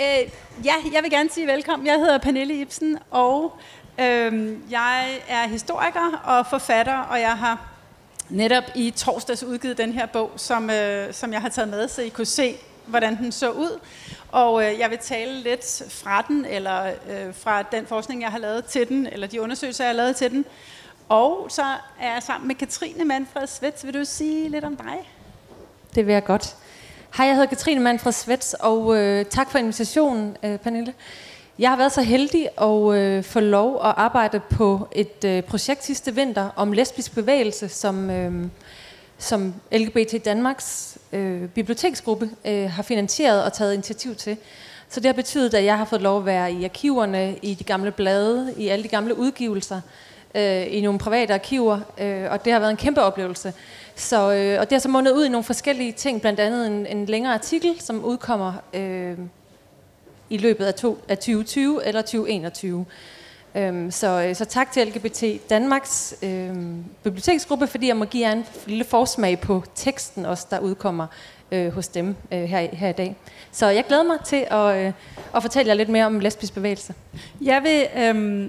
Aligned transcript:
Øh, 0.00 0.30
ja, 0.64 0.74
jeg 0.92 1.02
vil 1.02 1.10
gerne 1.10 1.30
sige 1.30 1.46
velkommen. 1.46 1.86
Jeg 1.86 1.98
hedder 1.98 2.18
Pernille 2.18 2.54
Ibsen, 2.54 2.98
og 3.10 3.52
øh, 4.00 4.52
jeg 4.70 5.18
er 5.28 5.48
historiker 5.48 6.20
og 6.24 6.46
forfatter, 6.46 6.98
og 6.98 7.20
jeg 7.20 7.38
har 7.38 7.68
netop 8.28 8.62
i 8.74 8.90
torsdags 8.90 9.42
udgivet 9.42 9.78
den 9.78 9.92
her 9.92 10.06
bog, 10.06 10.30
som, 10.36 10.70
øh, 10.70 11.14
som 11.14 11.32
jeg 11.32 11.40
har 11.40 11.48
taget 11.48 11.68
med, 11.68 11.88
så 11.88 12.02
I 12.02 12.08
kunne 12.08 12.26
se, 12.26 12.56
hvordan 12.86 13.16
den 13.16 13.32
så 13.32 13.50
ud. 13.50 13.80
Og 14.32 14.64
øh, 14.64 14.78
jeg 14.78 14.90
vil 14.90 14.98
tale 14.98 15.40
lidt 15.40 15.82
fra 15.90 16.24
den, 16.28 16.44
eller 16.44 16.86
øh, 16.86 17.34
fra 17.34 17.62
den 17.62 17.86
forskning, 17.86 18.22
jeg 18.22 18.30
har 18.30 18.38
lavet 18.38 18.64
til 18.64 18.88
den, 18.88 19.06
eller 19.06 19.26
de 19.26 19.40
undersøgelser, 19.42 19.84
jeg 19.84 19.90
har 19.90 19.96
lavet 19.96 20.16
til 20.16 20.30
den. 20.30 20.44
Og 21.08 21.46
så 21.50 21.62
er 22.00 22.12
jeg 22.12 22.22
sammen 22.22 22.48
med 22.48 22.54
Katrine 22.54 23.04
Manfred 23.04 23.46
Svets. 23.46 23.86
Vil 23.86 23.94
du 23.94 24.04
sige 24.04 24.48
lidt 24.48 24.64
om 24.64 24.76
dig? 24.76 25.10
Det 25.94 26.06
vil 26.06 26.12
jeg 26.12 26.24
godt. 26.24 26.56
Hej, 27.14 27.26
jeg 27.26 27.34
hedder 27.34 27.48
Katrine 27.48 27.80
Manfred 27.80 28.12
Svets, 28.12 28.54
og 28.54 28.96
øh, 28.96 29.24
tak 29.24 29.50
for 29.50 29.58
invitationen, 29.58 30.36
øh, 30.42 30.58
Pernille. 30.58 30.94
Jeg 31.58 31.70
har 31.70 31.76
været 31.76 31.92
så 31.92 32.02
heldig 32.02 32.48
at 32.60 32.94
øh, 32.94 33.24
få 33.24 33.40
lov 33.40 33.74
at 33.74 33.94
arbejde 33.96 34.40
på 34.40 34.88
et 34.92 35.24
øh, 35.24 35.42
projekt 35.42 35.84
sidste 35.84 36.14
vinter 36.14 36.48
om 36.56 36.72
lesbisk 36.72 37.14
bevægelse, 37.14 37.68
som, 37.68 38.10
øh, 38.10 38.32
som 39.18 39.54
LGBT 39.72 40.24
Danmarks 40.24 40.98
øh, 41.12 41.48
biblioteksgruppe 41.48 42.30
øh, 42.44 42.70
har 42.70 42.82
finansieret 42.82 43.44
og 43.44 43.52
taget 43.52 43.74
initiativ 43.74 44.14
til. 44.14 44.36
Så 44.88 45.00
det 45.00 45.06
har 45.06 45.12
betydet, 45.12 45.54
at 45.54 45.64
jeg 45.64 45.78
har 45.78 45.84
fået 45.84 46.02
lov 46.02 46.18
at 46.18 46.26
være 46.26 46.52
i 46.52 46.64
arkiverne, 46.64 47.36
i 47.42 47.54
de 47.54 47.64
gamle 47.64 47.90
blade, 47.90 48.54
i 48.56 48.68
alle 48.68 48.82
de 48.82 48.88
gamle 48.88 49.18
udgivelser, 49.18 49.80
øh, 50.34 50.66
i 50.74 50.80
nogle 50.80 50.98
private 50.98 51.34
arkiver, 51.34 51.80
øh, 51.98 52.30
og 52.30 52.44
det 52.44 52.52
har 52.52 52.60
været 52.60 52.70
en 52.70 52.76
kæmpe 52.76 53.02
oplevelse. 53.02 53.52
Så, 53.96 54.32
øh, 54.32 54.60
og 54.60 54.64
det 54.70 54.72
har 54.72 54.78
så 54.78 54.88
mundet 54.88 55.12
ud 55.12 55.24
i 55.24 55.28
nogle 55.28 55.44
forskellige 55.44 55.92
ting, 55.92 56.20
blandt 56.20 56.40
andet 56.40 56.66
en, 56.66 56.86
en 56.86 57.06
længere 57.06 57.34
artikel, 57.34 57.80
som 57.80 58.04
udkommer 58.04 58.52
øh, 58.74 59.18
i 60.30 60.36
løbet 60.36 60.64
af, 60.64 60.74
to, 60.74 60.98
af 61.08 61.18
2020 61.18 61.86
eller 61.86 62.02
2021. 62.02 62.86
Øhm, 63.54 63.90
så, 63.90 64.22
øh, 64.28 64.34
så 64.34 64.44
tak 64.44 64.72
til 64.72 64.86
LGBT 64.86 65.50
Danmarks 65.50 66.14
øh, 66.22 66.54
biblioteksgruppe, 67.02 67.66
fordi 67.66 67.88
jeg 67.88 67.96
må 67.96 68.04
give 68.04 68.26
jer 68.26 68.32
en 68.32 68.46
lille 68.66 68.84
forsmag 68.84 69.40
på 69.40 69.62
teksten 69.74 70.26
også, 70.26 70.46
der 70.50 70.58
udkommer 70.58 71.06
øh, 71.52 71.72
hos 71.72 71.88
dem 71.88 72.16
øh, 72.32 72.42
her, 72.42 72.68
her 72.72 72.88
i 72.88 72.92
dag. 72.92 73.16
Så 73.52 73.66
jeg 73.66 73.84
glæder 73.84 74.02
mig 74.02 74.18
til 74.24 74.46
at, 74.50 74.76
øh, 74.76 74.92
at 75.34 75.42
fortælle 75.42 75.68
jer 75.68 75.74
lidt 75.74 75.88
mere 75.88 76.06
om 76.06 76.20
lesbisk 76.20 76.54
bevægelse. 76.54 76.94
Jeg 77.40 77.62
vil 77.62 77.86
øh, 78.02 78.48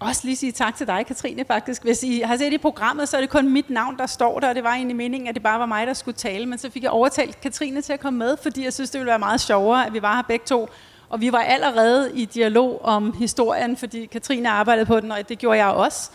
også 0.00 0.20
lige 0.24 0.36
sige 0.36 0.52
tak 0.52 0.76
til 0.76 0.86
dig, 0.86 1.06
Katrine, 1.06 1.44
faktisk. 1.44 1.82
Hvis 1.82 2.02
I 2.02 2.20
har 2.20 2.36
set 2.36 2.52
i 2.52 2.58
programmet, 2.58 3.08
så 3.08 3.16
er 3.16 3.20
det 3.20 3.30
kun 3.30 3.52
mit 3.52 3.70
navn, 3.70 3.98
der 3.98 4.06
står 4.06 4.40
der, 4.40 4.48
og 4.48 4.54
det 4.54 4.64
var 4.64 4.74
egentlig 4.74 4.96
meningen, 4.96 5.28
at 5.28 5.34
det 5.34 5.42
bare 5.42 5.58
var 5.58 5.66
mig, 5.66 5.86
der 5.86 5.92
skulle 5.92 6.16
tale, 6.16 6.46
men 6.46 6.58
så 6.58 6.70
fik 6.70 6.82
jeg 6.82 6.90
overtalt 6.90 7.40
Katrine 7.40 7.82
til 7.82 7.92
at 7.92 8.00
komme 8.00 8.18
med, 8.18 8.36
fordi 8.42 8.64
jeg 8.64 8.72
synes, 8.72 8.90
det 8.90 8.98
ville 8.98 9.10
være 9.10 9.18
meget 9.18 9.40
sjovere, 9.40 9.86
at 9.86 9.92
vi 9.92 10.02
var 10.02 10.16
her 10.16 10.22
begge 10.22 10.44
to. 10.46 10.68
Og 11.08 11.20
vi 11.20 11.32
var 11.32 11.38
allerede 11.38 12.10
i 12.14 12.24
dialog 12.24 12.80
om 12.84 13.12
historien, 13.18 13.76
fordi 13.76 14.06
Katrine 14.06 14.50
arbejdede 14.50 14.86
på 14.86 15.00
den, 15.00 15.12
og 15.12 15.28
det 15.28 15.38
gjorde 15.38 15.58
jeg 15.58 15.66
også. 15.66 16.10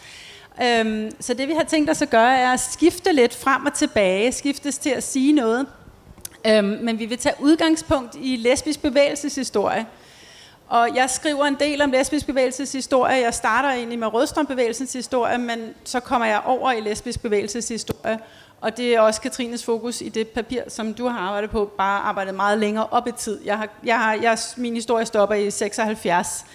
Øhm, 0.63 1.11
så 1.19 1.33
det 1.33 1.47
vi 1.47 1.53
har 1.53 1.63
tænkt 1.63 1.89
os 1.89 2.01
at 2.01 2.09
gøre, 2.09 2.37
er 2.37 2.53
at 2.53 2.59
skifte 2.59 3.13
lidt 3.13 3.35
frem 3.35 3.65
og 3.65 3.73
tilbage, 3.73 4.31
skiftes 4.31 4.77
til 4.77 4.89
at 4.89 5.03
sige 5.03 5.33
noget. 5.33 5.67
Øhm, 6.47 6.77
men 6.81 6.99
vi 6.99 7.05
vil 7.05 7.17
tage 7.17 7.35
udgangspunkt 7.39 8.15
i 8.21 8.35
lesbisk 8.35 8.81
bevægelseshistorie. 8.81 9.85
Og 10.71 10.95
jeg 10.95 11.09
skriver 11.09 11.45
en 11.45 11.55
del 11.59 11.81
om 11.81 11.91
lesbisk 11.91 12.25
bevægelseshistorie. 12.25 13.23
Jeg 13.23 13.33
starter 13.33 13.69
egentlig 13.69 13.99
med 13.99 14.13
rødstrømbevægelsens 14.13 14.93
historie, 14.93 15.37
men 15.37 15.73
så 15.83 15.99
kommer 15.99 16.27
jeg 16.27 16.41
over 16.45 16.71
i 16.71 16.81
lesbisk 16.81 17.21
bevægelseshistorie. 17.21 18.19
Og 18.61 18.77
det 18.77 18.95
er 18.95 18.99
også 18.99 19.21
Katrines 19.21 19.65
fokus 19.65 20.01
i 20.01 20.09
det 20.09 20.27
papir, 20.27 20.61
som 20.67 20.93
du 20.93 21.07
har 21.07 21.19
arbejdet 21.19 21.49
på, 21.49 21.71
bare 21.77 21.99
arbejdet 21.99 22.35
meget 22.35 22.59
længere 22.59 22.87
op 22.91 23.07
i 23.07 23.11
tid. 23.11 23.41
Jeg 23.45 23.57
har, 23.57 23.69
jeg 23.83 23.99
har, 23.99 24.13
jeg, 24.13 24.37
min 24.57 24.75
historie 24.75 25.05
stopper 25.05 25.35
i 25.35 25.51
76, 25.51 26.45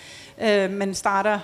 øh, 0.43 0.71
men 0.71 0.94
starter 0.94 1.38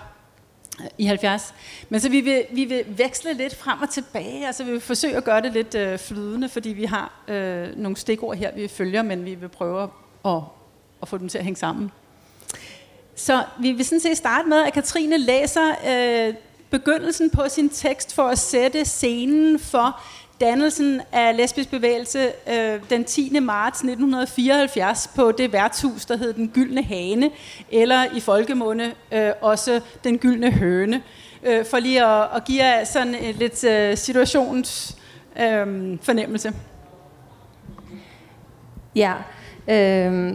øh, 0.80 0.86
i 0.98 1.04
70. 1.04 1.54
Men 1.88 2.00
så 2.00 2.08
vi 2.08 2.20
vil, 2.20 2.44
vi 2.50 2.64
vil 2.64 2.84
veksle 2.88 3.32
lidt 3.32 3.56
frem 3.56 3.82
og 3.82 3.90
tilbage, 3.90 4.46
altså 4.46 4.64
vi 4.64 4.70
vil 4.70 4.80
forsøge 4.80 5.16
at 5.16 5.24
gøre 5.24 5.40
det 5.40 5.52
lidt 5.52 5.74
øh, 5.74 5.98
flydende, 5.98 6.48
fordi 6.48 6.68
vi 6.68 6.84
har 6.84 7.22
øh, 7.28 7.76
nogle 7.76 7.96
stikord 7.96 8.36
her, 8.36 8.54
vi 8.54 8.68
følger, 8.68 9.02
men 9.02 9.24
vi 9.24 9.34
vil 9.34 9.48
prøve 9.48 9.90
at, 10.24 10.40
at 11.02 11.08
få 11.08 11.18
dem 11.18 11.28
til 11.28 11.38
at 11.38 11.44
hænge 11.44 11.58
sammen. 11.58 11.90
Så 13.22 13.44
vi 13.58 13.72
vil 13.72 13.84
sådan 13.84 14.00
set 14.00 14.16
starte 14.16 14.48
med, 14.48 14.58
at 14.58 14.72
Katrine 14.72 15.18
læser 15.18 15.70
øh, 15.88 16.34
begyndelsen 16.70 17.30
på 17.30 17.42
sin 17.48 17.68
tekst 17.68 18.14
for 18.14 18.22
at 18.22 18.38
sætte 18.38 18.84
scenen 18.84 19.58
for 19.58 20.00
dannelsen 20.40 21.00
af 21.12 21.36
lesbisk 21.36 21.70
bevægelse 21.70 22.32
øh, 22.52 22.80
den 22.90 23.04
10. 23.04 23.40
marts 23.40 23.78
1974 23.78 25.10
på 25.16 25.32
det 25.32 25.52
værtshus, 25.52 26.06
der 26.06 26.16
hed 26.16 26.32
Den 26.32 26.48
Gyldne 26.48 26.82
Hane, 26.82 27.30
eller 27.70 28.04
i 28.14 28.20
folkemunde 28.20 28.92
øh, 29.12 29.30
også 29.40 29.80
Den 30.04 30.18
Gyldne 30.18 30.50
Høne, 30.50 31.02
øh, 31.42 31.66
for 31.66 31.78
lige 31.78 32.04
at, 32.04 32.28
at 32.36 32.44
give 32.44 32.64
jer 32.64 32.84
sådan 32.84 33.14
en 33.14 33.34
lidt 33.34 33.64
øh, 33.64 33.96
situations 33.96 34.96
øh, 35.36 35.98
fornemmelse. 36.02 36.52
Ja, 38.96 39.14
øh, 39.68 40.34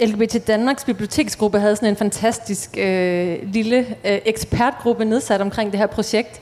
LGBT 0.00 0.46
Danmarks 0.46 0.84
biblioteksgruppe 0.84 1.58
havde 1.58 1.76
sådan 1.76 1.88
en 1.88 1.96
fantastisk 1.96 2.78
øh, 2.78 3.38
lille 3.42 3.78
øh, 3.78 4.18
ekspertgruppe 4.24 5.04
nedsat 5.04 5.40
omkring 5.40 5.70
det 5.70 5.78
her 5.78 5.86
projekt. 5.86 6.40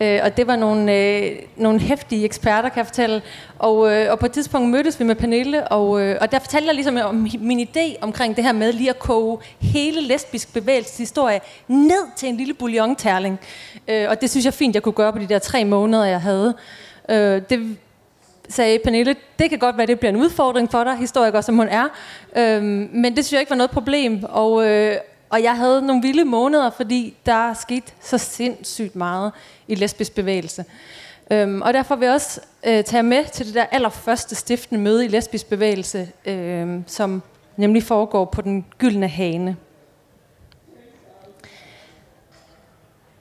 Øh, 0.00 0.20
og 0.22 0.36
det 0.36 0.46
var 0.46 0.56
nogle, 0.56 0.96
øh, 0.96 1.36
nogle 1.56 1.80
hæftige 1.80 2.24
eksperter, 2.24 2.68
kan 2.68 2.78
jeg 2.78 2.86
fortælle. 2.86 3.22
Og, 3.58 3.92
øh, 3.92 4.12
og 4.12 4.18
på 4.18 4.26
et 4.26 4.32
tidspunkt 4.32 4.70
mødtes 4.70 5.00
vi 5.00 5.04
med 5.04 5.14
Pernille, 5.14 5.68
og, 5.68 6.00
øh, 6.00 6.16
og 6.20 6.32
der 6.32 6.38
fortalte 6.38 6.66
jeg 6.66 6.74
ligesom 6.74 6.96
om 6.96 7.28
min 7.40 7.68
idé 7.68 7.96
omkring 8.00 8.36
det 8.36 8.44
her 8.44 8.52
med 8.52 8.72
lige 8.72 8.90
at 8.90 8.98
koge 8.98 9.38
hele 9.60 10.00
lesbisk 10.00 10.54
bevægelseshistorie 10.54 11.40
ned 11.68 12.16
til 12.16 12.28
en 12.28 12.36
lille 12.36 12.54
bouillon 12.54 12.96
Øh, 13.88 14.06
og 14.08 14.20
det 14.20 14.30
synes 14.30 14.44
jeg 14.44 14.54
fint, 14.54 14.74
jeg 14.74 14.82
kunne 14.82 14.92
gøre 14.92 15.12
på 15.12 15.18
de 15.18 15.26
der 15.26 15.38
tre 15.38 15.64
måneder, 15.64 16.04
jeg 16.04 16.20
havde. 16.20 16.54
Øh, 17.08 17.42
det 17.50 17.76
sagde 18.52 18.78
Pernille, 18.84 19.16
det 19.38 19.50
kan 19.50 19.58
godt 19.58 19.78
være, 19.78 19.86
det 19.86 19.98
bliver 19.98 20.12
en 20.12 20.20
udfordring 20.20 20.70
for 20.70 20.84
dig, 20.84 20.96
historiker 20.96 21.40
som 21.40 21.56
hun 21.56 21.68
er. 21.68 21.88
Øhm, 22.36 22.88
men 22.92 23.16
det 23.16 23.24
synes 23.24 23.32
jeg 23.32 23.40
ikke 23.40 23.50
var 23.50 23.56
noget 23.56 23.70
problem. 23.70 24.24
Og, 24.24 24.68
øh, 24.68 24.96
og 25.30 25.42
jeg 25.42 25.56
havde 25.56 25.86
nogle 25.86 26.02
vilde 26.02 26.24
måneder, 26.24 26.70
fordi 26.70 27.16
der 27.26 27.54
skete 27.54 27.92
så 28.00 28.18
sindssygt 28.18 28.96
meget 28.96 29.32
i 29.68 29.74
lesbisk 29.74 30.14
bevægelse. 30.14 30.64
Øhm, 31.30 31.62
og 31.62 31.74
derfor 31.74 31.96
vil 31.96 32.06
jeg 32.06 32.14
også 32.14 32.40
øh, 32.66 32.84
tage 32.84 33.02
med 33.02 33.24
til 33.32 33.46
det 33.46 33.54
der 33.54 33.64
allerførste 33.70 34.34
stiftende 34.34 34.80
møde 34.80 35.04
i 35.04 35.08
lesbisk 35.08 35.48
bevægelse, 35.48 36.08
øh, 36.26 36.80
som 36.86 37.22
nemlig 37.56 37.82
foregår 37.82 38.24
på 38.24 38.42
den 38.42 38.64
gyldne 38.78 39.08
hane. 39.08 39.56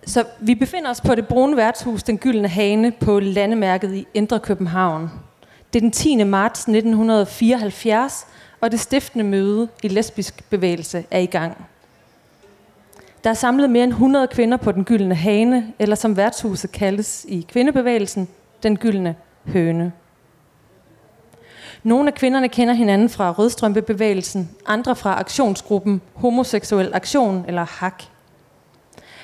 Så 0.05 0.23
vi 0.39 0.55
befinder 0.55 0.89
os 0.89 1.01
på 1.01 1.15
det 1.15 1.27
brune 1.27 1.57
værtshus, 1.57 2.03
den 2.03 2.17
gyldne 2.17 2.47
hane, 2.47 2.91
på 2.91 3.19
landemærket 3.19 3.93
i 3.93 4.07
Indre 4.13 4.39
København. 4.39 5.11
Det 5.73 5.79
er 5.79 5.81
den 5.81 5.91
10. 5.91 6.23
marts 6.23 6.59
1974, 6.59 8.27
og 8.61 8.71
det 8.71 8.79
stiftende 8.79 9.25
møde 9.25 9.67
i 9.83 9.87
lesbisk 9.87 10.49
bevægelse 10.49 11.05
er 11.11 11.19
i 11.19 11.25
gang. 11.25 11.65
Der 13.23 13.29
er 13.29 13.33
samlet 13.33 13.69
mere 13.69 13.83
end 13.83 13.91
100 13.91 14.27
kvinder 14.27 14.57
på 14.57 14.71
den 14.71 14.83
gyldne 14.83 15.15
hane, 15.15 15.73
eller 15.79 15.95
som 15.95 16.17
værtshuset 16.17 16.71
kaldes 16.71 17.25
i 17.29 17.45
kvindebevægelsen, 17.49 18.27
den 18.63 18.77
gyldne 18.77 19.15
høne. 19.45 19.91
Nogle 21.83 22.07
af 22.07 22.13
kvinderne 22.13 22.49
kender 22.49 22.73
hinanden 22.73 23.09
fra 23.09 23.31
Rødstrømpebevægelsen, 23.31 24.49
andre 24.65 24.95
fra 24.95 25.19
aktionsgruppen 25.19 26.01
Homoseksuel 26.13 26.93
Aktion 26.93 27.45
eller 27.47 27.65
HAK. 27.79 28.03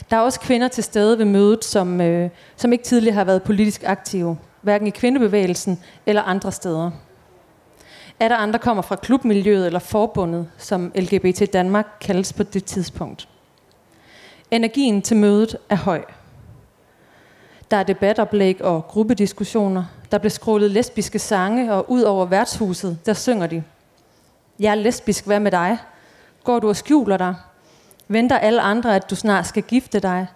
Der 0.10 0.18
er 0.18 0.22
også 0.22 0.40
kvinder 0.40 0.68
til 0.68 0.84
stede 0.84 1.18
ved 1.18 1.26
mødet, 1.26 1.66
som, 1.66 2.02
øh, 2.02 2.30
som 2.56 2.74
ikke 2.74 2.84
tidligere 2.84 3.16
har 3.16 3.24
været 3.24 3.44
politisk 3.44 3.84
aktive, 3.86 4.38
hverken 4.62 4.88
i 4.88 4.90
kvindebevægelsen 4.90 5.84
eller 6.06 6.22
andre 6.22 6.52
steder. 6.52 6.92
Er 8.20 8.28
der 8.28 8.36
andre 8.36 8.60
kommer 8.60 8.84
fra 8.84 8.96
klubmiljøet 8.96 9.66
eller 9.66 9.80
forbundet, 9.80 10.48
som 10.58 10.92
LGBT 10.96 11.54
Danmark 11.54 11.88
kaldes 12.02 12.34
på 12.34 12.44
det 12.44 12.66
tidspunkt. 12.66 13.30
Energien 14.52 15.02
til 15.02 15.18
mødet 15.18 15.58
er 15.70 15.76
høj. 15.76 16.04
Der 17.72 17.78
er 17.78 17.84
debatoplæg 17.84 18.62
og 18.62 18.88
gruppediskussioner. 18.88 19.84
Der 20.12 20.18
bliver 20.18 20.30
skrålet 20.30 20.72
lesbiske 20.72 21.20
sange, 21.20 21.74
og 21.74 21.92
ud 21.92 22.02
over 22.02 22.26
værtshuset, 22.26 23.00
der 23.06 23.14
synger 23.14 23.48
de. 23.48 23.64
Jeg 24.60 24.72
er 24.72 24.76
lesbisk, 24.76 25.26
hvad 25.26 25.40
med 25.40 25.52
dig? 25.52 25.78
Går 26.44 26.60
du 26.60 26.70
og 26.70 26.76
skjuler 26.76 27.18
dig? 27.18 27.36
Venter 28.08 28.38
alle 28.38 28.62
andre, 28.62 28.96
at 28.96 29.10
du 29.10 29.16
snart 29.16 29.48
skal 29.48 29.64
gifte 29.64 30.00
dig? 30.00 30.28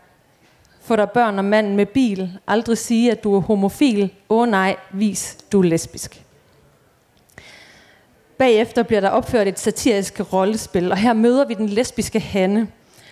Få 0.82 0.96
dig 0.96 1.10
børn 1.10 1.38
og 1.38 1.46
mand 1.46 1.76
med 1.76 1.86
bil. 1.86 2.40
Aldrig 2.48 2.78
sige, 2.78 3.12
at 3.12 3.24
du 3.24 3.36
er 3.36 3.40
homofil. 3.40 4.14
Åh 4.30 4.42
oh, 4.42 4.50
nej, 4.50 4.76
vis, 4.92 5.38
du 5.52 5.60
er 5.60 5.64
lesbisk. 5.64 6.26
Bagefter 8.38 8.84
bliver 8.84 9.02
der 9.02 9.10
opført 9.10 9.48
et 9.48 9.60
satirisk 9.60 10.34
rollespil, 10.34 10.92
og 10.92 10.98
her 10.98 11.14
møder 11.14 11.46
vi 11.46 11.54
den 11.54 11.70
lesbiske 11.70 12.20
Hanne, 12.20 12.68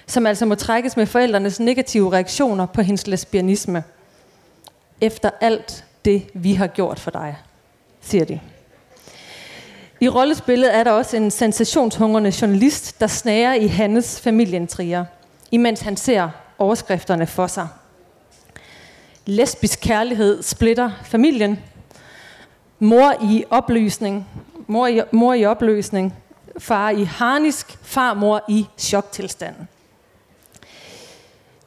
som 0.07 0.25
altså 0.25 0.45
må 0.45 0.55
trækkes 0.55 0.97
med 0.97 1.05
forældrenes 1.05 1.59
negative 1.59 2.13
reaktioner 2.13 2.65
på 2.65 2.81
hendes 2.81 3.07
lesbianisme. 3.07 3.83
Efter 5.01 5.29
alt 5.41 5.85
det, 6.05 6.29
vi 6.33 6.53
har 6.53 6.67
gjort 6.67 6.99
for 6.99 7.11
dig, 7.11 7.37
siger 8.01 8.25
de. 8.25 8.39
I 10.01 10.09
rollespillet 10.09 10.75
er 10.75 10.83
der 10.83 10.91
også 10.91 11.17
en 11.17 11.31
sensationshungrende 11.31 12.33
journalist, 12.41 12.99
der 12.99 13.07
snager 13.07 13.53
i 13.53 13.67
Hannes 13.67 14.21
familieintriger, 14.21 15.05
imens 15.51 15.81
han 15.81 15.97
ser 15.97 16.29
overskrifterne 16.57 17.27
for 17.27 17.47
sig. 17.47 17.67
Lesbisk 19.25 19.79
kærlighed 19.81 20.43
splitter 20.43 20.91
familien. 21.03 21.59
Mor 22.79 23.13
i 23.21 23.43
opløsning. 23.49 24.27
Mor 24.67 24.87
i, 24.87 25.01
mor 25.11 25.33
i 25.33 25.45
opløsning. 25.45 26.13
Far 26.59 26.89
i 26.89 27.03
harnisk. 27.03 27.77
Farmor 27.81 28.43
i 28.47 28.65
choktilstanden. 28.77 29.67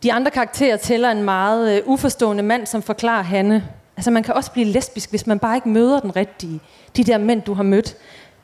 De 0.03 0.13
andre 0.13 0.31
karakterer 0.31 0.77
tæller 0.77 1.11
en 1.11 1.23
meget 1.23 1.77
øh, 1.77 1.83
uforstående 1.87 2.43
mand, 2.43 2.67
som 2.67 2.83
forklarer 2.83 3.23
Hanne. 3.23 3.69
Altså 3.97 4.11
man 4.11 4.23
kan 4.23 4.35
også 4.35 4.51
blive 4.51 4.67
lesbisk, 4.67 5.11
hvis 5.11 5.27
man 5.27 5.39
bare 5.39 5.57
ikke 5.57 5.69
møder 5.69 6.01
den 6.01 6.17
rigtige. 6.17 6.61
De 6.97 7.05
der 7.05 7.19
mænd, 7.19 7.43
du 7.43 7.55
har 7.55 7.63
mødt, 7.63 7.97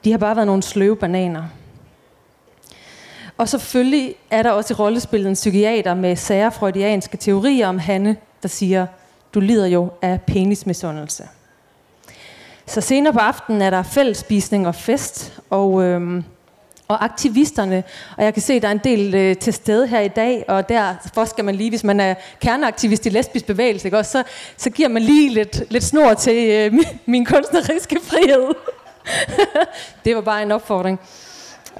de 0.05 0.11
har 0.11 0.19
bare 0.19 0.37
været 0.37 0.47
nogle 0.47 0.63
sløve 0.63 0.97
bananer. 0.97 1.45
Og 3.39 3.49
selvfølgelig 3.49 4.15
er 4.31 4.43
der 4.43 4.51
også 4.51 4.75
i 4.75 4.79
rollespillet 4.79 5.29
en 5.29 5.35
psykiater 5.35 5.95
med 5.95 6.17
særfreudianske 6.17 7.17
teorier 7.17 7.69
om 7.69 7.79
Hanne, 7.79 8.17
der 8.43 8.49
siger, 8.49 8.87
du 9.35 9.41
lider 9.41 9.67
jo 9.67 9.91
af 10.03 10.21
penismisundelse. 10.27 11.29
Så 12.67 12.81
senere 12.81 13.13
på 13.13 13.19
aftenen 13.19 13.63
er 13.63 13.71
der 13.71 13.83
fællesspisning 13.83 14.67
og 14.67 14.75
fest, 14.75 15.41
og, 15.51 15.83
øhm, 15.83 16.25
og 16.89 17.05
aktivisterne, 17.05 17.83
og 18.17 18.25
jeg 18.25 18.35
kan 18.35 18.43
se, 18.43 18.53
at 18.53 18.63
der 18.63 18.69
er 18.69 18.73
en 18.73 18.81
del 18.85 19.15
øh, 19.15 19.37
til 19.37 19.53
stede 19.53 19.87
her 19.87 20.01
i 20.01 20.09
dag, 20.09 20.45
og 20.49 20.69
derfor 20.69 21.25
skal 21.25 21.45
man 21.45 21.55
lige, 21.55 21.71
hvis 21.71 21.85
man 21.85 22.01
er 22.01 22.15
kerneaktivist 22.41 23.07
i 23.07 23.09
lesbisk 23.09 23.47
bevægelse, 23.47 23.87
ikke, 23.87 23.99
også, 23.99 24.11
så, 24.11 24.23
så 24.57 24.71
giver 24.71 24.89
man 24.89 25.03
lige 25.03 25.29
lidt, 25.29 25.63
lidt 25.71 25.85
snor 25.85 26.15
til 26.15 26.51
øh, 26.51 26.73
min, 26.73 26.85
min 27.07 27.25
kunstneriske 27.25 27.99
frihed. 28.03 28.55
det 30.05 30.15
var 30.15 30.21
bare 30.21 30.43
en 30.43 30.53
opfordring. 30.53 31.01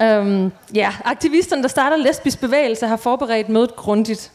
Øhm, 0.01 0.51
ja, 0.75 0.93
aktivisterne, 1.05 1.61
der 1.61 1.67
starter 1.67 1.97
lesbisk 1.97 2.39
bevægelse, 2.41 2.87
har 2.87 2.97
forberedt 2.97 3.49
mødet 3.49 3.75
grundigt. 3.75 4.31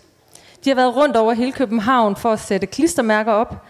De 0.64 0.70
har 0.70 0.74
været 0.74 0.96
rundt 0.96 1.16
over 1.16 1.32
hele 1.32 1.52
København 1.52 2.16
for 2.16 2.32
at 2.32 2.40
sætte 2.40 2.66
klistermærker 2.66 3.32
op, 3.32 3.64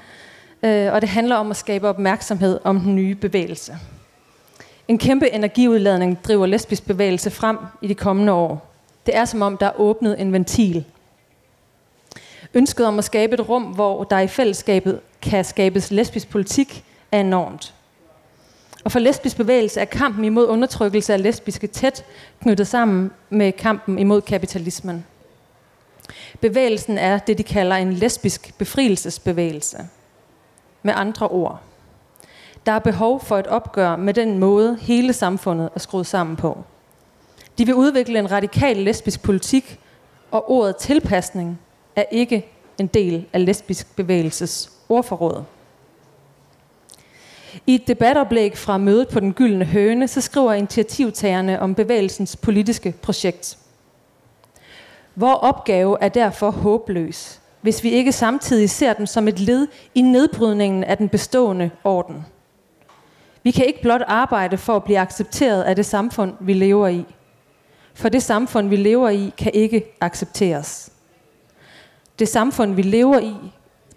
øh, 0.63 0.93
og 0.93 1.01
det 1.01 1.09
handler 1.09 1.37
om 1.37 1.51
at 1.51 1.57
skabe 1.57 1.89
opmærksomhed 1.89 2.61
om 2.65 2.81
den 2.81 2.95
nye 2.95 3.15
bevægelse. 3.15 3.79
En 4.89 4.99
kæmpe 4.99 5.31
energiudladning 5.31 6.25
driver 6.25 6.47
lesbisk 6.47 6.87
bevægelse 6.87 7.31
frem 7.31 7.59
i 7.83 7.87
de 7.87 7.95
kommende 7.95 8.33
år. 8.33 8.75
Det 9.07 9.17
er 9.17 9.25
som 9.25 9.43
om, 9.43 9.57
der 9.57 9.67
er 9.67 9.81
åbnet 9.81 10.21
en 10.21 10.33
ventil. 10.33 10.85
Ønsket 12.55 12.87
om 12.87 12.99
at 12.99 13.05
skabe 13.05 13.35
et 13.35 13.49
rum, 13.49 13.63
hvor 13.63 14.05
der 14.05 14.19
i 14.19 14.29
fællesskabet 14.29 15.01
kan 15.23 15.45
skabes 15.45 15.91
lesbisk 15.91 16.31
politik, 16.31 16.85
er 17.13 17.21
enormt. 17.21 17.75
Og 18.85 18.93
for 18.93 18.99
lesbisk 18.99 19.37
bevægelse 19.37 19.81
er 19.81 19.85
kampen 19.85 20.25
imod 20.25 20.47
undertrykkelse 20.47 21.13
af 21.13 21.23
lesbiske 21.23 21.67
tæt 21.67 22.05
knyttet 22.43 22.67
sammen 22.67 23.11
med 23.31 23.53
kampen 23.53 23.99
imod 23.99 24.21
kapitalismen. 24.21 25.05
Bevægelsen 26.41 26.99
er 26.99 27.19
det, 27.19 27.39
de 27.39 27.43
kalder 27.43 27.77
en 27.77 27.93
lesbisk 27.93 28.59
befrielsesbevægelse. 28.59 29.79
Med 30.83 30.95
andre 30.97 31.29
ord. 31.29 31.61
Der 32.67 32.73
er 32.73 32.79
behov 32.79 33.21
for 33.21 33.39
et 33.39 33.47
opgør 33.47 33.97
med 33.97 34.15
den 34.15 34.39
måde, 34.39 34.79
hele 34.81 35.13
samfundet 35.13 35.71
er 35.75 35.79
skruet 35.79 36.07
sammen 36.07 36.37
på. 36.37 36.65
De 37.59 37.67
vil 37.67 37.75
udvikle 37.75 38.19
en 38.19 38.31
radikal 38.31 38.77
lesbisk 38.77 39.23
politik, 39.23 39.81
og 40.31 40.51
ordet 40.51 40.77
tilpasning 40.77 41.61
er 41.97 42.05
ikke 42.11 42.47
en 42.79 42.87
del 42.87 43.27
af 43.33 43.45
lesbisk 43.45 43.97
bevægelses 43.97 44.71
ordforråd. 44.89 45.43
I 47.67 47.75
et 47.75 47.89
debatoplæg 47.89 48.59
fra 48.59 48.79
mødet 48.79 49.09
på 49.09 49.21
den 49.21 49.33
gyldne 49.33 49.65
høne, 49.65 50.09
så 50.09 50.21
skriver 50.21 50.53
initiativtagerne 50.53 51.61
om 51.61 51.75
bevægelsens 51.75 52.37
politiske 52.37 52.95
projekt. 53.03 53.59
Vor 55.15 55.35
opgave 55.35 55.97
er 56.01 56.09
derfor 56.09 56.51
håbløs, 56.51 57.41
hvis 57.61 57.83
vi 57.85 57.91
ikke 57.91 58.13
samtidig 58.13 58.71
ser 58.71 58.93
den 58.93 59.07
som 59.07 59.29
et 59.29 59.41
led 59.41 59.69
i 59.95 60.01
nedbrydningen 60.01 60.85
af 60.85 60.97
den 60.97 61.09
bestående 61.09 61.71
orden. 61.85 62.25
Vi 63.43 63.51
kan 63.51 63.67
ikke 63.67 63.83
blot 63.83 64.03
arbejde 64.07 64.59
for 64.59 64.77
at 64.77 64.85
blive 64.85 64.99
accepteret 64.99 65.63
af 65.63 65.77
det 65.77 65.87
samfund, 65.87 66.35
vi 66.41 66.53
lever 66.53 66.89
i. 66.89 67.05
For 67.95 68.09
det 68.09 68.23
samfund, 68.23 68.69
vi 68.69 68.77
lever 68.77 69.09
i, 69.09 69.33
kan 69.39 69.53
ikke 69.55 69.85
accepteres. 70.01 70.91
Det 72.19 72.29
samfund, 72.29 72.75
vi 72.75 72.83
lever 72.83 73.19
i, 73.19 73.35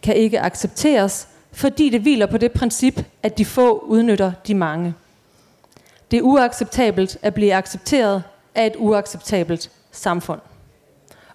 kan 0.03 0.15
ikke 0.15 0.41
accepteres, 0.41 1.27
fordi 1.57 1.89
det 1.89 2.01
hviler 2.01 2.25
på 2.25 2.37
det 2.37 2.51
princip, 2.51 3.05
at 3.23 3.37
de 3.37 3.45
få 3.45 3.79
udnytter 3.79 4.31
de 4.47 4.53
mange. 4.53 4.93
Det 6.11 6.17
er 6.17 6.21
uacceptabelt 6.21 7.17
at 7.21 7.33
blive 7.33 7.53
accepteret 7.53 8.23
af 8.55 8.65
et 8.65 8.73
uacceptabelt 8.77 9.71
samfund. 9.91 10.41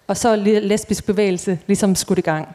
Og 0.07 0.17
så 0.17 0.29
er 0.29 0.35
lesbisk 0.35 1.05
bevægelse 1.05 1.59
ligesom 1.67 1.95
skudt 1.95 2.19
i 2.19 2.21
gang. 2.21 2.47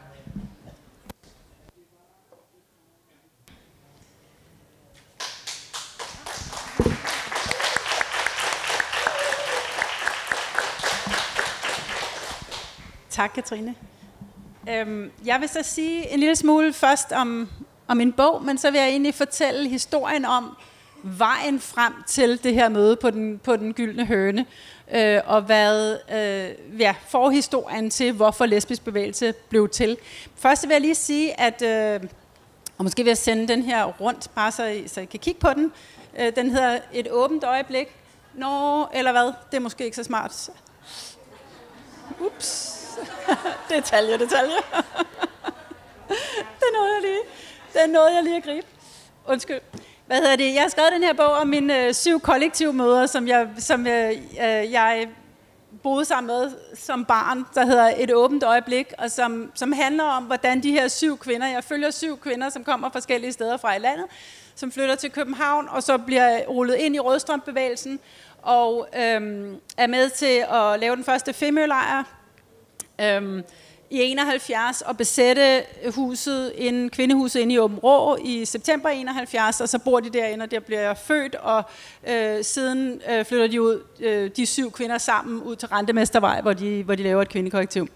Tak, 13.09 13.31
Katrine. 13.35 13.75
Øhm, 14.69 15.11
jeg 15.25 15.41
vil 15.41 15.49
så 15.49 15.59
sige 15.63 16.13
en 16.13 16.19
lille 16.19 16.35
smule 16.35 16.73
først 16.73 17.11
om, 17.11 17.49
om 17.87 18.01
en 18.01 18.11
bog, 18.11 18.45
men 18.45 18.57
så 18.57 18.71
vil 18.71 18.79
jeg 18.79 18.89
egentlig 18.89 19.15
fortælle 19.15 19.69
historien 19.69 20.25
om 20.25 20.57
vejen 21.03 21.59
frem 21.59 21.93
til 22.07 22.43
det 22.43 22.53
her 22.53 22.69
møde 22.69 22.95
på 22.95 23.09
den, 23.09 23.39
på 23.39 23.55
den 23.55 23.73
gyldne 23.73 24.05
høne, 24.05 24.45
øh, 24.93 25.21
og 25.25 25.41
hvad 25.41 25.97
øh, 26.11 26.79
ja, 26.79 26.95
forhistorien 27.07 27.89
til, 27.89 28.11
hvorfor 28.11 28.45
lesbisk 28.45 28.83
bevægelse 28.83 29.33
blev 29.49 29.69
til. 29.69 29.97
Først 30.35 30.63
vil 30.67 30.71
jeg 30.71 30.81
lige 30.81 30.95
sige, 30.95 31.39
at, 31.39 31.61
øh, 31.61 32.09
og 32.77 32.83
måske 32.83 33.03
vil 33.03 33.09
jeg 33.09 33.17
sende 33.17 33.47
den 33.47 33.61
her 33.61 33.85
rundt, 33.85 34.31
bare 34.35 34.51
så 34.51 34.65
I, 34.65 34.87
så 34.87 35.01
I 35.01 35.05
kan 35.05 35.19
kigge 35.19 35.39
på 35.39 35.53
den. 35.53 35.71
Øh, 36.19 36.35
den 36.35 36.49
hedder 36.49 36.79
Et 36.93 37.07
åbent 37.11 37.43
øjeblik. 37.43 37.87
Nå, 38.33 38.87
eller 38.93 39.11
hvad? 39.11 39.33
Det 39.51 39.57
er 39.57 39.59
måske 39.59 39.85
ikke 39.85 39.95
så 39.95 40.03
smart. 40.03 40.49
Ups. 42.19 42.78
detalje, 43.69 44.17
detalje. 44.17 44.55
det 46.59 46.69
nåede 46.73 46.93
jeg 46.95 47.01
lige. 47.01 47.21
Det 47.73 47.89
nåede 47.89 48.15
jeg 48.15 48.23
lige 48.23 48.37
at 48.37 48.43
gribe. 48.43 48.67
Undskyld. 49.27 49.59
Hvad 50.05 50.17
hedder 50.17 50.35
det? 50.35 50.53
Jeg 50.53 50.61
har 50.61 50.69
skrevet 50.69 50.91
den 50.91 51.03
her 51.03 51.13
bog 51.13 51.31
om 51.31 51.47
mine 51.47 51.85
øh, 51.85 51.93
syv 51.93 52.19
kollektivmøder, 52.19 53.05
som 53.05 53.27
jeg, 53.27 53.47
som 53.57 53.87
jeg, 53.87 54.19
øh, 54.31 54.71
jeg 54.71 55.07
boede 55.83 56.05
sammen 56.05 56.27
med 56.27 56.51
som 56.75 57.05
barn, 57.05 57.45
der 57.55 57.65
hedder 57.65 57.93
Et 57.97 58.13
åbent 58.13 58.43
øjeblik, 58.43 58.93
og 58.97 59.11
som, 59.11 59.51
som 59.55 59.71
handler 59.71 60.03
om, 60.03 60.23
hvordan 60.23 60.63
de 60.63 60.71
her 60.71 60.87
syv 60.87 61.17
kvinder, 61.17 61.47
jeg 61.47 61.63
følger 61.63 61.91
syv 61.91 62.19
kvinder, 62.19 62.49
som 62.49 62.63
kommer 62.63 62.89
forskellige 62.89 63.31
steder 63.31 63.57
fra 63.57 63.75
i 63.75 63.79
landet, 63.79 64.05
som 64.55 64.71
flytter 64.71 64.95
til 64.95 65.11
København, 65.11 65.67
og 65.69 65.83
så 65.83 65.97
bliver 65.97 66.45
rullet 66.47 66.75
ind 66.75 66.95
i 66.95 66.99
Rødstrømbevægelsen, 66.99 67.99
og 68.41 68.87
øhm, 68.97 69.59
er 69.77 69.87
med 69.87 70.09
til 70.09 70.45
at 70.51 70.79
lave 70.79 70.95
den 70.95 71.03
første 71.03 71.33
femølejr 71.33 72.03
øhm, 73.01 73.43
i 73.91 74.01
71 74.01 74.81
og 74.81 74.97
besætte 74.97 75.63
huset, 75.95 76.53
en 76.55 76.89
kvindehuset 76.89 77.39
inde 77.39 77.53
i 77.53 77.59
Åben 77.59 77.79
Rå 77.79 78.17
i 78.25 78.45
september 78.45 78.89
71, 78.89 79.61
og 79.61 79.69
så 79.69 79.79
bor 79.79 79.99
de 79.99 80.09
derinde, 80.09 80.43
og 80.43 80.51
der 80.51 80.59
bliver 80.59 80.81
jeg 80.81 80.97
født, 80.97 81.35
og 81.35 81.63
øh, 82.09 82.43
siden 82.43 83.01
øh, 83.11 83.25
flytter 83.25 83.47
de 83.47 83.61
ud, 83.61 83.83
øh, 83.99 84.29
de 84.37 84.45
syv 84.45 84.71
kvinder 84.71 84.97
sammen 84.97 85.41
ud 85.41 85.55
til 85.55 85.67
Rentemestervej, 85.67 86.41
hvor 86.41 86.53
de, 86.53 86.83
hvor 86.83 86.95
de 86.95 87.03
laver 87.03 87.21
et 87.21 87.29
kvindekorrektiv. 87.29 87.87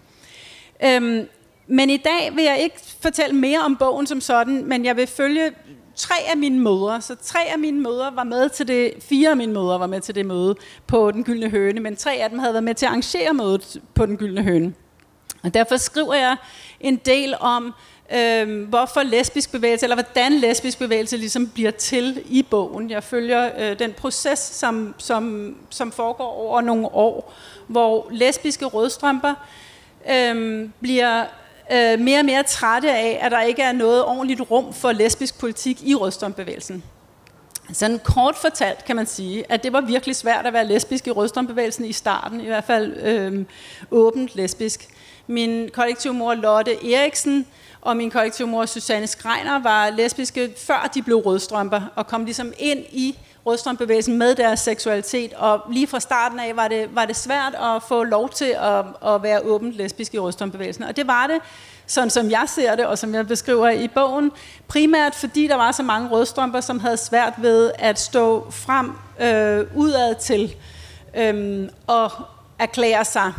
Øhm, 0.84 1.28
men 1.66 1.90
i 1.90 1.96
dag 1.96 2.36
vil 2.36 2.44
jeg 2.44 2.60
ikke 2.60 2.76
fortælle 3.02 3.36
mere 3.36 3.58
om 3.58 3.76
bogen 3.76 4.06
som 4.06 4.20
sådan, 4.20 4.64
men 4.64 4.84
jeg 4.84 4.96
vil 4.96 5.06
følge 5.06 5.52
tre 5.96 6.14
af 6.30 6.36
mine 6.36 6.60
mødre. 6.60 7.00
Så 7.00 7.14
tre 7.22 7.38
af 7.52 7.58
mine 7.58 7.80
mødre 7.80 8.16
var 8.16 8.24
med 8.24 8.48
til 8.48 8.68
det, 8.68 8.92
fire 9.00 9.30
af 9.30 9.36
mine 9.36 9.52
mødre 9.52 9.80
var 9.80 9.86
med 9.86 10.00
til 10.00 10.14
det 10.14 10.26
møde 10.26 10.54
på 10.86 11.10
Den 11.10 11.24
Gyldne 11.24 11.50
Høne, 11.50 11.80
men 11.80 11.96
tre 11.96 12.12
af 12.12 12.30
dem 12.30 12.38
havde 12.38 12.54
været 12.54 12.64
med 12.64 12.74
til 12.74 12.86
at 12.86 12.90
arrangere 12.90 13.34
mødet 13.34 13.82
på 13.94 14.06
Den 14.06 14.16
Gyldne 14.16 14.42
Høne. 14.42 14.74
Og 15.44 15.54
derfor 15.54 15.76
skriver 15.76 16.14
jeg 16.14 16.36
en 16.80 16.96
del 16.96 17.34
om, 17.40 17.74
øh, 18.14 18.68
hvorfor 18.68 19.02
lesbisk 19.02 19.52
bevægelse, 19.52 19.86
eller 19.86 19.96
hvordan 19.96 20.32
lesbisk 20.32 20.78
bevægelse 20.78 21.16
ligesom 21.16 21.48
bliver 21.48 21.70
til 21.70 22.22
i 22.26 22.42
bogen. 22.42 22.90
Jeg 22.90 23.02
følger 23.02 23.50
øh, 23.58 23.78
den 23.78 23.92
proces, 23.92 24.38
som, 24.38 24.94
som, 24.98 25.56
som 25.70 25.92
foregår 25.92 26.26
over 26.26 26.60
nogle 26.60 26.86
år, 26.86 27.34
hvor 27.66 28.08
lesbiske 28.10 28.64
rødstrømper 28.64 29.34
øh, 30.10 30.68
bliver 30.80 31.24
øh, 31.72 32.00
mere 32.00 32.18
og 32.18 32.24
mere 32.24 32.42
trætte 32.42 32.90
af, 32.90 33.18
at 33.22 33.32
der 33.32 33.40
ikke 33.40 33.62
er 33.62 33.72
noget 33.72 34.04
ordentligt 34.04 34.40
rum 34.50 34.72
for 34.72 34.92
lesbisk 34.92 35.38
politik 35.38 35.88
i 35.88 35.94
rødstrømbevægelsen. 35.94 36.84
Sådan 37.72 37.98
kort 37.98 38.36
fortalt 38.36 38.84
kan 38.84 38.96
man 38.96 39.06
sige, 39.06 39.44
at 39.48 39.62
det 39.62 39.72
var 39.72 39.80
virkelig 39.80 40.16
svært 40.16 40.46
at 40.46 40.52
være 40.52 40.66
lesbisk 40.66 41.06
i 41.06 41.10
rødstrømbevægelsen 41.10 41.84
i 41.84 41.92
starten, 41.92 42.40
i 42.40 42.46
hvert 42.46 42.64
fald 42.64 42.96
øh, 42.96 43.44
åbent 43.90 44.36
lesbisk. 44.36 44.88
Min 45.26 45.70
kollektivmor 45.72 46.34
Lotte 46.34 46.94
Eriksen 46.94 47.46
og 47.80 47.96
min 47.96 48.10
kollektivmor 48.10 48.66
Susanne 48.66 49.06
Skreiner 49.06 49.58
var 49.58 49.90
lesbiske, 49.90 50.54
før 50.66 50.90
de 50.94 51.02
blev 51.02 51.16
rødstrømper, 51.16 51.80
og 51.96 52.06
kom 52.06 52.24
ligesom 52.24 52.52
ind 52.58 52.78
i 52.78 53.18
rødstrømbevægelsen 53.46 54.18
med 54.18 54.34
deres 54.34 54.60
seksualitet, 54.60 55.32
og 55.32 55.60
lige 55.70 55.86
fra 55.86 56.00
starten 56.00 56.40
af 56.40 56.56
var 56.56 56.68
det, 56.68 56.94
var 56.94 57.04
det 57.04 57.16
svært 57.16 57.54
at 57.54 57.82
få 57.82 58.02
lov 58.02 58.28
til 58.28 58.56
at, 58.58 58.84
at 59.06 59.22
være 59.22 59.40
åbent 59.40 59.74
lesbisk 59.74 60.14
i 60.14 60.18
rødstrømbevægelsen. 60.18 60.84
Og 60.84 60.96
det 60.96 61.06
var 61.06 61.26
det, 61.26 61.38
sådan 61.86 62.10
som 62.10 62.30
jeg 62.30 62.44
ser 62.46 62.76
det, 62.76 62.86
og 62.86 62.98
som 62.98 63.14
jeg 63.14 63.26
beskriver 63.26 63.70
i 63.70 63.88
bogen, 63.88 64.32
primært 64.68 65.14
fordi 65.14 65.46
der 65.46 65.56
var 65.56 65.72
så 65.72 65.82
mange 65.82 66.08
rødstrømper, 66.08 66.60
som 66.60 66.80
havde 66.80 66.96
svært 66.96 67.32
ved 67.38 67.70
at 67.78 68.00
stå 68.00 68.50
frem 68.50 68.92
øh, 69.20 69.66
udad 69.76 70.14
til 70.14 70.54
øh, 71.16 71.68
og 71.86 72.10
erklære 72.58 73.04
sig 73.04 73.32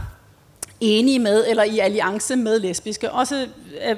enige 0.86 1.20
med, 1.20 1.46
eller 1.48 1.64
i 1.64 1.80
alliance 1.80 2.36
med 2.36 2.60
lesbiske. 2.60 3.12
Også 3.12 3.48
øh, 3.88 3.96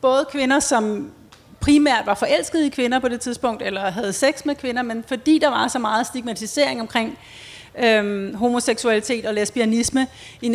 både 0.00 0.26
kvinder, 0.32 0.60
som 0.60 1.10
primært 1.60 2.06
var 2.06 2.14
forelskede 2.14 2.66
i 2.66 2.68
kvinder 2.68 2.98
på 2.98 3.08
det 3.08 3.20
tidspunkt, 3.20 3.62
eller 3.62 3.90
havde 3.90 4.12
sex 4.12 4.44
med 4.44 4.54
kvinder, 4.54 4.82
men 4.82 5.04
fordi 5.08 5.38
der 5.38 5.48
var 5.48 5.68
så 5.68 5.78
meget 5.78 6.06
stigmatisering 6.06 6.80
omkring 6.80 7.18
øhm, 7.78 8.34
homoseksualitet 8.34 9.26
og 9.26 9.34
lesbianisme 9.34 10.06
i 10.40 10.48
1971-72, 10.48 10.52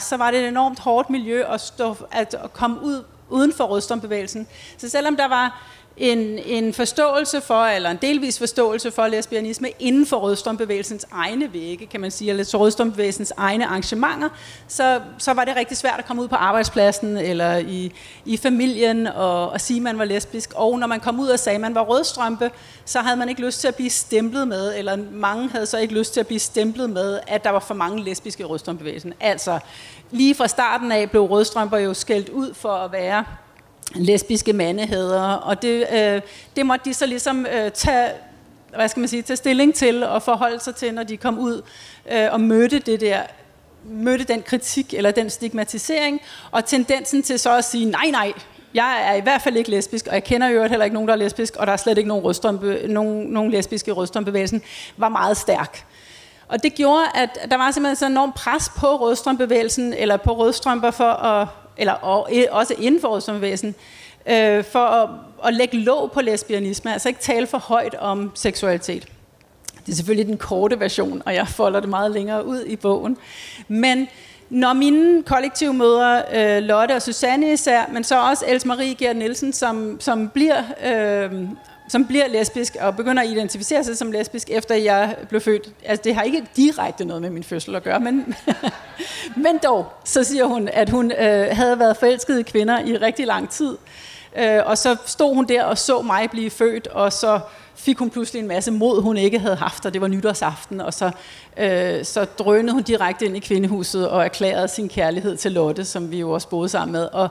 så 0.00 0.16
var 0.18 0.30
det 0.30 0.40
et 0.40 0.48
enormt 0.48 0.78
hårdt 0.78 1.10
miljø 1.10 1.44
at, 1.44 1.60
stå, 1.60 1.96
at, 2.12 2.34
at 2.44 2.52
komme 2.52 2.82
ud 2.82 3.04
uden 3.28 3.52
for 3.52 3.64
rødstrømbevægelsen. 3.64 4.46
Så 4.78 4.88
selvom 4.88 5.16
der 5.16 5.28
var 5.28 5.62
en, 5.96 6.18
en 6.38 6.74
forståelse 6.74 7.40
for, 7.40 7.64
eller 7.64 7.90
en 7.90 7.98
delvis 8.02 8.38
forståelse 8.38 8.90
for 8.90 9.06
lesbianisme 9.06 9.68
inden 9.78 10.06
for 10.06 10.16
rødstrømbevægelsens 10.16 11.06
egne 11.12 11.52
vægge, 11.52 11.86
kan 11.86 12.00
man 12.00 12.10
sige, 12.10 12.30
eller 12.30 12.58
rødstrømbevægelsens 12.58 13.32
egne 13.36 13.66
arrangementer, 13.66 14.28
så, 14.68 15.00
så 15.18 15.32
var 15.32 15.44
det 15.44 15.56
rigtig 15.56 15.76
svært 15.76 15.98
at 15.98 16.06
komme 16.06 16.22
ud 16.22 16.28
på 16.28 16.34
arbejdspladsen 16.34 17.16
eller 17.16 17.56
i, 17.56 17.92
i 18.24 18.36
familien 18.36 19.06
og, 19.06 19.50
og 19.50 19.60
sige, 19.60 19.76
at 19.76 19.82
man 19.82 19.98
var 19.98 20.04
lesbisk. 20.04 20.52
Og 20.54 20.78
når 20.78 20.86
man 20.86 21.00
kom 21.00 21.20
ud 21.20 21.28
og 21.28 21.38
sagde, 21.38 21.54
at 21.54 21.60
man 21.60 21.74
var 21.74 21.82
rødstrømpe, 21.82 22.50
så 22.84 23.00
havde 23.00 23.16
man 23.16 23.28
ikke 23.28 23.40
lyst 23.40 23.60
til 23.60 23.68
at 23.68 23.74
blive 23.74 23.90
stemplet 23.90 24.48
med, 24.48 24.78
eller 24.78 24.98
mange 25.12 25.48
havde 25.48 25.66
så 25.66 25.78
ikke 25.78 25.94
lyst 25.94 26.12
til 26.12 26.20
at 26.20 26.26
blive 26.26 26.40
stemplet 26.40 26.90
med, 26.90 27.20
at 27.26 27.44
der 27.44 27.50
var 27.50 27.60
for 27.60 27.74
mange 27.74 28.04
lesbiske 28.04 28.40
i 28.40 28.44
rødstrømbevægelsen. 28.44 29.14
Altså, 29.20 29.58
lige 30.10 30.34
fra 30.34 30.48
starten 30.48 30.92
af 30.92 31.10
blev 31.10 31.22
rødstrømper 31.22 31.78
jo 31.78 31.94
skældt 31.94 32.28
ud 32.28 32.54
for 32.54 32.72
at 32.72 32.92
være 32.92 33.24
lesbiske 33.94 34.52
mandeheder, 34.52 35.32
og 35.32 35.62
det, 35.62 35.86
øh, 35.92 36.20
det 36.56 36.66
måtte 36.66 36.84
de 36.84 36.94
så 36.94 37.06
ligesom 37.06 37.46
øh, 37.46 37.70
tage, 37.70 38.10
hvad 38.76 38.88
skal 38.88 39.00
man 39.00 39.08
sige, 39.08 39.22
tage 39.22 39.36
stilling 39.36 39.74
til 39.74 40.04
og 40.04 40.22
forholde 40.22 40.60
sig 40.60 40.74
til, 40.74 40.94
når 40.94 41.02
de 41.02 41.16
kom 41.16 41.38
ud 41.38 41.62
øh, 42.12 42.28
og 42.32 42.40
mødte 42.40 42.78
det 42.78 43.00
der 43.00 43.22
mødte 43.84 44.24
den 44.24 44.42
kritik 44.42 44.94
eller 44.94 45.10
den 45.10 45.30
stigmatisering, 45.30 46.20
og 46.50 46.64
tendensen 46.64 47.22
til 47.22 47.38
så 47.38 47.56
at 47.56 47.64
sige, 47.64 47.84
nej, 47.84 48.10
nej, 48.10 48.32
jeg 48.74 49.04
er 49.08 49.14
i 49.14 49.20
hvert 49.20 49.42
fald 49.42 49.56
ikke 49.56 49.70
lesbisk, 49.70 50.06
og 50.06 50.14
jeg 50.14 50.24
kender 50.24 50.48
jo 50.48 50.62
heller 50.66 50.84
ikke 50.84 50.94
nogen, 50.94 51.08
der 51.08 51.14
er 51.14 51.18
lesbisk, 51.18 51.56
og 51.56 51.66
der 51.66 51.72
er 51.72 51.76
slet 51.76 51.98
ikke 51.98 52.08
nogen, 52.08 52.24
rødstrømpe, 52.24 52.80
nogen, 52.88 53.26
nogen 53.26 53.50
lesbiske 53.50 53.88
i 53.88 53.92
rødstrømbevægelsen, 53.92 54.62
var 54.96 55.08
meget 55.08 55.36
stærk. 55.36 55.84
Og 56.48 56.62
det 56.62 56.74
gjorde, 56.74 57.04
at 57.14 57.38
der 57.50 57.56
var 57.56 57.70
simpelthen 57.70 57.96
så 57.96 58.06
enorm 58.06 58.32
pres 58.32 58.72
på 58.76 58.96
rødstrømbevægelsen, 58.96 59.94
eller 59.94 60.16
på 60.16 60.32
rødstrømper 60.32 60.90
for 60.90 61.10
at 61.10 61.48
eller 61.76 61.92
og, 61.92 62.30
også 62.50 62.74
inden 62.78 63.00
for 63.00 63.08
rødstrømbevægelsen, 63.08 63.74
øh, 64.26 64.64
for 64.64 64.78
at, 64.78 65.08
at 65.44 65.54
lægge 65.54 65.76
låg 65.76 66.12
på 66.12 66.20
lesbianisme, 66.20 66.92
altså 66.92 67.08
ikke 67.08 67.20
tale 67.20 67.46
for 67.46 67.58
højt 67.58 67.94
om 67.94 68.30
seksualitet. 68.34 69.08
Det 69.86 69.92
er 69.92 69.96
selvfølgelig 69.96 70.26
den 70.26 70.38
korte 70.38 70.80
version, 70.80 71.22
og 71.26 71.34
jeg 71.34 71.48
folder 71.48 71.80
det 71.80 71.88
meget 71.88 72.10
længere 72.10 72.46
ud 72.46 72.64
i 72.64 72.76
bogen. 72.76 73.16
Men 73.68 74.08
når 74.50 74.72
mine 74.72 75.22
kollektive 75.22 75.74
møder, 75.74 76.22
øh, 76.34 76.62
Lotte 76.62 76.92
og 76.92 77.02
Susanne 77.02 77.52
især, 77.52 77.84
men 77.92 78.04
så 78.04 78.22
også 78.22 78.44
Else 78.48 78.68
Marie 78.68 78.94
Gerd 78.94 79.16
Nielsen, 79.16 79.52
som, 79.52 80.00
som 80.00 80.28
bliver 80.28 80.62
øh, 80.84 81.32
som 81.92 82.06
bliver 82.06 82.28
lesbisk 82.28 82.76
og 82.80 82.96
begynder 82.96 83.22
at 83.22 83.28
identificere 83.28 83.84
sig 83.84 83.98
som 83.98 84.12
lesbisk, 84.12 84.50
efter 84.50 84.74
jeg 84.74 85.16
blev 85.28 85.40
født. 85.40 85.68
Altså, 85.84 86.02
det 86.04 86.14
har 86.14 86.22
ikke 86.22 86.44
direkte 86.56 87.04
noget 87.04 87.22
med 87.22 87.30
min 87.30 87.44
fødsel 87.44 87.74
at 87.74 87.82
gøre, 87.82 88.00
men, 88.00 88.34
men 89.44 89.58
dog, 89.62 89.92
så 90.04 90.24
siger 90.24 90.44
hun, 90.44 90.68
at 90.72 90.90
hun 90.90 91.12
øh, 91.12 91.46
havde 91.50 91.78
været 91.78 91.96
forelsket 91.96 92.38
i 92.38 92.42
kvinder 92.42 92.78
i 92.78 92.96
rigtig 92.96 93.26
lang 93.26 93.50
tid. 93.50 93.76
Øh, 94.36 94.60
og 94.66 94.78
så 94.78 94.96
stod 95.06 95.34
hun 95.34 95.48
der 95.48 95.64
og 95.64 95.78
så 95.78 96.02
mig 96.02 96.30
blive 96.30 96.50
født, 96.50 96.86
og 96.86 97.12
så 97.12 97.40
fik 97.74 97.98
hun 97.98 98.10
pludselig 98.10 98.40
en 98.40 98.48
masse 98.48 98.70
mod, 98.70 99.02
hun 99.02 99.16
ikke 99.16 99.38
havde 99.38 99.56
haft, 99.56 99.86
og 99.86 99.92
det 99.92 100.00
var 100.00 100.08
nytårsaften, 100.08 100.80
og 100.80 100.94
så, 100.94 101.10
øh, 101.56 102.04
så 102.04 102.24
drønede 102.24 102.72
hun 102.72 102.82
direkte 102.82 103.24
ind 103.24 103.36
i 103.36 103.40
kvindehuset 103.40 104.08
og 104.08 104.24
erklærede 104.24 104.68
sin 104.68 104.88
kærlighed 104.88 105.36
til 105.36 105.52
Lotte, 105.52 105.84
som 105.84 106.10
vi 106.10 106.20
jo 106.20 106.30
også 106.30 106.48
boede 106.48 106.68
sammen 106.68 106.92
med, 106.92 107.08
og, 107.12 107.28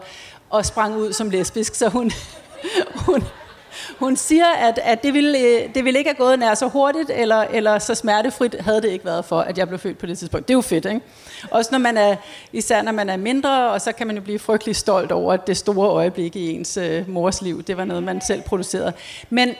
og 0.49 0.65
sprang 0.65 0.97
ud 0.97 1.13
som 1.13 1.29
lesbisk, 1.29 1.75
så 1.75 1.89
hun, 1.89 2.11
hun, 3.05 3.23
hun 3.99 4.15
siger, 4.15 4.47
at, 4.47 4.79
at 4.83 5.03
det, 5.03 5.13
ville, 5.13 5.39
øh, 5.39 5.75
det 5.75 5.85
ville 5.85 5.97
ikke 5.97 6.09
have 6.09 6.25
gået 6.25 6.39
nær 6.39 6.53
så 6.53 6.67
hurtigt, 6.67 7.11
eller, 7.13 7.37
eller 7.37 7.79
så 7.79 7.95
smertefrit 7.95 8.55
havde 8.59 8.81
det 8.81 8.89
ikke 8.89 9.05
været 9.05 9.25
for, 9.25 9.39
at 9.39 9.57
jeg 9.57 9.67
blev 9.67 9.79
født 9.79 9.97
på 9.97 10.05
det 10.05 10.17
tidspunkt. 10.17 10.47
Det 10.47 10.53
er 10.53 10.57
jo 10.57 10.61
fedt, 10.61 10.85
ikke? 10.85 11.01
Også 11.51 11.69
når 11.71 11.79
man 11.79 11.97
er, 11.97 12.15
især 12.53 12.81
når 12.81 12.91
man 12.91 13.09
er 13.09 13.17
mindre, 13.17 13.69
og 13.69 13.81
så 13.81 13.91
kan 13.91 14.07
man 14.07 14.15
jo 14.15 14.21
blive 14.21 14.39
frygtelig 14.39 14.75
stolt 14.75 15.11
over 15.11 15.33
at 15.33 15.47
det 15.47 15.57
store 15.57 15.89
øjeblik 15.89 16.35
i 16.35 16.51
ens 16.51 16.77
øh, 16.77 17.09
mors 17.09 17.41
liv. 17.41 17.63
Det 17.63 17.77
var 17.77 17.85
noget, 17.85 18.03
man 18.03 18.21
selv 18.21 18.41
producerede. 18.41 18.93
Men 19.29 19.55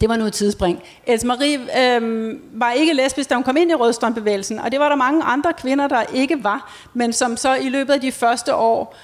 det 0.00 0.08
var 0.08 0.16
noget 0.16 0.32
tidsspring. 0.32 0.82
Else 1.06 1.26
Marie 1.26 1.58
øh, 1.58 2.34
var 2.52 2.72
ikke 2.72 2.92
lesbisk, 2.92 3.30
da 3.30 3.34
hun 3.34 3.44
kom 3.44 3.56
ind 3.56 3.70
i 3.70 3.74
Rødstrømbevægelsen, 3.74 4.58
og 4.58 4.72
det 4.72 4.80
var 4.80 4.88
der 4.88 4.96
mange 4.96 5.22
andre 5.22 5.52
kvinder, 5.52 5.88
der 5.88 6.02
ikke 6.14 6.44
var, 6.44 6.72
men 6.94 7.12
som 7.12 7.36
så 7.36 7.54
i 7.54 7.68
løbet 7.68 7.92
af 7.92 8.00
de 8.00 8.12
første 8.12 8.54
år 8.54 8.96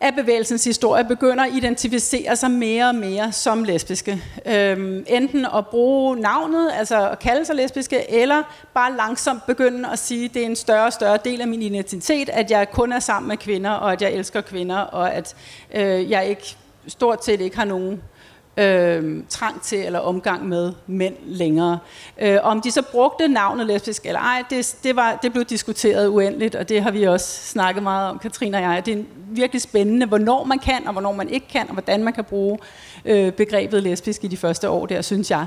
at 0.00 0.14
bevægelsens 0.14 0.64
historie 0.64 1.04
begynder 1.04 1.44
at 1.44 1.54
identificere 1.54 2.36
sig 2.36 2.50
mere 2.50 2.88
og 2.88 2.94
mere 2.94 3.32
som 3.32 3.64
lesbiske. 3.64 4.22
Øhm, 4.46 5.04
enten 5.06 5.46
at 5.56 5.66
bruge 5.66 6.16
navnet, 6.16 6.70
altså 6.74 7.10
at 7.10 7.18
kalde 7.18 7.44
sig 7.44 7.56
lesbiske, 7.56 8.10
eller 8.10 8.42
bare 8.74 8.96
langsomt 8.96 9.46
begynde 9.46 9.88
at 9.92 9.98
sige, 9.98 10.24
at 10.24 10.34
det 10.34 10.42
er 10.42 10.46
en 10.46 10.56
større 10.56 10.86
og 10.86 10.92
større 10.92 11.18
del 11.24 11.40
af 11.40 11.48
min 11.48 11.62
identitet, 11.62 12.28
at 12.28 12.50
jeg 12.50 12.70
kun 12.70 12.92
er 12.92 13.00
sammen 13.00 13.28
med 13.28 13.36
kvinder, 13.36 13.70
og 13.70 13.92
at 13.92 14.02
jeg 14.02 14.12
elsker 14.12 14.40
kvinder, 14.40 14.78
og 14.78 15.14
at 15.14 15.34
øh, 15.74 16.10
jeg 16.10 16.26
ikke 16.26 16.56
stort 16.88 17.24
set 17.24 17.40
ikke 17.40 17.56
har 17.56 17.64
nogen 17.64 17.92
øh, 17.92 18.17
Øh, 18.58 19.22
trang 19.28 19.62
til 19.62 19.78
eller 19.78 19.98
omgang 19.98 20.48
med 20.48 20.72
mænd 20.86 21.14
længere. 21.26 21.78
Øh, 22.20 22.38
om 22.42 22.60
de 22.60 22.70
så 22.70 22.82
brugte 22.82 23.28
navnet 23.28 23.66
lesbisk 23.66 24.06
eller 24.06 24.20
ej, 24.20 24.44
det, 24.50 24.76
det, 24.82 24.96
var, 24.96 25.18
det 25.22 25.32
blev 25.32 25.44
diskuteret 25.44 26.08
uendeligt, 26.08 26.54
og 26.54 26.68
det 26.68 26.82
har 26.82 26.90
vi 26.90 27.02
også 27.02 27.26
snakket 27.26 27.82
meget 27.82 28.10
om, 28.10 28.18
Katrine 28.18 28.56
og 28.56 28.62
jeg. 28.62 28.86
Det 28.86 28.98
er 28.98 29.02
virkelig 29.30 29.62
spændende, 29.62 30.06
hvornår 30.06 30.44
man 30.44 30.58
kan, 30.58 30.86
og 30.86 30.92
hvornår 30.92 31.12
man 31.12 31.28
ikke 31.28 31.48
kan, 31.48 31.66
og 31.68 31.72
hvordan 31.72 32.04
man 32.04 32.12
kan 32.12 32.24
bruge 32.24 32.58
øh, 33.04 33.32
begrebet 33.32 33.82
lesbisk 33.82 34.24
i 34.24 34.28
de 34.28 34.36
første 34.36 34.70
år 34.70 34.86
der, 34.86 35.02
synes 35.02 35.30
jeg. 35.30 35.46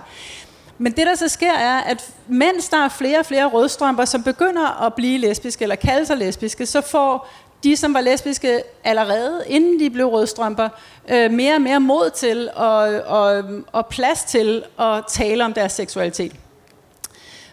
Men 0.78 0.92
det, 0.92 1.08
der 1.08 1.16
så 1.16 1.28
sker, 1.28 1.54
er, 1.54 1.78
at 1.82 2.10
mens 2.28 2.70
der 2.70 2.78
er 2.78 2.90
flere 2.90 3.20
og 3.20 3.26
flere 3.26 3.46
rødstrømper, 3.46 4.06
som 4.06 4.24
begynder 4.24 4.86
at 4.86 4.94
blive 4.94 5.18
lesbiske 5.18 5.64
eller 5.64 5.76
kalde 5.76 6.06
sig 6.06 6.18
lesbiske, 6.18 6.66
så 6.66 6.82
får 6.82 7.28
de, 7.64 7.78
som 7.78 7.94
var 7.94 8.02
lesbiske 8.02 8.64
allerede, 8.84 9.44
inden 9.48 9.80
de 9.80 9.90
blev 9.90 10.06
rødstrømper, 10.06 10.70
øh, 11.10 11.32
mere 11.32 11.56
og 11.56 11.62
mere 11.62 11.80
mod 11.80 12.10
til 12.10 12.50
og, 12.56 12.80
og, 13.06 13.44
og 13.72 13.86
plads 13.86 14.24
til 14.24 14.64
at 14.80 15.04
tale 15.08 15.46
om 15.46 15.54
deres 15.54 15.72
seksualitet. 15.72 16.32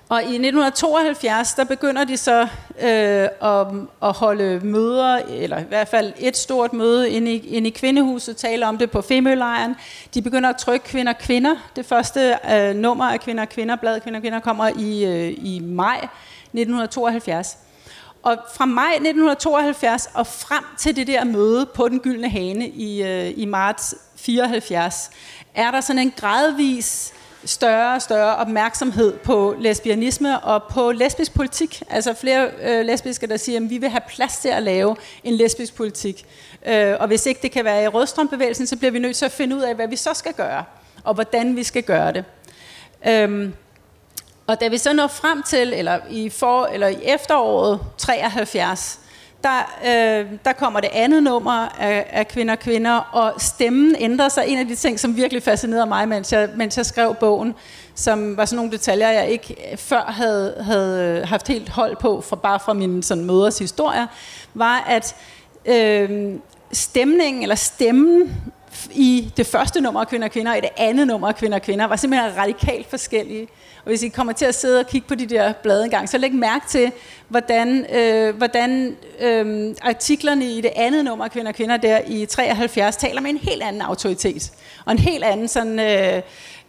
Og 0.09 0.21
i 0.21 0.25
1972, 0.25 1.55
der 1.55 1.65
begynder 1.65 2.05
de 2.05 2.17
så 2.17 2.43
øh, 2.81 3.29
at, 3.43 3.67
at 4.03 4.13
holde 4.13 4.61
møder, 4.63 5.17
eller 5.29 5.59
i 5.59 5.65
hvert 5.69 5.89
fald 5.89 6.13
et 6.19 6.37
stort 6.37 6.73
møde 6.73 7.11
inde 7.11 7.33
i, 7.33 7.47
inde 7.47 7.69
i 7.69 7.71
Kvindehuset, 7.71 8.37
tale 8.37 8.67
om 8.67 8.79
det 8.79 8.91
på 8.91 9.03
Femølejren. 9.03 9.77
De 10.15 10.23
begynder 10.23 10.49
at 10.51 10.57
trykke 10.57 10.87
Kvinder 10.87 11.13
Kvinder. 11.13 11.57
Det 11.77 11.87
første 11.87 12.37
øh, 12.53 12.75
nummer 12.75 13.05
af 13.05 13.21
Kvinder 13.21 13.45
Kvinder, 13.45 13.77
bladet 13.77 14.03
Kvinder 14.03 14.21
Kvinder, 14.21 14.41
kommer 14.41 14.69
i, 14.79 15.05
øh, 15.05 15.35
i 15.39 15.61
maj 15.65 15.97
1972. 15.97 17.57
Og 18.29 18.39
fra 18.55 18.65
maj 18.65 18.91
1972 18.93 20.09
og 20.15 20.27
frem 20.27 20.65
til 20.79 20.97
det 20.97 21.07
der 21.07 21.25
møde 21.25 21.67
på 21.67 21.89
den 21.89 22.01
gyldne 22.01 22.29
hane 22.29 22.69
i, 22.69 23.03
øh, 23.03 23.33
i 23.37 23.45
marts 23.45 23.95
74, 24.17 25.11
er 25.55 25.71
der 25.71 25.81
sådan 25.81 26.03
en 26.03 26.13
gradvis 26.17 27.15
større 27.45 27.95
og 27.95 28.03
større 28.03 28.37
opmærksomhed 28.37 29.13
på 29.13 29.55
lesbianisme 29.59 30.41
og 30.41 30.63
på 30.63 30.93
lesbisk 30.93 31.35
politik. 31.35 31.83
Altså 31.91 32.15
flere 32.15 32.51
øh, 32.63 32.87
lesbiske, 32.87 33.27
der 33.27 33.37
siger, 33.37 33.61
at 33.61 33.71
vi 33.71 33.79
vil 33.79 33.89
have 33.89 34.03
plads 34.09 34.37
til 34.37 34.49
at 34.49 34.63
lave 34.63 34.97
en 35.25 35.35
lesbisk 35.35 35.75
politik. 35.75 36.27
Øh, 36.67 36.95
og 37.01 37.07
hvis 37.07 37.27
ikke 37.27 37.43
det 37.43 37.51
kan 37.51 37.65
være 37.65 37.85
i 37.85 37.89
rødstrømbevægelsen, 37.89 38.67
så 38.67 38.77
bliver 38.77 38.91
vi 38.91 38.99
nødt 38.99 39.17
til 39.17 39.25
at 39.25 39.33
finde 39.33 39.57
ud 39.57 39.63
af, 39.63 39.75
hvad 39.75 39.89
vi 39.89 39.97
så 39.97 40.15
skal 40.15 40.35
gøre, 40.35 40.65
og 41.05 41.15
hvordan 41.15 41.57
vi 41.57 41.63
skal 41.63 41.83
gøre 41.83 42.13
det. 42.13 42.25
Øh, 43.07 43.51
og 44.49 44.61
da 44.61 44.69
vi 44.69 44.79
så 44.79 44.93
når 44.93 45.07
frem 45.07 45.43
til, 45.43 45.73
eller 45.77 45.99
i, 46.11 46.31
for, 46.31 46.67
eller 46.67 46.89
i 46.89 46.97
efteråret 47.03 47.81
73, 47.99 49.01
der, 49.45 49.77
øh, 49.85 50.27
der 50.45 50.53
kommer 50.53 50.81
det 50.81 50.91
andet 50.93 51.23
nummer 51.23 51.69
af, 51.81 52.07
af 52.11 52.29
Kvinder 52.29 52.55
og 52.55 52.61
Kvinder, 52.61 52.97
og 53.13 53.41
stemmen 53.41 53.97
ændrer 53.99 54.29
sig. 54.29 54.45
En 54.47 54.59
af 54.59 54.67
de 54.67 54.75
ting, 54.75 55.01
som 55.01 55.17
virkelig 55.17 55.43
fascinerede 55.43 55.87
mig, 55.87 56.09
mens 56.09 56.33
jeg, 56.33 56.49
mens 56.57 56.77
jeg 56.77 56.87
skrev 56.87 57.15
bogen, 57.15 57.55
som 57.95 58.37
var 58.37 58.45
sådan 58.45 58.57
nogle 58.57 58.73
detaljer, 58.73 59.11
jeg 59.11 59.29
ikke 59.29 59.57
øh, 59.73 59.79
før 59.79 60.03
havde, 60.03 60.55
havde 60.61 61.19
øh, 61.23 61.29
haft 61.29 61.49
helt 61.49 61.69
hold 61.69 61.97
på, 61.97 62.21
fra, 62.21 62.37
bare 62.37 62.61
fra 62.61 62.73
mine 62.73 63.03
sådan, 63.03 63.25
møders 63.25 63.59
historier, 63.59 64.07
var, 64.55 64.85
at 64.89 65.17
øh, 65.67 66.35
stemningen, 66.73 67.43
eller 67.43 67.55
stemmen 67.55 68.43
i 68.99 69.33
det 69.37 69.47
første 69.47 69.81
nummer 69.81 70.01
af 70.01 70.09
Kvinder 70.09 70.27
og 70.27 70.33
Kvinder 70.33 70.53
og 70.53 70.59
i 70.59 70.61
det 70.61 70.71
andet 70.77 71.07
nummer 71.07 71.29
af 71.29 71.37
Kvinder 71.37 71.59
og 71.59 71.63
Kvinder 71.63 71.85
var 71.85 71.97
simpelthen 71.97 72.37
radikalt 72.37 72.91
forskellige. 72.91 73.49
Og 73.85 73.85
hvis 73.85 74.03
I 74.03 74.09
kommer 74.09 74.33
til 74.33 74.45
at 74.45 74.55
sidde 74.55 74.81
og 74.81 74.87
kigge 74.87 75.09
på 75.09 75.15
de 75.15 75.27
der 75.27 75.53
blade 75.53 75.85
engang, 75.85 76.09
så 76.09 76.19
læg 76.19 76.35
mærke 76.35 76.69
til, 76.69 76.93
hvordan, 77.29 77.87
øh, 77.95 78.37
hvordan 78.37 78.97
øh, 79.21 79.75
artiklerne 79.83 80.45
i 80.45 80.61
det 80.61 80.71
andet 80.77 81.05
nummer 81.05 81.25
af 81.25 81.31
Kvinder 81.31 81.51
og 81.51 81.55
Kvinder 81.55 81.77
der 81.77 82.01
i 82.07 82.27
73 82.27 82.97
taler 82.97 83.21
med 83.21 83.31
en 83.31 83.37
helt 83.37 83.63
anden 83.63 83.83
autoritet. 83.83 84.53
Og 84.85 84.93
en 84.93 84.99
helt 84.99 85.25
anden 85.25 85.49
sådan... 85.49 85.81
Øh, 85.81 86.23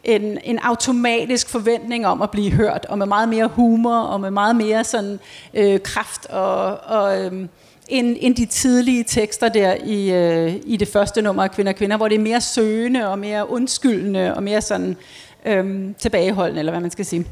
en, 0.03 0.37
en 0.43 0.59
automatisk 0.59 1.49
forventning 1.49 2.07
om 2.07 2.21
at 2.21 2.31
blive 2.31 2.51
hørt, 2.51 2.85
og 2.89 2.97
med 2.97 3.05
meget 3.05 3.29
mere 3.29 3.47
humor, 3.47 3.99
og 3.99 4.21
med 4.21 4.31
meget 4.31 4.55
mere 4.55 4.83
sådan 4.83 5.19
øh, 5.53 5.79
kraft 5.79 6.25
og, 6.25 6.77
og 6.77 7.21
øh, 7.21 7.47
end, 7.89 8.17
end 8.19 8.35
de 8.35 8.45
tidlige 8.45 9.03
tekster 9.03 9.49
der 9.49 9.75
i, 9.83 10.11
øh, 10.11 10.55
i 10.65 10.77
det 10.77 10.87
første 10.87 11.21
nummer 11.21 11.43
af 11.43 11.51
Kvinder 11.51 11.71
og 11.71 11.77
Kvinder, 11.77 11.97
hvor 11.97 12.07
det 12.07 12.15
er 12.15 12.19
mere 12.19 12.41
søgende 12.41 13.09
og 13.09 13.19
mere 13.19 13.49
undskyldende 13.49 14.35
og 14.35 14.43
mere 14.43 14.61
sådan 14.61 14.97
øh, 15.45 15.95
tilbageholdende, 15.99 16.59
eller 16.59 16.71
hvad 16.71 16.81
man 16.81 16.91
skal 16.91 17.05
sige. 17.05 17.25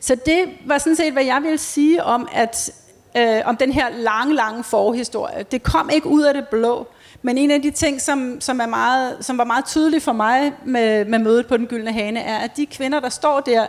Så 0.00 0.14
det 0.26 0.44
var 0.66 0.78
sådan 0.78 0.96
set, 0.96 1.12
hvad 1.12 1.24
jeg 1.24 1.40
ville 1.42 1.58
sige 1.58 2.04
om, 2.04 2.28
at 2.32 2.70
øh, 3.16 3.40
om 3.44 3.56
den 3.56 3.72
her 3.72 3.86
lange, 3.90 4.34
lange 4.34 4.64
forhistorie. 4.64 5.44
Det 5.50 5.62
kom 5.62 5.90
ikke 5.92 6.06
ud 6.06 6.22
af 6.22 6.34
det 6.34 6.48
blå, 6.48 6.86
men 7.22 7.38
en 7.38 7.50
af 7.50 7.62
de 7.62 7.70
ting, 7.70 8.00
som, 8.00 8.40
som, 8.40 8.60
er 8.60 8.66
meget, 8.66 9.16
som 9.20 9.38
var 9.38 9.44
meget 9.44 9.64
tydelig 9.64 10.02
for 10.02 10.12
mig 10.12 10.52
med, 10.64 11.04
med 11.04 11.18
mødet 11.18 11.46
på 11.46 11.56
Den 11.56 11.66
Gyldne 11.66 11.92
Hane, 11.92 12.20
er, 12.20 12.38
at 12.38 12.56
de 12.56 12.66
kvinder, 12.66 13.00
der 13.00 13.08
står 13.08 13.40
der, 13.40 13.66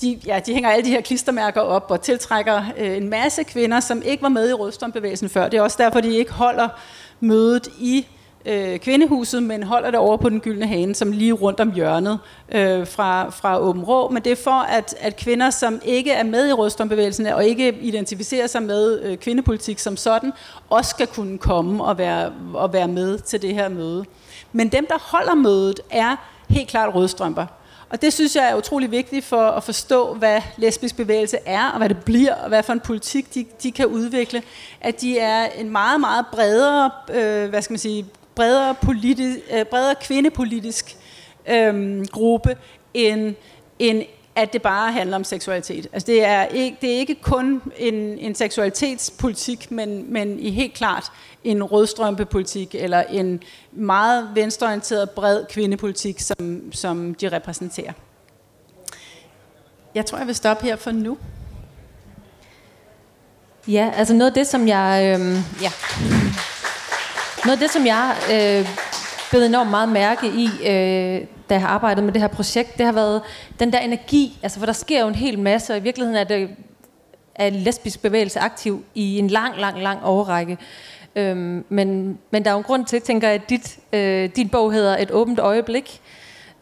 de, 0.00 0.20
ja, 0.26 0.40
de 0.46 0.52
hænger 0.52 0.70
alle 0.70 0.84
de 0.84 0.90
her 0.90 1.00
klistermærker 1.00 1.60
op 1.60 1.86
og 1.90 2.00
tiltrækker 2.00 2.62
øh, 2.78 2.96
en 2.96 3.08
masse 3.08 3.42
kvinder, 3.42 3.80
som 3.80 4.02
ikke 4.04 4.22
var 4.22 4.28
med 4.28 4.50
i 4.50 4.52
rødstrømbevægelsen 4.52 5.28
før. 5.28 5.48
Det 5.48 5.58
er 5.58 5.62
også 5.62 5.76
derfor, 5.80 6.00
de 6.00 6.16
ikke 6.16 6.32
holder 6.32 6.68
mødet 7.20 7.68
i 7.78 8.06
øh, 8.46 8.78
kvindehuset, 8.78 9.42
men 9.42 9.62
holder 9.62 9.90
det 9.90 10.00
over 10.00 10.16
på 10.16 10.28
den 10.28 10.40
gyldne 10.40 10.66
hane, 10.66 10.94
som 10.94 11.12
lige 11.12 11.32
rundt 11.32 11.60
om 11.60 11.72
hjørnet 11.72 12.18
øh, 12.52 12.86
fra, 12.86 13.30
fra 13.30 13.60
Åben 13.60 13.84
Rå. 13.84 14.08
Men 14.08 14.24
det 14.24 14.32
er 14.32 14.36
for, 14.36 14.50
at, 14.50 14.94
at 15.00 15.16
kvinder, 15.16 15.50
som 15.50 15.80
ikke 15.84 16.10
er 16.10 16.22
med 16.22 16.48
i 16.48 16.52
rødstrømbevægelsen 16.52 17.26
og 17.26 17.44
ikke 17.44 17.78
identificerer 17.80 18.46
sig 18.46 18.62
med 18.62 19.02
øh, 19.02 19.16
kvindepolitik 19.16 19.78
som 19.78 19.96
sådan, 19.96 20.32
også 20.70 20.90
skal 20.90 21.06
kunne 21.06 21.38
komme 21.38 21.84
og 21.84 21.98
være, 21.98 22.32
og 22.54 22.72
være 22.72 22.88
med 22.88 23.18
til 23.18 23.42
det 23.42 23.54
her 23.54 23.68
møde. 23.68 24.04
Men 24.52 24.68
dem, 24.68 24.86
der 24.86 24.98
holder 25.00 25.34
mødet, 25.34 25.80
er 25.90 26.16
helt 26.48 26.68
klart 26.68 26.94
rødstrømper. 26.94 27.46
Og 27.92 28.02
det 28.02 28.12
synes 28.12 28.36
jeg 28.36 28.50
er 28.50 28.54
utrolig 28.54 28.90
vigtigt 28.90 29.24
for 29.24 29.42
at 29.42 29.64
forstå, 29.64 30.14
hvad 30.14 30.40
lesbisk 30.56 30.96
bevægelse 30.96 31.38
er, 31.46 31.66
og 31.70 31.78
hvad 31.78 31.88
det 31.88 32.04
bliver, 32.04 32.34
og 32.34 32.48
hvad 32.48 32.62
for 32.62 32.72
en 32.72 32.80
politik 32.80 33.34
de, 33.34 33.46
de 33.62 33.72
kan 33.72 33.86
udvikle. 33.86 34.42
At 34.80 35.00
de 35.00 35.18
er 35.18 35.46
en 35.50 35.70
meget, 35.70 36.00
meget 36.00 36.26
bredere, 36.32 36.90
øh, 37.10 37.50
hvad 37.50 37.62
skal 37.62 37.72
man 37.72 37.78
sige, 37.78 38.06
bredere, 38.34 38.74
politi, 38.74 39.34
øh, 39.52 39.64
bredere 39.64 39.94
kvindepolitisk 40.00 40.96
øh, 41.48 42.04
gruppe, 42.06 42.56
end, 42.94 43.34
end 43.78 44.02
at 44.34 44.52
det 44.52 44.62
bare 44.62 44.92
handler 44.92 45.16
om 45.16 45.24
seksualitet. 45.24 45.86
Altså 45.92 46.06
det 46.06 46.24
er 46.24 46.44
ikke, 46.44 46.76
det 46.80 46.94
er 46.94 46.98
ikke 46.98 47.14
kun 47.14 47.62
en, 47.76 47.94
en 47.94 48.34
seksualitetspolitik, 48.34 49.70
men, 49.70 50.12
men 50.12 50.38
i 50.38 50.50
helt 50.50 50.74
klart 50.74 51.12
en 51.44 51.62
rødstrømpepolitik, 51.62 52.74
eller 52.74 53.02
en 53.02 53.42
meget 53.72 54.28
venstreorienteret, 54.34 55.10
bred 55.10 55.44
kvindepolitik, 55.50 56.20
som, 56.20 56.72
som 56.72 57.14
de 57.14 57.28
repræsenterer. 57.28 57.92
Jeg 59.94 60.06
tror, 60.06 60.18
jeg 60.18 60.26
vil 60.26 60.34
stoppe 60.34 60.64
her 60.64 60.76
for 60.76 60.90
nu. 60.90 61.18
Ja, 63.68 63.90
altså 63.96 64.14
noget 64.14 64.30
af 64.30 64.34
det, 64.34 64.46
som 64.46 64.68
jeg... 64.68 65.18
Øh, 65.20 65.36
ja. 65.62 65.70
Noget 67.44 67.56
af 67.56 67.58
det, 67.58 67.70
som 67.70 67.86
jeg 67.86 68.16
øh, 68.32 68.68
blev 69.30 69.42
enormt 69.42 69.70
meget 69.70 69.88
mærke 69.88 70.26
i, 70.26 70.46
øh, 70.68 71.26
da 71.52 71.56
jeg 71.56 71.62
har 71.62 71.68
arbejdet 71.68 72.04
med 72.04 72.12
det 72.12 72.20
her 72.20 72.28
projekt, 72.28 72.78
det 72.78 72.86
har 72.86 72.92
været 72.92 73.22
den 73.58 73.72
der 73.72 73.78
energi, 73.78 74.38
altså 74.42 74.58
for 74.58 74.66
der 74.66 74.72
sker 74.72 75.00
jo 75.00 75.08
en 75.08 75.14
hel 75.14 75.38
masse, 75.38 75.72
og 75.72 75.78
i 75.78 75.82
virkeligheden 75.82 76.16
er 76.16 76.24
det 76.24 76.48
er 77.34 77.50
lesbisk 77.50 78.02
bevægelse 78.02 78.40
aktiv 78.40 78.84
i 78.94 79.18
en 79.18 79.28
lang, 79.28 79.58
lang, 79.58 79.82
lang 79.82 80.04
overrække. 80.04 80.58
Øhm, 81.16 81.64
men, 81.68 82.18
men 82.30 82.44
der 82.44 82.50
er 82.50 82.54
jo 82.54 82.58
en 82.58 82.64
grund 82.64 82.86
til, 82.86 83.00
tænker 83.02 83.28
jeg, 83.28 83.34
at 83.34 83.50
dit, 83.50 83.78
øh, 83.92 84.30
din 84.36 84.48
bog 84.48 84.72
hedder 84.72 84.96
Et 84.98 85.10
åbent 85.10 85.38
øjeblik. 85.38 86.00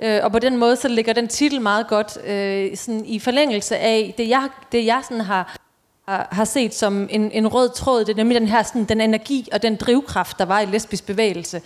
Øh, 0.00 0.20
og 0.22 0.32
på 0.32 0.38
den 0.38 0.56
måde, 0.56 0.76
så 0.76 0.88
ligger 0.88 1.12
den 1.12 1.28
titel 1.28 1.60
meget 1.60 1.88
godt 1.88 2.18
øh, 2.26 2.76
sådan 2.76 3.04
i 3.06 3.18
forlængelse 3.18 3.76
af 3.76 4.14
det, 4.18 4.28
jeg, 4.28 4.48
det 4.72 4.86
jeg 4.86 5.00
sådan 5.04 5.20
har, 5.20 5.56
har 6.06 6.44
set 6.44 6.74
som 6.74 7.08
en, 7.10 7.30
en 7.32 7.48
rød 7.48 7.70
tråd. 7.74 8.04
Det 8.04 8.12
er 8.12 8.16
nemlig 8.16 8.40
den 8.40 8.48
her 8.48 8.62
sådan, 8.62 8.84
den 8.84 9.00
energi 9.00 9.48
og 9.52 9.62
den 9.62 9.76
drivkraft, 9.76 10.38
der 10.38 10.44
var 10.44 10.60
i 10.60 10.66
lesbisk 10.66 11.06
bevægelse. 11.06 11.62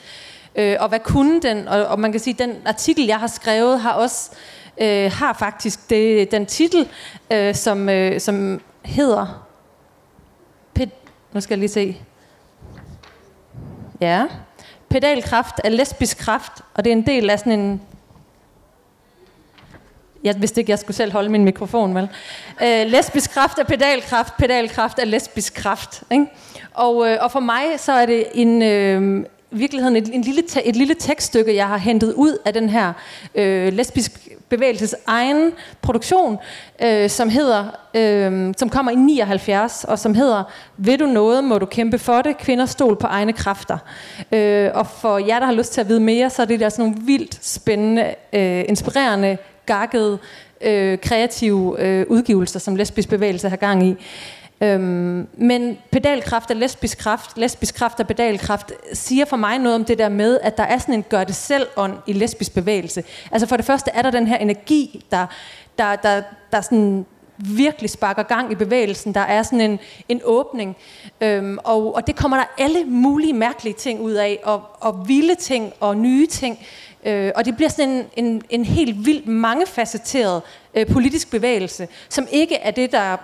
Øh, 0.56 0.76
og 0.80 0.88
hvad 0.88 1.00
kunne 1.00 1.40
den? 1.40 1.68
Og, 1.68 1.86
og 1.86 2.00
man 2.00 2.12
kan 2.12 2.20
sige, 2.20 2.34
den 2.34 2.56
artikel, 2.66 3.06
jeg 3.06 3.20
har 3.20 3.26
skrevet, 3.26 3.80
har 3.80 3.92
også 3.92 4.30
øh, 4.80 5.12
har 5.12 5.32
faktisk 5.32 5.90
det, 5.90 6.30
den 6.30 6.46
titel, 6.46 6.88
øh, 7.30 7.54
som, 7.54 7.88
øh, 7.88 8.20
som 8.20 8.60
hedder... 8.84 9.46
Ped, 10.74 10.88
nu 11.32 11.40
skal 11.40 11.54
jeg 11.54 11.58
lige 11.58 11.68
se. 11.68 11.96
Ja. 14.00 14.26
Pedalkraft 14.88 15.60
er 15.64 15.68
lesbisk 15.68 16.18
kraft, 16.18 16.52
og 16.74 16.84
det 16.84 16.90
er 16.90 16.96
en 16.96 17.06
del 17.06 17.30
af 17.30 17.38
sådan 17.38 17.60
en 17.60 17.80
jeg 20.24 20.40
vidste 20.40 20.60
ikke, 20.60 20.70
jeg 20.70 20.78
skulle 20.78 20.96
selv 20.96 21.12
holde 21.12 21.28
min 21.28 21.44
mikrofon, 21.44 21.94
vel? 21.94 22.08
Øh, 22.62 22.86
lesbisk 22.86 23.30
kraft 23.30 23.58
er 23.58 23.64
pedalkraft, 23.64 24.36
pedalkraft 24.36 24.98
er 24.98 25.04
lesbisk 25.04 25.54
kraft. 25.54 26.02
Ikke? 26.10 26.26
Og, 26.74 27.08
øh, 27.08 27.18
og 27.20 27.32
for 27.32 27.40
mig 27.40 27.64
så 27.76 27.92
er 27.92 28.06
det 28.06 28.26
en, 28.34 28.62
øh, 28.62 29.24
virkeligheden 29.54 29.96
et, 29.96 30.14
en 30.14 30.22
lille 30.22 30.42
te, 30.42 30.66
et 30.66 30.76
lille 30.76 30.94
tekststykke, 30.94 31.54
jeg 31.54 31.68
har 31.68 31.76
hentet 31.76 32.12
ud 32.12 32.38
af 32.44 32.52
den 32.52 32.68
her 32.68 32.92
øh, 33.34 33.72
lesbisk 33.72 34.28
bevægelses 34.48 34.94
egen 35.06 35.52
produktion, 35.82 36.38
øh, 36.82 37.10
som 37.10 37.28
hedder, 37.28 37.64
øh, 37.94 38.54
som 38.56 38.68
kommer 38.68 38.92
i 38.92 38.94
79, 38.94 39.84
og 39.84 39.98
som 39.98 40.14
hedder 40.14 40.44
Vil 40.76 41.00
du 41.00 41.06
noget, 41.06 41.44
må 41.44 41.58
du 41.58 41.66
kæmpe 41.66 41.98
for 41.98 42.22
det, 42.22 42.38
kvinder 42.38 42.66
stol 42.66 42.96
på 42.96 43.06
egne 43.06 43.32
kræfter. 43.32 43.78
Øh, 44.32 44.70
og 44.74 44.86
for 44.86 45.18
jer, 45.18 45.38
der 45.38 45.46
har 45.46 45.52
lyst 45.52 45.72
til 45.72 45.80
at 45.80 45.88
vide 45.88 46.00
mere, 46.00 46.30
så 46.30 46.42
er 46.42 46.46
det 46.46 46.60
der 46.60 46.68
sådan 46.68 46.84
nogle 46.84 47.06
vildt 47.06 47.44
spændende, 47.44 48.14
øh, 48.32 48.64
inspirerende, 48.68 49.38
gakkede, 49.66 50.18
øh, 50.60 50.98
kreative 50.98 51.80
øh, 51.80 52.06
udgivelser, 52.08 52.58
som 52.58 52.76
lesbisk 52.76 53.08
bevægelse 53.08 53.48
har 53.48 53.56
gang 53.56 53.86
i. 53.86 53.96
Øhm, 54.60 55.28
men 55.34 55.78
pedalkraft 55.92 56.50
er 56.50 56.54
lesbisk 56.54 56.98
kraft, 56.98 57.38
lesbisk 57.38 57.74
kraft 57.74 58.00
er 58.00 58.04
pedalkraft, 58.04 58.72
siger 58.92 59.24
for 59.24 59.36
mig 59.36 59.58
noget 59.58 59.74
om 59.74 59.84
det 59.84 59.98
der 59.98 60.08
med, 60.08 60.38
at 60.42 60.56
der 60.56 60.62
er 60.62 60.78
sådan 60.78 60.94
en 60.94 61.02
gør 61.02 61.24
det 61.24 61.34
selv 61.34 61.66
ånd 61.76 61.92
i 62.06 62.12
lesbisk 62.12 62.54
bevægelse. 62.54 63.04
Altså 63.30 63.46
for 63.46 63.56
det 63.56 63.64
første 63.64 63.90
er 63.90 64.02
der 64.02 64.10
den 64.10 64.26
her 64.26 64.36
energi, 64.36 65.04
der, 65.10 65.26
der, 65.78 65.96
der, 65.96 66.22
der 66.52 66.60
sådan 66.60 67.06
virkelig 67.36 67.90
sparker 67.90 68.22
gang 68.22 68.52
i 68.52 68.54
bevægelsen. 68.54 69.14
Der 69.14 69.20
er 69.20 69.42
sådan 69.42 69.60
en, 69.60 69.78
en 70.08 70.20
åbning, 70.24 70.76
øhm, 71.20 71.58
og, 71.64 71.94
og 71.94 72.06
det 72.06 72.16
kommer 72.16 72.36
der 72.36 72.44
alle 72.58 72.84
mulige 72.84 73.32
mærkelige 73.32 73.74
ting 73.74 74.00
ud 74.00 74.12
af, 74.12 74.40
og, 74.44 74.62
og 74.80 75.08
vilde 75.08 75.34
ting 75.34 75.72
og 75.80 75.96
nye 75.96 76.26
ting. 76.26 76.58
Øh, 77.04 77.32
og 77.34 77.44
det 77.44 77.56
bliver 77.56 77.68
sådan 77.68 77.90
en, 77.90 78.04
en, 78.16 78.42
en 78.50 78.64
helt 78.64 79.06
vildt 79.06 79.26
mangefacetteret 79.26 80.42
øh, 80.74 80.86
politisk 80.86 81.30
bevægelse, 81.30 81.88
som 82.08 82.26
ikke 82.32 82.56
er 82.56 82.70
det, 82.70 82.92
der 82.92 83.16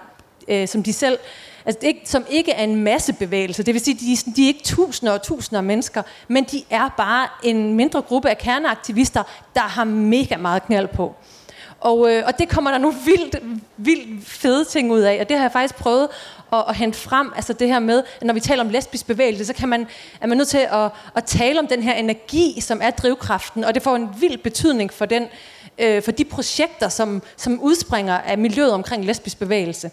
øh, 0.50 0.68
som 0.68 0.82
de 0.82 0.92
selv 0.92 1.18
Altså 1.66 1.78
det 1.80 1.86
ikke, 1.86 2.00
som 2.04 2.26
ikke 2.30 2.52
er 2.52 2.64
en 2.64 2.76
masse 2.76 3.12
bevægelse. 3.12 3.62
Det 3.62 3.74
vil 3.74 3.84
sige, 3.84 3.94
de, 3.94 4.32
de 4.36 4.42
er 4.42 4.46
ikke 4.46 4.62
tusinder 4.64 5.12
og 5.12 5.22
tusinder 5.22 5.58
af 5.58 5.64
mennesker, 5.64 6.02
men 6.28 6.44
de 6.44 6.62
er 6.70 6.88
bare 6.96 7.28
en 7.42 7.74
mindre 7.74 8.02
gruppe 8.02 8.30
af 8.30 8.38
kerneaktivister, 8.38 9.22
der 9.54 9.60
har 9.60 9.84
mega 9.84 10.36
meget 10.36 10.62
knald 10.66 10.88
på. 10.88 11.14
Og, 11.80 12.12
øh, 12.12 12.22
og 12.26 12.38
det 12.38 12.48
kommer 12.48 12.70
der 12.70 12.78
nu 12.78 12.90
vildt, 12.90 13.36
vildt 13.76 14.26
fede 14.26 14.64
ting 14.64 14.92
ud 14.92 15.00
af, 15.00 15.18
og 15.20 15.28
det 15.28 15.36
har 15.36 15.44
jeg 15.44 15.52
faktisk 15.52 15.74
prøvet 15.74 16.08
at, 16.52 16.64
at 16.68 16.76
hente 16.76 16.98
frem. 16.98 17.32
Altså 17.36 17.52
det 17.52 17.68
her 17.68 17.78
med, 17.78 18.02
at 18.20 18.26
når 18.26 18.34
vi 18.34 18.40
taler 18.40 18.64
om 18.64 18.70
lesbisk 18.70 19.06
bevægelse, 19.06 19.44
så 19.44 19.52
kan 19.52 19.68
man, 19.68 19.86
er 20.20 20.26
man 20.26 20.36
nødt 20.36 20.48
til 20.48 20.66
at, 20.72 20.90
at 21.16 21.24
tale 21.24 21.58
om 21.58 21.66
den 21.66 21.82
her 21.82 21.92
energi, 21.92 22.60
som 22.60 22.80
er 22.82 22.90
drivkraften, 22.90 23.64
og 23.64 23.74
det 23.74 23.82
får 23.82 23.96
en 23.96 24.08
vild 24.20 24.38
betydning 24.38 24.92
for, 24.92 25.06
den, 25.06 25.26
øh, 25.78 26.02
for 26.02 26.12
de 26.12 26.24
projekter, 26.24 26.88
som, 26.88 27.22
som 27.36 27.60
udspringer 27.60 28.18
af 28.18 28.38
miljøet 28.38 28.72
omkring 28.72 29.04
lesbisk 29.04 29.38
bevægelse. 29.38 29.90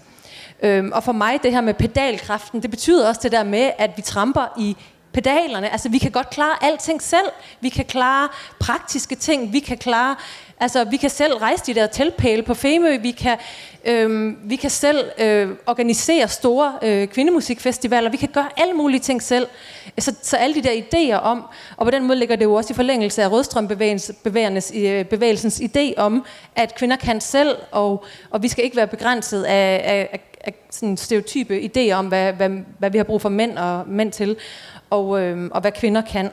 Øhm, 0.64 0.92
og 0.92 1.04
for 1.04 1.12
mig, 1.12 1.44
det 1.44 1.52
her 1.52 1.62
med 1.62 1.74
pedalkraften, 1.74 2.62
det 2.62 2.70
betyder 2.70 3.08
også 3.08 3.22
det 3.24 3.32
der 3.32 3.44
med, 3.44 3.72
at 3.78 3.92
vi 3.96 4.02
tramper 4.02 4.46
i 4.60 4.78
pedalerne. 5.14 5.72
Altså, 5.72 5.90
vi 5.90 5.98
kan 5.98 6.12
godt 6.12 6.30
klare 6.30 6.64
alting 6.64 7.02
selv. 7.02 7.26
Vi 7.62 7.70
kan 7.70 7.86
klare 7.86 8.30
praktiske 8.60 9.16
ting. 9.16 9.54
Vi 9.54 9.60
kan 9.60 9.78
klare, 9.78 10.16
altså, 10.60 10.84
vi 10.84 10.98
kan 10.98 11.10
selv 11.10 11.34
rejse 11.34 11.64
de 11.66 11.74
der 11.74 11.88
teltpæle 11.88 12.44
på 12.44 12.54
Femø. 12.54 12.98
Vi 12.98 13.12
kan, 13.12 13.38
øhm, 13.86 14.38
vi 14.44 14.56
kan 14.56 14.70
selv 14.70 15.12
øh, 15.18 15.50
organisere 15.68 16.28
store 16.28 16.74
øh, 16.82 17.08
kvindemusikfestivaler. 17.08 18.10
Vi 18.10 18.18
kan 18.18 18.30
gøre 18.30 18.50
alle 18.58 18.74
mulige 18.74 19.00
ting 19.00 19.22
selv. 19.22 19.48
Så, 20.00 20.16
så 20.22 20.38
alle 20.38 20.56
de 20.56 20.62
der 20.62 20.82
idéer 20.82 21.20
om, 21.20 21.44
og 21.78 21.86
på 21.86 21.92
den 21.92 22.04
måde 22.04 22.20
ligger 22.20 22.36
det 22.36 22.46
jo 22.46 22.54
også 22.54 22.74
i 22.74 22.76
forlængelse 22.76 23.24
af 23.24 23.32
rødstrømbevægelsens 23.32 24.72
øh, 24.76 25.06
bevægelsens 25.06 25.62
idé 25.62 25.94
om, 25.98 26.26
at 26.56 26.76
kvinder 26.76 26.96
kan 26.96 27.22
selv, 27.22 27.56
og, 27.72 28.06
og 28.32 28.44
vi 28.44 28.48
skal 28.48 28.64
ikke 28.64 28.78
være 28.78 28.88
begrænset 28.88 29.44
af, 29.44 29.82
af 29.86 30.20
sådan 30.70 30.98
stereotype 30.98 31.60
idéer 31.60 31.94
om, 31.94 32.08
hvad, 32.08 32.34
hvad, 32.34 32.50
hvad 32.80 32.90
vi 32.90 32.98
har 32.98 33.04
brug 33.04 33.22
for 33.22 33.30
mænd 33.30 33.58
og 33.58 33.88
mænd 33.88 34.12
til, 34.12 34.38
og, 34.90 35.22
øh, 35.22 35.50
og 35.52 35.62
hvad 35.62 35.72
kvinder 35.72 36.02
kan. 36.02 36.30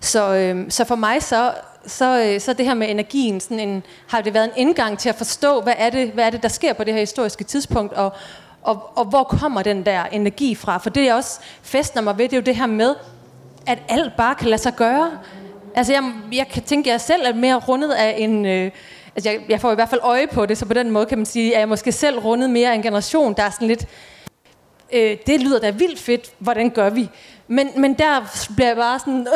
Så, 0.00 0.34
øh, 0.34 0.70
så 0.70 0.84
for 0.84 0.96
mig 0.96 1.22
så, 1.22 1.52
så, 1.86 2.24
øh, 2.24 2.40
så 2.40 2.52
det 2.52 2.66
her 2.66 2.74
med 2.74 2.90
energien, 2.90 3.40
sådan 3.40 3.68
en, 3.68 3.82
har 4.08 4.20
det 4.20 4.34
været 4.34 4.44
en 4.44 4.52
indgang 4.56 4.98
til 4.98 5.08
at 5.08 5.14
forstå, 5.14 5.60
hvad 5.60 5.74
er, 5.76 5.90
det, 5.90 6.10
hvad 6.10 6.24
er 6.24 6.30
det, 6.30 6.42
der 6.42 6.48
sker 6.48 6.72
på 6.72 6.84
det 6.84 6.92
her 6.92 7.00
historiske 7.00 7.44
tidspunkt, 7.44 7.92
og, 7.92 8.12
og, 8.62 8.98
og 8.98 9.04
hvor 9.04 9.24
kommer 9.24 9.62
den 9.62 9.86
der 9.86 10.04
energi 10.04 10.54
fra? 10.54 10.78
For 10.78 10.90
det 10.90 11.04
jeg 11.04 11.14
også 11.14 11.40
festner 11.62 12.02
mig 12.02 12.18
ved, 12.18 12.24
det 12.24 12.32
er 12.32 12.36
jo 12.36 12.44
det 12.44 12.56
her 12.56 12.66
med, 12.66 12.94
at 13.66 13.78
alt 13.88 14.16
bare 14.16 14.34
kan 14.34 14.48
lade 14.48 14.62
sig 14.62 14.74
gøre. 14.76 15.10
Altså 15.74 15.92
jeg, 15.92 16.12
jeg 16.32 16.48
kan 16.48 16.62
tænke, 16.62 16.90
at 16.90 16.92
jeg 16.92 17.00
selv 17.00 17.22
er 17.26 17.34
mere 17.34 17.56
rundet 17.56 17.90
af 17.90 18.14
en... 18.18 18.46
Øh, 18.46 18.70
altså 19.16 19.30
jeg, 19.30 19.40
jeg 19.48 19.60
får 19.60 19.72
i 19.72 19.74
hvert 19.74 19.88
fald 19.88 20.00
øje 20.04 20.26
på 20.26 20.46
det, 20.46 20.58
så 20.58 20.66
på 20.66 20.74
den 20.74 20.90
måde 20.90 21.06
kan 21.06 21.18
man 21.18 21.26
sige, 21.26 21.54
at 21.54 21.60
jeg 21.60 21.68
måske 21.68 21.92
selv 21.92 22.18
rundet 22.18 22.50
mere 22.50 22.70
af 22.70 22.74
en 22.74 22.82
generation, 22.82 23.34
der 23.36 23.42
er 23.42 23.50
sådan 23.50 23.68
lidt... 23.68 23.86
Øh, 24.92 25.16
det 25.26 25.40
lyder 25.40 25.60
da 25.60 25.70
vildt 25.70 25.98
fedt, 25.98 26.32
hvordan 26.38 26.70
gør 26.70 26.90
vi? 26.90 27.08
Men, 27.48 27.68
men 27.76 27.94
der 27.94 28.44
bliver 28.56 28.68
jeg 28.68 28.76
bare 28.76 28.98
sådan... 28.98 29.26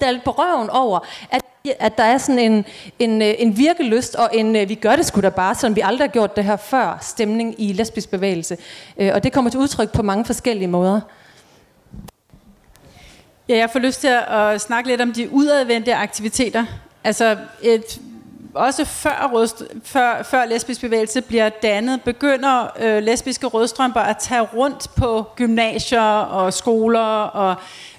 der 0.00 0.06
er 0.06 0.10
lidt 0.10 0.24
på 0.24 0.30
røven 0.30 0.70
over, 0.70 0.98
at 1.30 1.42
at 1.78 1.98
der 1.98 2.04
er 2.04 2.18
sådan 2.18 2.38
en, 2.38 2.64
en, 2.98 3.22
øh, 3.22 3.34
en 3.38 3.56
virkelyst 3.56 4.14
og 4.14 4.30
en, 4.32 4.56
øh, 4.56 4.68
vi 4.68 4.74
gør 4.74 4.96
det 4.96 5.06
sgu 5.06 5.20
da 5.20 5.28
bare, 5.28 5.54
som 5.54 5.76
vi 5.76 5.80
aldrig 5.80 6.08
har 6.08 6.12
gjort 6.12 6.36
det 6.36 6.44
her 6.44 6.56
før, 6.56 6.98
stemning 7.00 7.54
i 7.58 7.72
lesbisk 7.72 8.10
bevægelse. 8.10 8.56
Øh, 8.96 9.10
og 9.14 9.22
det 9.24 9.32
kommer 9.32 9.50
til 9.50 9.60
udtryk 9.60 9.92
på 9.92 10.02
mange 10.02 10.24
forskellige 10.24 10.68
måder. 10.68 11.00
Ja, 13.48 13.56
jeg 13.56 13.70
får 13.70 13.78
lyst 13.78 14.00
til 14.00 14.16
at 14.28 14.60
snakke 14.60 14.90
lidt 14.90 15.00
om 15.00 15.12
de 15.12 15.32
udadvendte 15.32 15.94
aktiviteter. 15.94 16.64
Altså 17.04 17.36
et, 17.62 18.00
også 18.58 18.84
før, 18.84 19.30
rød, 19.32 19.48
før, 19.84 20.22
før 20.22 20.44
lesbisk 20.44 20.80
bevægelse 20.80 21.20
bliver 21.20 21.48
dannet, 21.48 22.02
begynder 22.02 22.66
øh, 22.80 23.02
lesbiske 23.02 23.46
rødstrømper 23.46 24.00
at 24.00 24.16
tage 24.18 24.40
rundt 24.40 24.88
på 24.96 25.24
gymnasier 25.36 26.20
og 26.20 26.52
skoler 26.52 27.22
og 27.22 27.56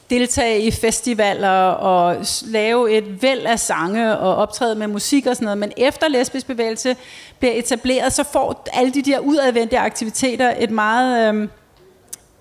deltage 0.10 0.62
i 0.62 0.72
festivaler 0.72 1.70
og 1.70 2.26
lave 2.46 2.92
et 2.92 3.22
væld 3.22 3.46
af 3.46 3.60
sange 3.60 4.18
og 4.18 4.36
optræde 4.36 4.76
med 4.76 4.88
musik 4.88 5.26
og 5.26 5.36
sådan 5.36 5.46
noget. 5.46 5.58
Men 5.58 5.72
efter 5.78 6.08
lesbisk 6.08 6.48
bevægelse 6.48 6.96
bliver 7.40 7.54
etableret, 7.56 8.14
så 8.14 8.24
får 8.24 8.68
alle 8.74 8.94
de 8.94 9.02
der 9.02 9.20
udadvendte 9.20 9.80
aktiviteter 9.80 10.54
et 10.60 10.72
meget, 10.72 11.36
øh, 11.36 11.48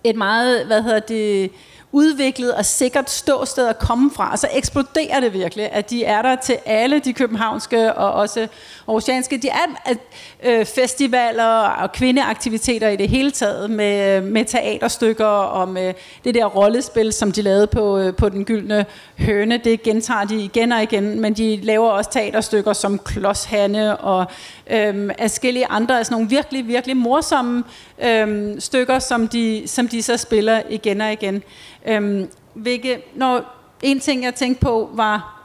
et 0.04 0.16
meget 0.16 0.66
hvad 0.66 0.82
hedder 0.82 1.00
det, 1.00 1.50
udviklet 1.92 2.54
og 2.54 2.64
sikkert 2.64 3.10
ståsted 3.10 3.66
at 3.68 3.78
komme 3.78 4.10
fra, 4.10 4.36
så 4.36 4.48
eksploderer 4.52 5.20
det 5.20 5.32
virkelig, 5.32 5.72
at 5.72 5.90
de 5.90 6.04
er 6.04 6.22
der 6.22 6.36
til 6.36 6.58
alle 6.66 6.98
de 6.98 7.12
københavnske 7.12 7.94
og 7.94 8.12
også 8.12 8.48
oceanske. 8.86 9.36
De 9.36 9.48
er 9.48 9.96
øh, 10.44 10.66
festivaler 10.66 11.44
og 11.60 11.92
kvindeaktiviteter 11.92 12.88
i 12.88 12.96
det 12.96 13.08
hele 13.08 13.30
taget, 13.30 13.70
med, 13.70 14.20
med 14.20 14.44
teaterstykker 14.44 15.26
og 15.26 15.68
med 15.68 15.94
det 16.24 16.34
der 16.34 16.44
rollespil, 16.44 17.12
som 17.12 17.32
de 17.32 17.42
lavede 17.42 17.66
på, 17.66 17.98
øh, 17.98 18.14
på 18.14 18.28
Den 18.28 18.44
Gyldne 18.44 18.86
Høne. 19.18 19.60
Det 19.64 19.82
gentager 19.82 20.24
de 20.24 20.36
igen 20.36 20.72
og 20.72 20.82
igen, 20.82 21.20
men 21.20 21.34
de 21.34 21.60
laver 21.62 21.88
også 21.88 22.10
teaterstykker 22.10 22.72
som 22.72 22.98
Klods 22.98 23.44
Hanne 23.44 23.96
og 23.96 24.26
øh, 24.70 25.10
forskellige 25.20 25.66
andre, 25.66 25.98
altså 25.98 26.12
nogle 26.12 26.28
virkelig, 26.28 26.68
virkelig 26.68 26.96
morsomme 26.96 27.64
øhm, 28.02 28.60
stykker, 28.60 28.98
som 28.98 29.28
de, 29.28 29.62
som 29.66 29.88
de 29.88 30.02
så 30.02 30.16
spiller 30.16 30.62
igen 30.70 31.00
og 31.00 31.12
igen. 31.12 31.42
Øhm, 31.86 32.30
hvilke, 32.54 33.02
når, 33.14 33.54
en 33.82 34.00
ting, 34.00 34.24
jeg 34.24 34.34
tænkte 34.34 34.60
på, 34.60 34.90
var, 34.92 35.42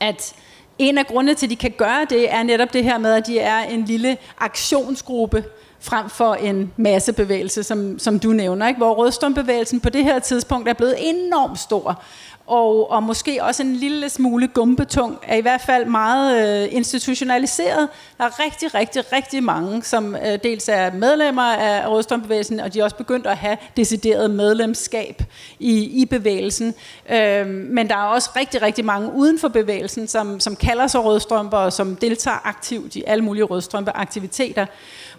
at 0.00 0.34
en 0.78 0.98
af 0.98 1.06
grundene 1.06 1.34
til, 1.34 1.46
at 1.46 1.50
de 1.50 1.56
kan 1.56 1.74
gøre 1.76 2.06
det, 2.10 2.34
er 2.34 2.42
netop 2.42 2.72
det 2.72 2.84
her 2.84 2.98
med, 2.98 3.12
at 3.12 3.26
de 3.26 3.38
er 3.38 3.58
en 3.58 3.84
lille 3.84 4.16
aktionsgruppe, 4.38 5.44
frem 5.80 6.08
for 6.08 6.34
en 6.34 6.72
massebevægelse, 6.76 7.62
som, 7.62 7.98
som 7.98 8.18
du 8.18 8.28
nævner, 8.28 8.68
ikke? 8.68 8.78
hvor 8.78 8.94
rødstrømbevægelsen 8.94 9.80
på 9.80 9.90
det 9.90 10.04
her 10.04 10.18
tidspunkt 10.18 10.68
er 10.68 10.72
blevet 10.72 10.94
enormt 10.98 11.58
stor 11.58 12.02
og, 12.46 12.90
og 12.90 13.02
måske 13.02 13.38
også 13.42 13.62
en 13.62 13.76
lille 13.76 14.08
smule 14.08 14.48
gumbetung, 14.48 15.18
er 15.22 15.36
i 15.36 15.40
hvert 15.40 15.60
fald 15.60 15.84
meget 15.84 16.62
øh, 16.64 16.68
institutionaliseret. 16.74 17.88
Der 18.18 18.24
er 18.24 18.44
rigtig, 18.44 18.74
rigtig, 18.74 19.12
rigtig 19.12 19.42
mange, 19.42 19.82
som 19.82 20.16
øh, 20.16 20.38
dels 20.44 20.68
er 20.68 20.92
medlemmer 20.92 21.42
af 21.42 21.88
rådstrømbevægelsen, 21.88 22.60
og 22.60 22.74
de 22.74 22.80
er 22.80 22.84
også 22.84 22.96
begyndt 22.96 23.26
at 23.26 23.36
have 23.36 23.56
decideret 23.76 24.30
medlemskab 24.30 25.22
i, 25.58 26.02
i 26.02 26.04
bevægelsen. 26.04 26.74
Øh, 27.10 27.46
men 27.46 27.88
der 27.88 27.96
er 27.96 28.04
også 28.04 28.30
rigtig, 28.36 28.62
rigtig 28.62 28.84
mange 28.84 29.12
uden 29.12 29.38
for 29.38 29.48
bevægelsen, 29.48 30.08
som, 30.08 30.40
som 30.40 30.56
kalder 30.56 30.86
sig 30.86 31.04
rødstrømper, 31.04 31.58
og 31.58 31.72
som 31.72 31.96
deltager 31.96 32.46
aktivt 32.46 32.96
i 32.96 33.02
alle 33.06 33.24
mulige 33.24 33.44
rødstrømpeaktiviteter. 33.44 34.66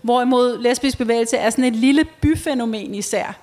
Hvorimod 0.01 0.61
lesbisk 0.61 0.97
bevægelse 0.97 1.37
er 1.37 1.49
sådan 1.49 1.63
et 1.63 1.75
lille 1.75 2.05
byfænomen 2.21 2.95
især, 2.95 3.39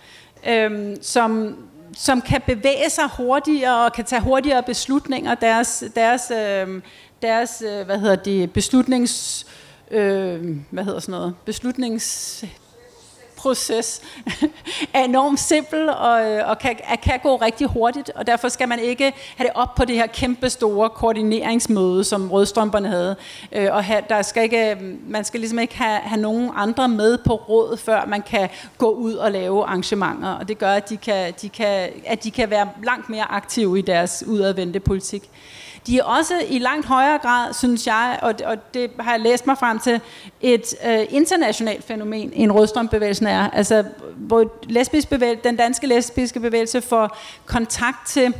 øh, 0.49 0.97
som 1.03 1.57
som 1.97 2.21
kan 2.21 2.41
bevæge 2.47 2.91
sig 2.91 3.05
hurtigere 3.17 3.85
og 3.85 3.93
kan 3.93 4.05
tage 4.05 4.23
hurtigere 4.23 4.63
beslutninger. 4.63 5.35
Deres, 5.35 5.85
deres, 5.95 6.31
øh, 6.31 6.83
deres 7.23 7.63
øh, 7.67 7.87
hvad 7.87 7.99
hedder 7.99 8.17
det, 8.17 8.53
beslutnings... 8.53 9.47
Øh, 9.91 10.57
hvad 10.71 10.85
hedder 10.85 11.01
sådan 11.01 11.13
noget? 11.13 11.35
Beslutnings 11.45 12.45
proces 13.45 14.01
er 14.95 15.05
enormt 15.05 15.41
simpel 15.41 15.89
og, 15.89 16.31
øh, 16.31 16.49
og 16.49 16.59
kan, 16.59 16.77
kan 17.03 17.21
gå 17.23 17.37
rigtig 17.37 17.67
hurtigt, 17.67 18.11
og 18.15 18.27
derfor 18.27 18.49
skal 18.49 18.69
man 18.69 18.79
ikke 18.79 19.13
have 19.37 19.49
det 19.49 19.53
op 19.55 19.75
på 19.75 19.85
det 19.85 19.97
her 19.97 20.07
kæmpe 20.07 20.51
store 20.51 20.91
koordineringsmøde, 20.91 22.05
som 22.05 22.31
rødstrømperne 22.31 22.89
havde. 22.89 23.17
Øh, 23.53 23.69
og 23.73 23.85
have, 23.85 24.03
der 24.09 24.23
skal 24.23 24.43
ikke, 24.43 24.71
øh, 24.71 24.77
man 25.09 25.25
skal 25.25 25.41
ligesom 25.41 25.59
ikke 25.59 25.77
have, 25.77 26.01
have 26.01 26.21
nogen 26.21 26.51
andre 26.57 26.89
med 26.89 27.19
på 27.19 27.35
råd, 27.35 27.77
før 27.77 28.07
man 28.07 28.23
kan 28.23 28.49
gå 28.79 28.91
ud 28.91 29.15
og 29.15 29.33
lave 29.33 29.65
arrangementer, 29.65 30.29
og 30.29 30.49
det 30.49 30.59
gør, 30.59 30.73
at 30.73 30.89
de 30.89 30.97
kan, 30.97 31.35
de 31.43 31.49
kan, 31.49 31.89
at 32.07 32.25
de 32.25 32.31
kan 32.31 32.51
være 32.51 32.69
langt 32.85 33.09
mere 33.09 33.25
aktive 33.31 33.79
i 33.79 33.83
deres 33.83 34.25
udadvendte 34.27 34.81
politik. 34.81 35.31
De 35.87 35.99
er 35.99 36.05
også 36.05 36.35
i 36.49 36.59
langt 36.59 36.87
højere 36.87 37.19
grad, 37.19 37.53
synes 37.53 37.87
jeg, 37.87 38.19
og, 38.23 38.35
og 38.45 38.75
det 38.75 38.91
har 39.01 39.13
jeg 39.13 39.21
læst 39.21 39.47
mig 39.47 39.59
frem 39.59 39.79
til, 39.79 40.01
et 40.41 40.75
øh, 40.87 41.07
internationalt 41.11 41.85
fænomen, 41.85 42.33
en 42.35 42.53
rødstrømbevægelsen 42.53 43.27
er. 43.27 43.51
Altså, 43.51 43.85
hvor 44.17 44.53
lesbisk 44.63 45.09
bevægelse, 45.09 45.45
den 45.45 45.57
danske 45.57 45.87
lesbiske 45.87 46.41
bevægelse 46.41 46.81
får 46.81 47.19
kontakt 47.47 48.07
til 48.07 48.35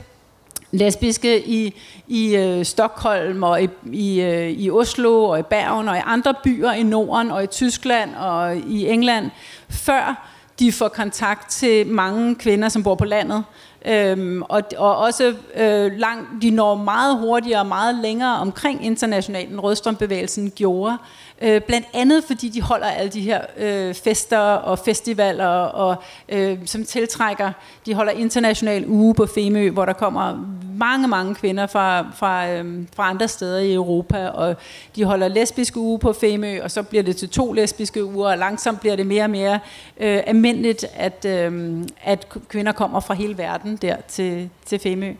lesbiske 0.71 1.47
i, 1.47 1.81
i 2.09 2.37
øh, 2.37 2.65
Stockholm 2.65 3.43
og 3.43 3.63
i, 3.63 3.69
i, 3.93 4.21
øh, 4.21 4.51
i 4.51 4.71
Oslo 4.71 5.25
og 5.25 5.39
i 5.39 5.43
Bergen 5.43 5.89
og 5.89 5.97
i 5.97 6.01
andre 6.05 6.35
byer 6.45 6.73
i 6.73 6.83
Norden 6.83 7.31
og 7.31 7.45
i 7.45 7.47
Tyskland 7.47 8.15
og 8.15 8.57
i 8.57 8.89
England, 8.89 9.31
før 9.69 10.29
de 10.59 10.73
får 10.73 10.89
kontakt 10.89 11.51
til 11.51 11.87
mange 11.87 12.35
kvinder, 12.35 12.69
som 12.69 12.83
bor 12.83 12.95
på 12.95 13.05
landet. 13.05 13.45
Øhm, 13.87 14.43
og, 14.43 14.63
og 14.77 14.97
også 14.97 15.35
øh, 15.55 15.93
langt, 15.93 16.43
de 16.43 16.51
når 16.51 16.75
meget 16.75 17.19
hurtigere 17.19 17.61
og 17.61 17.67
meget 17.67 17.95
længere 17.95 18.37
omkring 18.37 18.85
internationalt, 18.85 19.51
end 19.51 19.61
rødstrømbevægelsen 19.61 20.51
gjorde. 20.51 20.99
Øh, 21.43 21.61
blandt 21.61 21.87
andet 21.95 22.25
fordi 22.25 22.49
de 22.49 22.63
holder 22.63 22.87
alle 22.87 23.11
de 23.11 23.21
her 23.21 23.41
øh, 23.57 23.95
fester 23.95 24.39
og 24.39 24.79
festivaler, 24.79 25.47
og, 25.47 25.97
øh, 26.29 26.59
som 26.65 26.85
tiltrækker, 26.85 27.53
de 27.87 27.95
holder 27.95 28.13
international 28.13 28.85
uge 28.87 29.15
på 29.15 29.27
Femø, 29.27 29.71
hvor 29.71 29.85
der 29.85 29.93
kommer 29.93 30.47
mange, 30.79 31.09
mange 31.09 31.35
kvinder 31.35 31.67
fra, 31.67 32.07
fra, 32.17 32.51
øh, 32.51 32.83
fra 32.97 33.11
andre 33.11 33.29
steder 33.29 33.59
i 33.59 33.75
Europa, 33.75 34.29
og 34.29 34.57
de 34.97 35.05
holder 35.05 35.29
lesbiske 35.29 35.81
uge 35.81 35.99
på 35.99 36.13
Femø, 36.13 36.63
og 36.63 36.71
så 36.71 36.83
bliver 36.83 37.03
det 37.03 37.17
til 37.17 37.29
to 37.29 37.53
lesbiske 37.53 38.05
uger, 38.05 38.31
og 38.31 38.39
langsomt 38.39 38.81
bliver 38.81 38.97
det 38.97 39.07
mere 39.07 39.25
og 39.25 39.31
mere 39.31 39.59
øh, 40.01 40.21
almindeligt, 40.27 40.85
at, 40.95 41.25
øh, 41.29 41.83
at 42.03 42.29
kvinder 42.49 42.73
kommer 42.73 43.01
fra 43.01 43.15
hele 43.15 43.39
verden 43.39 43.77
der 43.77 43.97
til, 44.09 44.51
til 44.67 44.79
Femø. 44.79 45.13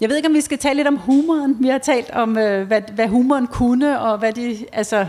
Jeg 0.00 0.08
ved 0.08 0.16
ikke, 0.16 0.28
om 0.28 0.34
vi 0.34 0.40
skal 0.40 0.58
tale 0.58 0.76
lidt 0.76 0.88
om 0.88 0.96
humoren. 0.96 1.56
Vi 1.60 1.68
har 1.68 1.78
talt 1.78 2.10
om, 2.10 2.38
øh, 2.38 2.66
hvad, 2.66 2.80
hvad 2.94 3.08
humoren 3.08 3.46
kunne, 3.46 4.00
og 4.00 4.18
hvad 4.18 4.32
de, 4.32 4.56
altså, 4.72 5.06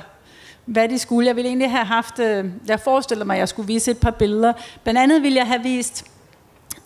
hvad 0.68 0.90
de 0.90 1.00
skulle. 1.00 1.28
Jeg 1.28 1.36
ville 1.36 1.50
egentlig 1.50 1.72
have 1.72 1.86
haft, 1.86 2.20
øh, 2.20 2.46
jeg 2.68 2.80
forestiller 2.80 3.26
mig, 3.26 3.34
at 3.34 3.40
jeg 3.40 3.50
skulle 3.50 3.68
vise 3.68 3.92
et 3.92 3.98
par 3.98 4.12
billeder. 4.12 4.54
Blandt 4.84 5.00
andet 5.00 5.24
ville 5.24 5.38
jeg 5.38 5.48
have 5.48 5.64
vist 5.64 6.06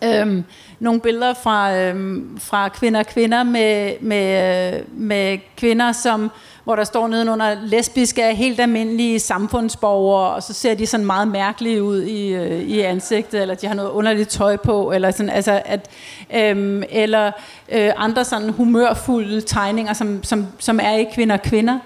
øhm, 0.03 0.43
nogle 0.79 1.01
billeder 1.01 1.33
fra, 1.33 1.77
øhm, 1.77 2.39
fra 2.39 2.69
kvinder 2.69 2.99
og 2.99 3.05
kvinder 3.05 3.43
med, 3.43 3.93
med, 4.01 4.73
øh, 4.73 4.99
med 4.99 5.37
kvinder, 5.57 5.91
som, 5.91 6.31
hvor 6.63 6.75
der 6.75 6.83
står 6.83 7.07
nedenunder 7.07 7.55
lesbiske 7.63 8.21
er 8.21 8.31
helt 8.31 8.59
almindelige 8.59 9.19
samfundsborgere, 9.19 10.33
og 10.33 10.43
så 10.43 10.53
ser 10.53 10.73
de 10.73 10.85
sådan 10.85 11.05
meget 11.05 11.27
mærkelige 11.27 11.83
ud 11.83 12.01
i, 12.01 12.27
øh, 12.27 12.61
i 12.61 12.79
ansigtet, 12.79 13.41
eller 13.41 13.55
de 13.55 13.67
har 13.67 13.73
noget 13.73 13.89
underligt 13.89 14.29
tøj 14.29 14.57
på, 14.57 14.91
eller 14.91 15.11
sådan, 15.11 15.29
altså 15.29 15.61
at, 15.65 15.89
øhm, 16.35 16.83
eller 16.89 17.31
øh, 17.71 17.91
andre 17.97 18.25
sådan 18.25 18.49
humørfulde 18.49 19.41
tegninger, 19.41 19.93
som, 19.93 20.23
som, 20.23 20.47
som 20.59 20.79
er 20.83 20.95
i 20.95 21.05
kvinder 21.13 21.35
og 21.35 21.41
kvinder. 21.41 21.79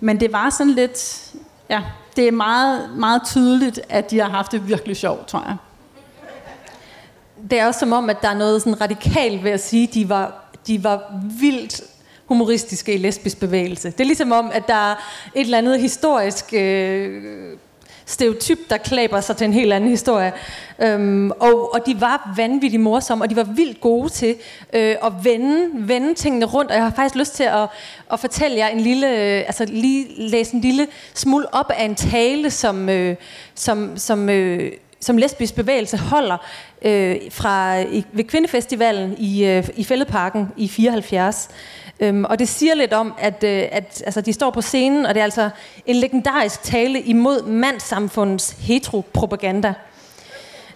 Men 0.00 0.20
det 0.20 0.32
var 0.32 0.50
sådan 0.50 0.72
lidt, 0.72 1.27
ja, 1.70 1.82
det 2.16 2.28
er 2.28 2.32
meget, 2.32 2.90
meget 2.96 3.22
tydeligt, 3.26 3.80
at 3.88 4.10
de 4.10 4.18
har 4.18 4.28
haft 4.28 4.52
det 4.52 4.68
virkelig 4.68 4.96
sjovt, 4.96 5.26
tror 5.26 5.44
jeg. 5.46 5.56
Det 7.50 7.60
er 7.60 7.66
også 7.66 7.80
som 7.80 7.92
om, 7.92 8.10
at 8.10 8.22
der 8.22 8.28
er 8.28 8.34
noget 8.34 8.62
sådan 8.62 8.80
radikalt 8.80 9.44
ved 9.44 9.50
at 9.50 9.60
sige, 9.60 9.88
at 9.88 9.94
de 9.94 10.08
var, 10.08 10.50
de 10.66 10.84
var 10.84 11.20
vildt 11.40 11.82
humoristiske 12.26 12.94
i 12.94 12.98
lesbisk 12.98 13.40
bevægelse. 13.40 13.90
Det 13.90 14.00
er 14.00 14.04
ligesom 14.04 14.32
om, 14.32 14.50
at 14.52 14.68
der 14.68 14.90
er 14.90 14.94
et 15.34 15.40
eller 15.40 15.58
andet 15.58 15.80
historisk 15.80 16.44
øh, 16.52 17.56
stereotyp, 18.08 18.58
der 18.70 18.76
klæber 18.76 19.20
sig 19.20 19.36
til 19.36 19.44
en 19.44 19.52
helt 19.52 19.72
anden 19.72 19.90
historie. 19.90 20.32
Øhm, 20.78 21.30
og, 21.30 21.74
og 21.74 21.80
de 21.86 22.00
var 22.00 22.32
vanvittigt 22.36 22.82
morsomme, 22.82 23.24
og 23.24 23.30
de 23.30 23.36
var 23.36 23.44
vildt 23.44 23.80
gode 23.80 24.08
til 24.08 24.34
øh, 24.72 24.96
at 25.04 25.12
vende, 25.22 25.68
vende 25.74 26.14
tingene 26.14 26.46
rundt. 26.46 26.70
Og 26.70 26.76
jeg 26.76 26.84
har 26.84 26.92
faktisk 26.96 27.14
lyst 27.14 27.34
til 27.34 27.44
at, 27.44 27.68
at 28.12 28.20
fortælle 28.20 28.56
jer 28.56 28.68
en 28.68 28.80
lille, 28.80 29.08
øh, 29.08 29.38
altså 29.46 29.64
lige 29.64 30.06
læse 30.16 30.54
en 30.54 30.60
lille 30.60 30.86
smule 31.14 31.54
op 31.54 31.70
af 31.70 31.84
en 31.84 31.94
tale, 31.94 32.50
som, 32.50 32.88
øh, 32.88 33.16
som, 33.54 33.96
som 33.96 34.28
øh, 34.28 34.72
som 35.00 35.16
lesbisk 35.16 35.54
bevægelse 35.54 35.96
holder 35.96 36.36
øh, 36.82 37.16
fra, 37.30 37.78
i, 37.78 38.04
ved 38.12 38.24
Kvindefestivalen 38.24 39.14
i, 39.18 39.44
øh, 39.44 39.68
i 39.76 39.84
Fælledparken 39.84 40.48
i 40.56 40.68
74. 40.68 41.48
Øhm, 42.00 42.24
og 42.24 42.38
det 42.38 42.48
siger 42.48 42.74
lidt 42.74 42.92
om, 42.92 43.14
at, 43.18 43.44
øh, 43.44 43.68
at 43.72 44.02
altså, 44.06 44.20
de 44.20 44.32
står 44.32 44.50
på 44.50 44.60
scenen, 44.60 45.06
og 45.06 45.14
det 45.14 45.20
er 45.20 45.24
altså 45.24 45.50
en 45.86 45.96
legendarisk 45.96 46.62
tale 46.62 47.02
imod 47.02 47.42
mandssamfundets 47.42 48.50
heteropropaganda. 48.50 49.74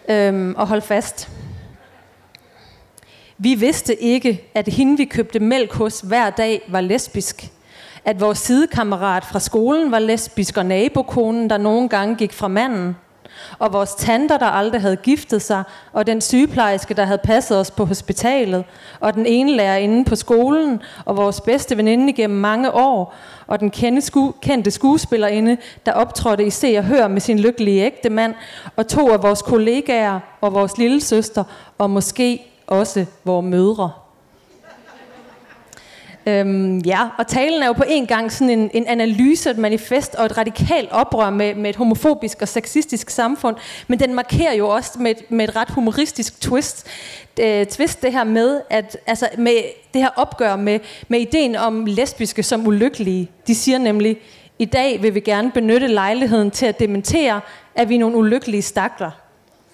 Øhm, 0.08 0.54
og 0.56 0.66
hold 0.66 0.82
fast. 0.82 1.28
Vi 3.38 3.54
vidste 3.54 4.02
ikke, 4.02 4.44
at 4.54 4.68
hende 4.68 4.96
vi 4.96 5.04
købte 5.04 5.40
mælk 5.40 5.72
hos 5.72 6.00
hver 6.00 6.30
dag 6.30 6.62
var 6.68 6.80
lesbisk. 6.80 7.50
At 8.04 8.20
vores 8.20 8.38
sidekammerat 8.38 9.24
fra 9.24 9.40
skolen 9.40 9.90
var 9.90 9.98
lesbisk, 9.98 10.56
og 10.56 10.66
nabokonen, 10.66 11.50
der 11.50 11.58
nogle 11.58 11.88
gange 11.88 12.16
gik 12.16 12.32
fra 12.32 12.48
manden– 12.48 12.96
og 13.59 13.72
vores 13.72 13.94
tanter, 13.94 14.38
der 14.38 14.46
aldrig 14.46 14.81
havde 14.81 14.96
giftet 14.96 15.42
sig, 15.42 15.62
og 15.92 16.07
den 16.07 16.20
sygeplejerske, 16.20 16.94
der 16.94 17.05
havde 17.05 17.18
passet 17.18 17.59
os 17.59 17.70
på 17.70 17.85
hospitalet, 17.85 18.64
og 19.00 19.14
den 19.14 19.26
ene 19.26 19.57
lærer 19.57 19.76
inde 19.76 20.05
på 20.05 20.16
skolen, 20.16 20.83
og 21.05 21.16
vores 21.16 21.40
bedste 21.40 21.76
veninde 21.76 22.09
igennem 22.09 22.38
mange 22.38 22.74
år, 22.74 23.14
og 23.46 23.61
den 23.61 23.70
kendte, 23.70 24.33
kendte 24.42 24.70
skuespillerinde, 24.70 25.57
der 25.87 25.92
optrådte 25.92 26.46
i 26.46 26.50
Se 26.50 26.78
og 26.78 26.85
Hør 26.85 27.09
med 27.09 27.20
sin 27.20 27.38
lykkelige 27.38 27.85
ægte 27.85 28.11
mand, 28.11 28.35
og 28.76 28.87
to 28.87 29.11
af 29.11 29.22
vores 29.22 29.42
kollegaer, 29.42 30.20
og 30.40 30.55
vores 30.55 30.78
lille 30.78 31.00
søster, 31.00 31.44
og 31.78 31.90
måske 31.90 32.42
også 32.66 33.07
vores 33.24 33.44
mødre. 33.44 33.90
Øhm, 36.26 36.78
ja, 36.78 37.08
og 37.18 37.26
talen 37.26 37.62
er 37.62 37.66
jo 37.66 37.72
på 37.72 37.85
en 37.88 38.06
gang 38.06 38.32
sådan 38.32 38.58
en, 38.58 38.70
en 38.74 38.87
analyse, 38.87 39.50
et 39.50 39.58
manifest 39.58 40.14
og 40.14 40.26
et 40.26 40.38
radikalt 40.38 40.92
oprør 40.92 41.30
med, 41.30 41.54
med 41.54 41.70
et 41.70 41.76
homofobisk 41.76 42.42
og 42.42 42.48
sexistisk 42.48 43.11
samfund, 43.11 43.56
men 43.88 44.00
den 44.00 44.14
markerer 44.14 44.54
jo 44.54 44.68
også 44.68 44.90
med, 44.98 45.14
med 45.28 45.48
et 45.48 45.56
ret 45.56 45.70
humoristisk 45.70 46.40
twist, 46.40 46.87
øh, 47.40 47.66
twist 47.66 48.02
det 48.02 48.12
her 48.12 48.24
med, 48.24 48.61
at, 48.70 48.96
altså 49.06 49.28
med 49.38 49.56
det 49.94 50.02
her 50.02 50.11
opgør 50.16 50.56
med, 50.56 50.80
med 51.08 51.20
ideen 51.20 51.56
om 51.56 51.87
lesbiske 51.87 52.42
som 52.42 52.66
ulykkelige. 52.66 53.30
De 53.46 53.54
siger 53.54 53.78
nemlig, 53.78 54.16
i 54.58 54.64
dag 54.64 55.02
vil 55.02 55.14
vi 55.14 55.20
gerne 55.20 55.50
benytte 55.50 55.87
lejligheden 55.87 56.50
til 56.50 56.66
at 56.66 56.78
dementere, 56.78 57.40
at 57.74 57.88
vi 57.88 57.94
er 57.94 57.98
nogle 57.98 58.16
ulykkelige 58.16 58.62
stakler. 58.62 59.11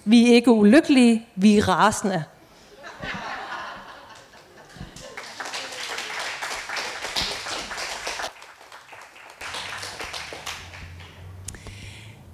Vi 0.05 0.31
er 0.31 0.35
ikke 0.35 0.51
ulykkelige, 0.51 1.25
vi 1.35 1.57
er 1.57 1.69
rasende. 1.69 2.23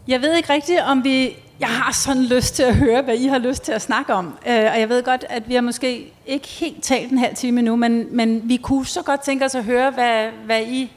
Jeg 0.08 0.22
ved 0.22 0.36
ikke 0.36 0.54
rigtigt, 0.54 0.80
om 0.82 1.04
vi... 1.04 1.38
Jeg 1.60 1.68
har 1.68 1.92
sådan 1.92 2.24
lyst 2.24 2.56
til 2.56 2.64
at 2.64 2.76
høre, 2.76 3.02
hvad 3.02 3.16
I 3.16 3.28
har 3.28 3.38
lyst 3.38 3.64
til 3.64 3.72
at 3.72 3.82
snakke 3.82 4.14
om. 4.14 4.26
Uh, 4.26 4.52
og 4.52 4.80
jeg 4.80 4.90
ved 4.90 5.04
godt, 5.04 5.26
at 5.30 5.50
vi 5.50 5.54
har 5.54 5.62
måske 5.62 6.14
ikke 6.26 6.48
helt 6.48 6.84
talt 6.84 7.12
en 7.12 7.18
halv 7.18 7.36
time 7.36 7.62
nu, 7.62 7.76
men, 7.76 8.08
men 8.12 8.42
vi 8.50 8.58
kunne 8.58 8.86
så 8.86 9.02
godt 9.02 9.22
tænke 9.22 9.46
os 9.46 9.56
at 9.56 9.64
høre, 9.64 9.92
hvad, 9.92 10.30
hvad 10.46 10.62
I 10.62 10.92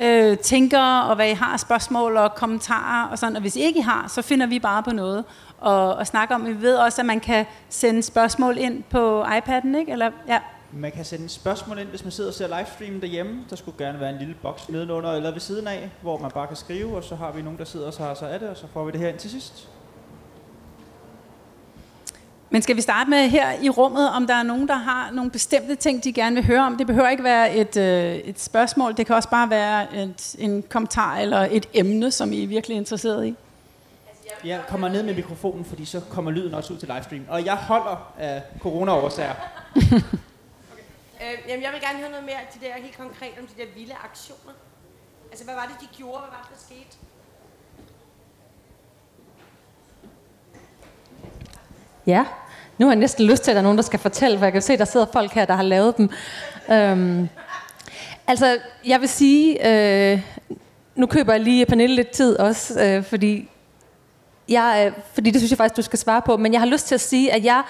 øh, 0.00 0.38
tænker, 0.38 0.98
og 1.00 1.16
hvad 1.16 1.30
I 1.30 1.32
har 1.32 1.56
spørgsmål 1.56 2.16
og 2.16 2.34
kommentarer 2.34 3.08
og 3.08 3.18
sådan. 3.18 3.36
Og 3.36 3.40
hvis 3.40 3.56
I 3.56 3.60
ikke 3.60 3.82
har, 3.82 4.08
så 4.08 4.22
finder 4.22 4.46
vi 4.46 4.58
bare 4.58 4.82
på 4.82 4.90
noget 4.90 5.24
at, 5.66 6.00
at 6.00 6.06
snakke 6.06 6.34
om. 6.34 6.46
Vi 6.46 6.62
ved 6.62 6.76
også, 6.76 7.02
at 7.02 7.06
man 7.06 7.20
kan 7.20 7.46
sende 7.68 8.02
spørgsmål 8.02 8.58
ind 8.58 8.82
på 8.82 9.24
iPad'en, 9.24 9.76
ikke? 9.76 9.92
Eller, 9.92 10.10
ja. 10.28 10.38
Man 10.76 10.92
kan 10.92 11.04
sende 11.04 11.28
spørgsmål 11.28 11.78
ind, 11.78 11.88
hvis 11.88 12.04
man 12.04 12.10
sidder 12.10 12.30
og 12.30 12.34
ser 12.34 12.58
livestream 12.58 13.00
derhjemme. 13.00 13.44
Der 13.50 13.56
skulle 13.56 13.78
gerne 13.78 14.00
være 14.00 14.10
en 14.10 14.18
lille 14.18 14.34
boks 14.42 14.68
nedenunder 14.68 15.12
eller 15.12 15.32
ved 15.32 15.40
siden 15.40 15.66
af, 15.66 15.90
hvor 16.02 16.18
man 16.18 16.30
bare 16.30 16.46
kan 16.46 16.56
skrive, 16.56 16.96
og 16.96 17.04
så 17.04 17.14
har 17.14 17.32
vi 17.32 17.42
nogen, 17.42 17.58
der 17.58 17.64
sidder 17.64 17.86
og 17.86 17.94
tager 17.94 18.14
sig 18.14 18.30
af 18.30 18.40
det, 18.40 18.48
og 18.48 18.56
så 18.56 18.66
får 18.72 18.84
vi 18.84 18.92
det 18.92 19.00
her 19.00 19.08
ind 19.08 19.18
til 19.18 19.30
sidst. 19.30 19.68
Men 22.50 22.62
skal 22.62 22.76
vi 22.76 22.80
starte 22.80 23.10
med 23.10 23.28
her 23.28 23.52
i 23.62 23.70
rummet, 23.70 24.10
om 24.10 24.26
der 24.26 24.34
er 24.34 24.42
nogen, 24.42 24.68
der 24.68 24.74
har 24.74 25.10
nogle 25.10 25.30
bestemte 25.30 25.74
ting, 25.74 26.04
de 26.04 26.12
gerne 26.12 26.36
vil 26.36 26.46
høre 26.46 26.60
om? 26.66 26.76
Det 26.76 26.86
behøver 26.86 27.08
ikke 27.08 27.24
være 27.24 27.56
et, 27.56 27.76
øh, 27.76 28.14
et 28.14 28.40
spørgsmål, 28.40 28.96
det 28.96 29.06
kan 29.06 29.16
også 29.16 29.30
bare 29.30 29.50
være 29.50 29.96
et, 29.96 30.36
en 30.38 30.62
kommentar 30.62 31.18
eller 31.18 31.48
et 31.50 31.68
emne, 31.74 32.10
som 32.10 32.32
I 32.32 32.42
er 32.42 32.46
virkelig 32.46 32.76
interesseret 32.76 33.26
i. 33.26 33.34
Jeg 34.44 34.60
kommer 34.68 34.88
ned 34.88 35.02
med 35.02 35.14
mikrofonen, 35.14 35.64
fordi 35.64 35.84
så 35.84 36.00
kommer 36.10 36.30
lyden 36.30 36.54
også 36.54 36.72
ud 36.72 36.78
til 36.78 36.88
livestream. 36.88 37.24
Og 37.28 37.44
jeg 37.44 37.54
holder 37.54 38.12
af 38.18 38.42
corona-årsager. 38.60 39.34
Øh, 41.24 41.38
jamen, 41.48 41.62
jeg 41.62 41.72
vil 41.72 41.80
gerne 41.80 41.98
høre 41.98 42.10
noget 42.10 42.24
mere 42.24 42.40
til 42.52 42.60
det 42.60 42.68
der 42.68 42.82
helt 42.82 42.96
konkret 42.96 43.32
om 43.40 43.46
de 43.46 43.62
der 43.62 43.68
vilde 43.74 43.94
aktioner. 44.04 44.54
Altså, 45.30 45.44
hvad 45.44 45.54
var 45.54 45.66
det, 45.66 45.76
de 45.80 45.96
gjorde? 45.96 46.18
Hvad 46.18 46.30
var 46.30 46.48
det, 46.48 46.58
der 46.58 46.64
skete? 46.66 46.96
Ja, 52.06 52.24
nu 52.78 52.86
har 52.86 52.92
jeg 52.92 53.00
næsten 53.00 53.26
lyst 53.26 53.42
til, 53.42 53.50
at 53.50 53.54
der 53.54 53.60
er 53.60 53.62
nogen, 53.62 53.78
der 53.78 53.84
skal 53.84 53.98
fortælle, 53.98 54.38
for 54.38 54.44
jeg 54.44 54.52
kan 54.52 54.62
se, 54.62 54.72
at 54.72 54.78
der 54.78 54.84
sidder 54.84 55.06
folk 55.12 55.32
her, 55.32 55.44
der 55.44 55.54
har 55.54 55.62
lavet 55.62 55.96
dem. 55.96 56.10
Øhm, 56.72 57.28
altså, 58.26 58.58
jeg 58.86 59.00
vil 59.00 59.08
sige, 59.08 59.68
øh, 59.68 60.20
nu 60.94 61.06
køber 61.06 61.32
jeg 61.32 61.42
lige 61.42 61.66
Pernille 61.66 61.96
lidt 61.96 62.10
tid 62.10 62.38
også, 62.38 62.82
øh, 62.84 63.04
fordi 63.04 63.48
jeg, 64.48 64.84
øh, 64.86 65.02
fordi 65.14 65.30
det 65.30 65.40
synes 65.40 65.50
jeg 65.50 65.58
faktisk, 65.58 65.76
du 65.76 65.82
skal 65.82 65.98
svare 65.98 66.22
på, 66.22 66.36
men 66.36 66.52
jeg 66.52 66.60
har 66.60 66.68
lyst 66.68 66.86
til 66.86 66.94
at 66.94 67.00
sige, 67.00 67.32
at 67.32 67.44
jeg 67.44 67.62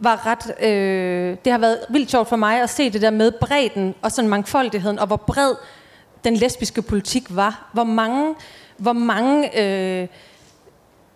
var 0.00 0.26
ret, 0.26 0.54
øh, 0.62 1.36
det 1.44 1.52
har 1.52 1.58
været 1.58 1.78
vildt 1.88 2.10
sjovt 2.10 2.28
for 2.28 2.36
mig 2.36 2.62
at 2.62 2.70
se 2.70 2.90
det 2.90 3.02
der 3.02 3.10
med 3.10 3.32
bredden 3.40 3.94
og 4.02 4.12
sådan 4.12 4.28
mangfoldigheden, 4.28 4.98
og 4.98 5.06
hvor 5.06 5.16
bred 5.16 5.54
den 6.24 6.34
lesbiske 6.36 6.82
politik 6.82 7.36
var. 7.36 7.70
Hvor 7.72 7.84
mange, 7.84 8.34
hvor 8.76 8.92
mange 8.92 9.60
øh, 9.62 10.08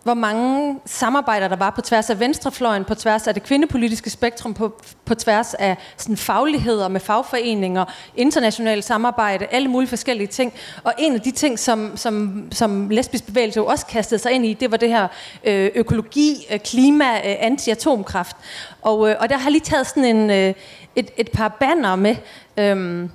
hvor 0.05 0.15
mange 0.15 0.81
samarbejder 0.85 1.49
der 1.49 1.57
var 1.57 1.71
på 1.71 1.81
tværs 1.81 2.11
af 2.11 2.21
venstrefløjen, 2.21 2.85
på 2.85 2.95
tværs 2.95 3.27
af 3.27 3.35
det 3.35 3.43
kvindepolitiske 3.43 4.11
spektrum, 4.11 4.55
på, 4.55 4.83
på 5.05 5.15
tværs 5.15 5.55
af 5.55 5.77
sådan 5.97 6.17
fagligheder 6.17 6.89
med 6.89 7.01
fagforeninger, 7.01 7.85
internationale 8.17 8.83
samarbejde, 8.83 9.47
alle 9.51 9.69
mulige 9.69 9.89
forskellige 9.89 10.27
ting. 10.27 10.53
Og 10.85 10.93
en 10.99 11.15
af 11.15 11.21
de 11.21 11.31
ting, 11.31 11.59
som, 11.59 11.97
som, 11.97 12.45
som 12.53 12.91
lesbisk 12.91 13.27
bevægelse 13.27 13.57
jo 13.57 13.67
også 13.67 13.87
kastede 13.87 14.21
sig 14.21 14.33
ind 14.33 14.47
i, 14.47 14.55
det 14.55 14.71
var 14.71 14.77
det 14.77 14.89
her 14.89 15.09
øh, 15.45 15.71
økologi, 15.75 16.47
øh, 16.53 16.59
klima, 16.59 17.05
øh, 17.05 17.35
anti-atomkraft. 17.41 18.37
Og, 18.83 19.11
øh, 19.11 19.17
og 19.21 19.29
der 19.29 19.37
har 19.37 19.51
lige 19.51 19.61
taget 19.61 19.87
sådan 19.87 20.17
en, 20.17 20.31
øh, 20.31 20.55
et, 20.97 21.11
et 21.17 21.31
par 21.33 21.49
banner 21.49 21.97
med. 21.97 22.17
Øhm, 22.57 23.03
øh, 23.03 23.09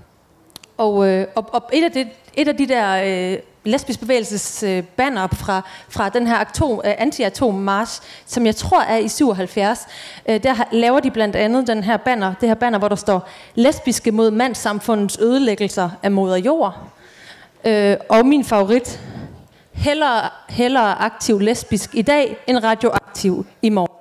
og, 0.78 0.93
og, 1.36 1.49
og 1.54 1.69
et, 1.73 1.84
af 1.84 1.91
det, 1.91 2.08
et 2.34 2.47
af 2.47 2.58
de 2.58 2.67
der 2.67 3.04
øh, 3.06 3.38
lesbisk 3.63 3.99
bevægelses 3.99 4.63
øh, 4.63 4.83
banner 4.83 5.27
fra, 5.27 5.61
fra 5.89 6.09
den 6.09 6.27
her 6.27 6.35
atom, 6.35 6.81
øh, 6.85 6.93
anti-atom-march, 6.97 8.01
som 8.25 8.45
jeg 8.45 8.55
tror 8.55 8.81
er 8.81 8.97
i 8.97 9.07
77. 9.07 9.87
Øh, 10.29 10.43
der 10.43 10.55
laver 10.71 10.99
de 10.99 11.11
blandt 11.11 11.35
andet 11.35 11.67
den 11.67 11.83
her 11.83 11.97
banner, 11.97 12.33
det 12.41 12.49
her 12.49 12.55
banner, 12.55 12.79
hvor 12.79 12.87
der 12.87 12.95
står 12.95 13.29
lesbiske 13.55 14.11
mod 14.11 14.31
mandssamfundets 14.31 15.17
ødelæggelser 15.21 15.89
af 16.03 16.11
moder 16.11 16.37
jord. 16.37 16.77
Øh, 17.65 17.97
og 18.09 18.25
min 18.25 18.45
favorit, 18.45 18.99
hellere, 19.73 20.29
hellere 20.49 21.01
aktiv 21.01 21.39
lesbisk 21.39 21.95
i 21.95 22.01
dag, 22.01 22.37
end 22.47 22.63
radioaktiv 22.63 23.45
i 23.61 23.69
morgen. 23.69 23.99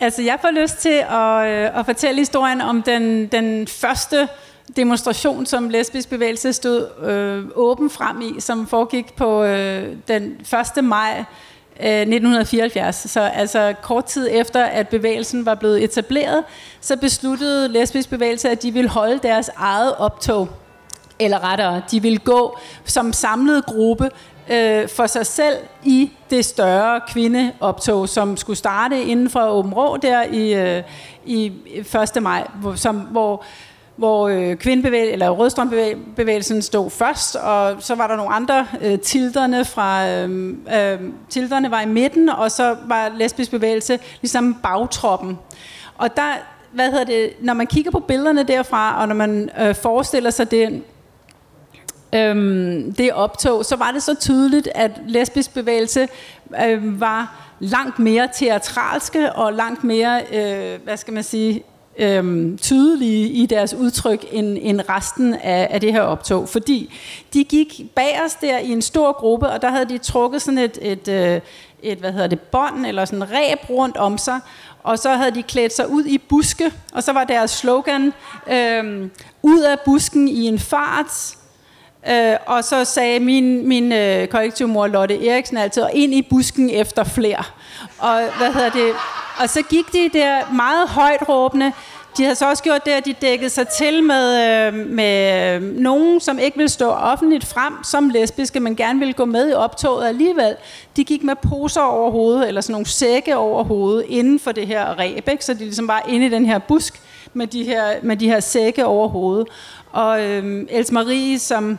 Altså, 0.00 0.22
jeg 0.22 0.38
får 0.40 0.50
lyst 0.50 0.78
til 0.78 1.04
at, 1.10 1.46
øh, 1.46 1.78
at 1.78 1.86
fortælle 1.86 2.20
historien 2.20 2.60
om 2.60 2.82
den, 2.82 3.26
den 3.26 3.68
første 3.68 4.28
demonstration, 4.76 5.46
som 5.46 5.68
lesbisk 5.68 6.10
bevægelse 6.10 6.52
stod 6.52 6.86
øh, 7.08 7.44
åben 7.54 7.90
frem 7.90 8.20
i, 8.20 8.40
som 8.40 8.66
foregik 8.66 9.14
på 9.16 9.44
øh, 9.44 9.96
den 10.08 10.36
1. 10.76 10.84
maj 10.84 11.24
øh, 11.80 12.00
1974. 12.00 12.96
Så 12.96 13.20
altså 13.20 13.74
kort 13.82 14.04
tid 14.04 14.28
efter, 14.32 14.64
at 14.64 14.88
bevægelsen 14.88 15.46
var 15.46 15.54
blevet 15.54 15.84
etableret, 15.84 16.44
så 16.80 16.96
besluttede 16.96 17.68
lesbisk 17.68 18.10
bevægelse, 18.10 18.50
at 18.50 18.62
de 18.62 18.72
ville 18.72 18.90
holde 18.90 19.18
deres 19.22 19.50
eget 19.56 19.94
optog. 19.96 20.48
Eller 21.18 21.44
rettere, 21.50 21.82
de 21.90 22.02
ville 22.02 22.18
gå 22.18 22.58
som 22.84 23.12
samlet 23.12 23.66
gruppe 23.66 24.10
øh, 24.50 24.88
for 24.88 25.06
sig 25.06 25.26
selv 25.26 25.56
i 25.84 26.10
det 26.30 26.44
større 26.44 27.00
kvindeoptog, 27.08 28.08
som 28.08 28.36
skulle 28.36 28.58
starte 28.58 29.02
inden 29.02 29.30
for 29.30 29.50
Åben 29.50 29.74
Rå 29.74 29.96
der 29.96 30.22
i, 30.22 30.54
øh, 30.54 30.82
i 31.24 31.52
1. 32.16 32.22
maj, 32.22 32.48
hvor, 32.54 32.74
som, 32.74 32.96
hvor 32.96 33.44
hvor 33.96 34.28
øh, 34.28 34.56
kvindebevægelsen, 34.56 35.12
eller 35.12 35.30
rødstrømbevægelsen 35.30 36.62
stod 36.62 36.90
først, 36.90 37.36
og 37.36 37.76
så 37.78 37.94
var 37.94 38.06
der 38.06 38.16
nogle 38.16 38.34
andre, 38.34 38.66
øh, 38.80 38.98
tilderne 38.98 39.64
fra, 39.64 40.08
øh, 40.08 40.54
øh, 40.74 41.00
tilderne 41.30 41.70
var 41.70 41.80
i 41.80 41.86
midten, 41.86 42.28
og 42.28 42.50
så 42.50 42.76
var 42.86 43.12
lesbisk 43.16 43.50
bevægelse 43.50 43.98
ligesom 44.20 44.54
bagtroppen. 44.62 45.38
Og 45.98 46.16
der, 46.16 46.32
hvad 46.72 46.90
hedder 46.90 47.04
det, 47.04 47.30
når 47.40 47.54
man 47.54 47.66
kigger 47.66 47.90
på 47.90 48.00
billederne 48.00 48.42
derfra, 48.42 49.00
og 49.00 49.08
når 49.08 49.14
man 49.14 49.50
øh, 49.60 49.74
forestiller 49.74 50.30
sig 50.30 50.50
det, 50.50 50.82
øh, 52.14 52.36
det 52.98 53.12
optog, 53.12 53.64
så 53.64 53.76
var 53.76 53.90
det 53.90 54.02
så 54.02 54.14
tydeligt, 54.14 54.68
at 54.74 54.90
lesbisk 55.06 55.54
bevægelse 55.54 56.08
øh, 56.66 57.00
var 57.00 57.42
langt 57.60 57.98
mere 57.98 58.28
teatralske 58.34 59.32
og 59.32 59.52
langt 59.52 59.84
mere, 59.84 60.20
øh, 60.32 60.84
hvad 60.84 60.96
skal 60.96 61.14
man 61.14 61.22
sige, 61.22 61.62
øhm, 61.98 62.58
tydelige 62.58 63.28
i 63.28 63.46
deres 63.46 63.74
udtryk 63.74 64.24
end, 64.32 64.58
end 64.60 64.80
resten 64.88 65.34
af, 65.34 65.68
af 65.70 65.80
det 65.80 65.92
her 65.92 66.02
optog. 66.02 66.48
Fordi 66.48 66.94
de 67.32 67.44
gik 67.44 67.82
bag 67.94 68.20
os 68.24 68.34
der 68.34 68.58
i 68.58 68.70
en 68.70 68.82
stor 68.82 69.12
gruppe, 69.12 69.48
og 69.48 69.62
der 69.62 69.70
havde 69.70 69.88
de 69.88 69.98
trukket 69.98 70.42
sådan 70.42 70.58
et, 70.58 70.78
et, 70.82 71.08
et, 71.08 71.42
et 71.82 71.98
hvad 71.98 72.12
hedder 72.12 72.26
det, 72.26 72.40
bånd 72.40 72.86
eller 72.86 73.04
sådan 73.04 73.22
en 73.22 73.30
ræb 73.30 73.70
rundt 73.70 73.96
om 73.96 74.18
sig, 74.18 74.40
og 74.82 74.98
så 74.98 75.10
havde 75.10 75.34
de 75.34 75.42
klædt 75.42 75.76
sig 75.76 75.90
ud 75.90 76.04
i 76.04 76.18
buske, 76.18 76.72
og 76.92 77.02
så 77.02 77.12
var 77.12 77.24
deres 77.24 77.50
slogan, 77.50 78.12
øhm, 78.50 79.10
ud 79.42 79.60
af 79.60 79.80
busken 79.84 80.28
i 80.28 80.46
en 80.46 80.58
fart, 80.58 81.36
Øh, 82.10 82.36
og 82.46 82.64
så 82.64 82.84
sagde 82.84 83.20
min, 83.20 83.68
min 83.68 83.92
øh, 83.92 84.26
kollektivmor 84.26 84.86
Lotte 84.86 85.28
Eriksen 85.28 85.56
altid, 85.56 85.84
ind 85.94 86.14
i 86.14 86.22
busken 86.30 86.70
efter 86.70 87.04
flere. 87.04 87.44
Og, 87.98 88.20
hvad 88.38 88.52
hedder 88.52 88.70
det? 88.70 88.94
og 89.38 89.48
så 89.48 89.62
gik 89.62 89.92
de 89.92 90.10
der 90.12 90.52
meget 90.52 90.88
højt 90.88 91.28
råbende. 91.28 91.72
De 92.16 92.22
havde 92.22 92.34
så 92.34 92.50
også 92.50 92.62
gjort 92.62 92.84
det, 92.84 92.90
at 92.90 93.04
de 93.04 93.12
dækkede 93.12 93.50
sig 93.50 93.68
til 93.68 94.02
med, 94.02 94.46
øh, 94.48 94.74
med 94.74 95.54
øh, 95.54 95.62
nogen, 95.62 96.20
som 96.20 96.38
ikke 96.38 96.56
ville 96.56 96.68
stå 96.68 96.88
offentligt 96.88 97.44
frem 97.44 97.84
som 97.84 98.08
lesbiske, 98.08 98.60
men 98.60 98.76
gerne 98.76 98.98
ville 98.98 99.14
gå 99.14 99.24
med 99.24 99.50
i 99.50 99.52
optoget 99.52 100.06
alligevel. 100.06 100.56
De 100.96 101.04
gik 101.04 101.22
med 101.22 101.34
poser 101.36 101.80
over 101.80 102.10
hovedet, 102.10 102.48
eller 102.48 102.60
sådan 102.60 102.72
nogle 102.72 102.86
sække 102.86 103.36
over 103.36 103.64
hovedet, 103.64 104.04
inden 104.08 104.40
for 104.40 104.52
det 104.52 104.66
her 104.66 104.98
ræb, 104.98 105.28
ikke? 105.28 105.44
så 105.44 105.54
de 105.54 105.58
ligesom 105.58 105.88
var 105.88 106.04
inde 106.08 106.26
i 106.26 106.28
den 106.28 106.46
her 106.46 106.58
busk 106.58 107.00
med 107.32 107.46
de 107.46 107.64
her, 107.64 107.86
med 108.02 108.16
de 108.16 108.28
her 108.28 108.40
sække 108.40 108.86
over 108.86 109.08
hovedet. 109.08 109.48
Og 109.92 110.24
øh, 110.24 110.66
Els 110.68 110.92
Marie, 110.92 111.38
som 111.38 111.78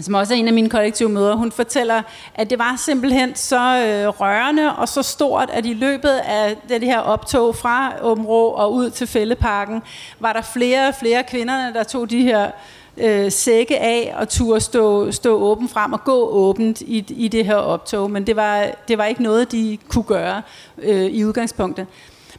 som 0.00 0.14
også 0.14 0.34
er 0.34 0.38
en 0.38 0.48
af 0.48 0.54
mine 0.54 0.70
kollektive 0.70 1.08
møder, 1.08 1.34
hun 1.34 1.52
fortæller, 1.52 2.02
at 2.34 2.50
det 2.50 2.58
var 2.58 2.74
simpelthen 2.76 3.34
så 3.34 3.56
øh, 3.56 4.08
rørende 4.08 4.76
og 4.76 4.88
så 4.88 5.02
stort, 5.02 5.50
at 5.52 5.66
i 5.66 5.74
løbet 5.74 6.20
af 6.24 6.56
det 6.68 6.82
her 6.82 6.98
optog 6.98 7.56
fra 7.56 7.92
Områ 8.00 8.48
og 8.48 8.72
ud 8.72 8.90
til 8.90 9.06
Fælleparken, 9.06 9.82
var 10.20 10.32
der 10.32 10.42
flere 10.42 10.88
og 10.88 10.94
flere 10.94 11.22
kvinder, 11.22 11.72
der 11.72 11.82
tog 11.84 12.10
de 12.10 12.22
her 12.22 12.50
øh, 12.96 13.32
sække 13.32 13.78
af 13.78 14.14
og 14.16 14.28
turde 14.28 14.60
stå, 14.60 15.12
stå 15.12 15.38
åben 15.38 15.68
frem 15.68 15.92
og 15.92 16.04
gå 16.04 16.28
åbent 16.28 16.80
i, 16.80 17.04
i 17.08 17.28
det 17.28 17.46
her 17.46 17.54
optog. 17.54 18.10
Men 18.10 18.26
det 18.26 18.36
var, 18.36 18.66
det 18.88 18.98
var 18.98 19.04
ikke 19.04 19.22
noget, 19.22 19.52
de 19.52 19.78
kunne 19.88 20.04
gøre 20.04 20.42
øh, 20.78 21.04
i 21.04 21.24
udgangspunktet. 21.24 21.86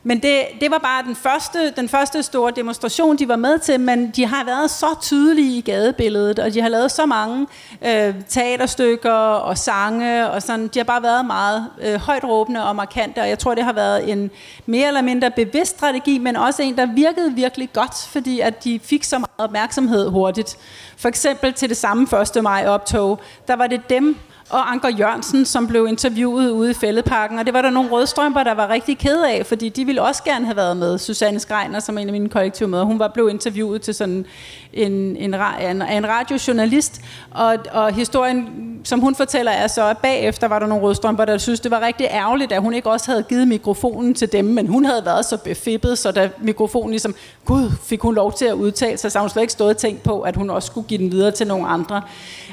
Men 0.07 0.19
det, 0.19 0.41
det 0.61 0.71
var 0.71 0.77
bare 0.77 1.03
den 1.03 1.15
første, 1.15 1.71
den 1.71 1.89
første 1.89 2.23
store 2.23 2.51
demonstration, 2.55 3.17
de 3.17 3.27
var 3.27 3.35
med 3.35 3.59
til, 3.59 3.79
men 3.79 4.11
de 4.11 4.25
har 4.25 4.45
været 4.45 4.71
så 4.71 4.85
tydelige 5.01 5.57
i 5.57 5.61
gadebilledet, 5.61 6.39
og 6.39 6.53
de 6.53 6.61
har 6.61 6.69
lavet 6.69 6.91
så 6.91 7.05
mange 7.05 7.47
øh, 7.85 8.15
teaterstykker 8.29 9.11
og 9.11 9.57
sange, 9.57 10.29
og 10.29 10.41
sådan. 10.41 10.67
de 10.67 10.79
har 10.79 10.83
bare 10.83 11.03
været 11.03 11.25
meget 11.25 11.67
øh, 11.81 11.95
højt 11.95 12.23
råbende 12.23 12.67
og 12.67 12.75
markante, 12.75 13.19
og 13.19 13.29
jeg 13.29 13.39
tror, 13.39 13.55
det 13.55 13.63
har 13.63 13.73
været 13.73 14.11
en 14.11 14.31
mere 14.65 14.87
eller 14.87 15.01
mindre 15.01 15.31
bevidst 15.31 15.77
strategi, 15.77 16.17
men 16.17 16.35
også 16.35 16.63
en, 16.63 16.77
der 16.77 16.85
virkede 16.85 17.33
virkelig 17.33 17.69
godt, 17.73 18.07
fordi 18.09 18.39
at 18.39 18.63
de 18.63 18.79
fik 18.83 19.03
så 19.03 19.17
meget 19.17 19.31
opmærksomhed 19.37 20.09
hurtigt. 20.09 20.57
For 20.97 21.07
eksempel 21.09 21.53
til 21.53 21.69
det 21.69 21.77
samme 21.77 22.07
1. 22.37 22.43
maj 22.43 22.65
optog, 22.67 23.19
der 23.47 23.55
var 23.55 23.67
det 23.67 23.89
dem, 23.89 24.17
og 24.49 24.71
Anker 24.71 24.89
Jørgensen, 24.89 25.45
som 25.45 25.67
blev 25.67 25.87
interviewet 25.87 26.49
ude 26.49 26.71
i 26.71 26.73
Fældeparken. 26.73 27.39
Og 27.39 27.45
det 27.45 27.53
var 27.53 27.61
der 27.61 27.69
nogle 27.69 27.89
rødstrømper, 27.89 28.43
der 28.43 28.53
var 28.53 28.69
rigtig 28.69 28.97
ked 28.97 29.23
af, 29.23 29.45
fordi 29.45 29.69
de 29.69 29.85
ville 29.85 30.01
også 30.01 30.23
gerne 30.23 30.45
have 30.45 30.55
været 30.55 30.77
med. 30.77 30.97
Susanne 30.97 31.39
Skreiner, 31.39 31.79
som 31.79 31.97
er 31.97 32.01
en 32.01 32.07
af 32.07 32.11
mine 32.11 32.29
kollektive 32.29 32.69
møder, 32.69 32.83
hun 32.83 32.99
var 32.99 33.07
blevet 33.07 33.29
interviewet 33.29 33.81
til 33.81 33.93
sådan 33.93 34.25
en, 34.73 35.17
en, 35.17 35.33
en, 35.61 35.81
en 35.81 36.07
radiojournalist. 36.07 37.01
Og, 37.31 37.57
og 37.71 37.93
historien, 37.93 38.47
som 38.83 38.99
hun 38.99 39.15
fortæller, 39.15 39.51
er 39.51 39.67
så, 39.67 39.87
at 39.87 39.97
bagefter 39.97 40.47
var 40.47 40.59
der 40.59 40.67
nogle 40.67 40.83
rødstrømper, 40.83 41.25
der 41.25 41.37
synes, 41.37 41.59
det 41.59 41.71
var 41.71 41.81
rigtig 41.81 42.07
ærgerligt, 42.11 42.51
at 42.51 42.61
hun 42.61 42.73
ikke 42.73 42.89
også 42.89 43.11
havde 43.11 43.23
givet 43.23 43.47
mikrofonen 43.47 44.13
til 44.13 44.31
dem, 44.31 44.45
men 44.45 44.67
hun 44.67 44.85
havde 44.85 45.05
været 45.05 45.25
så 45.25 45.37
befippet, 45.37 45.97
så 45.97 46.11
da 46.11 46.29
mikrofonen 46.41 46.89
ligesom, 46.89 47.15
gud, 47.45 47.71
fik 47.83 48.01
hun 48.01 48.15
lov 48.15 48.33
til 48.33 48.45
at 48.45 48.53
udtale 48.53 48.97
sig, 48.97 49.11
så 49.11 49.19
hun 49.19 49.29
slet 49.29 49.41
ikke 49.41 49.53
stået 49.53 49.69
og 49.69 49.77
tænkt 49.77 50.03
på, 50.03 50.21
at 50.21 50.35
hun 50.35 50.49
også 50.49 50.67
skulle 50.67 50.87
give 50.87 50.97
den 50.97 51.11
videre 51.11 51.31
til 51.31 51.47
nogle 51.47 51.67
andre. 51.67 52.01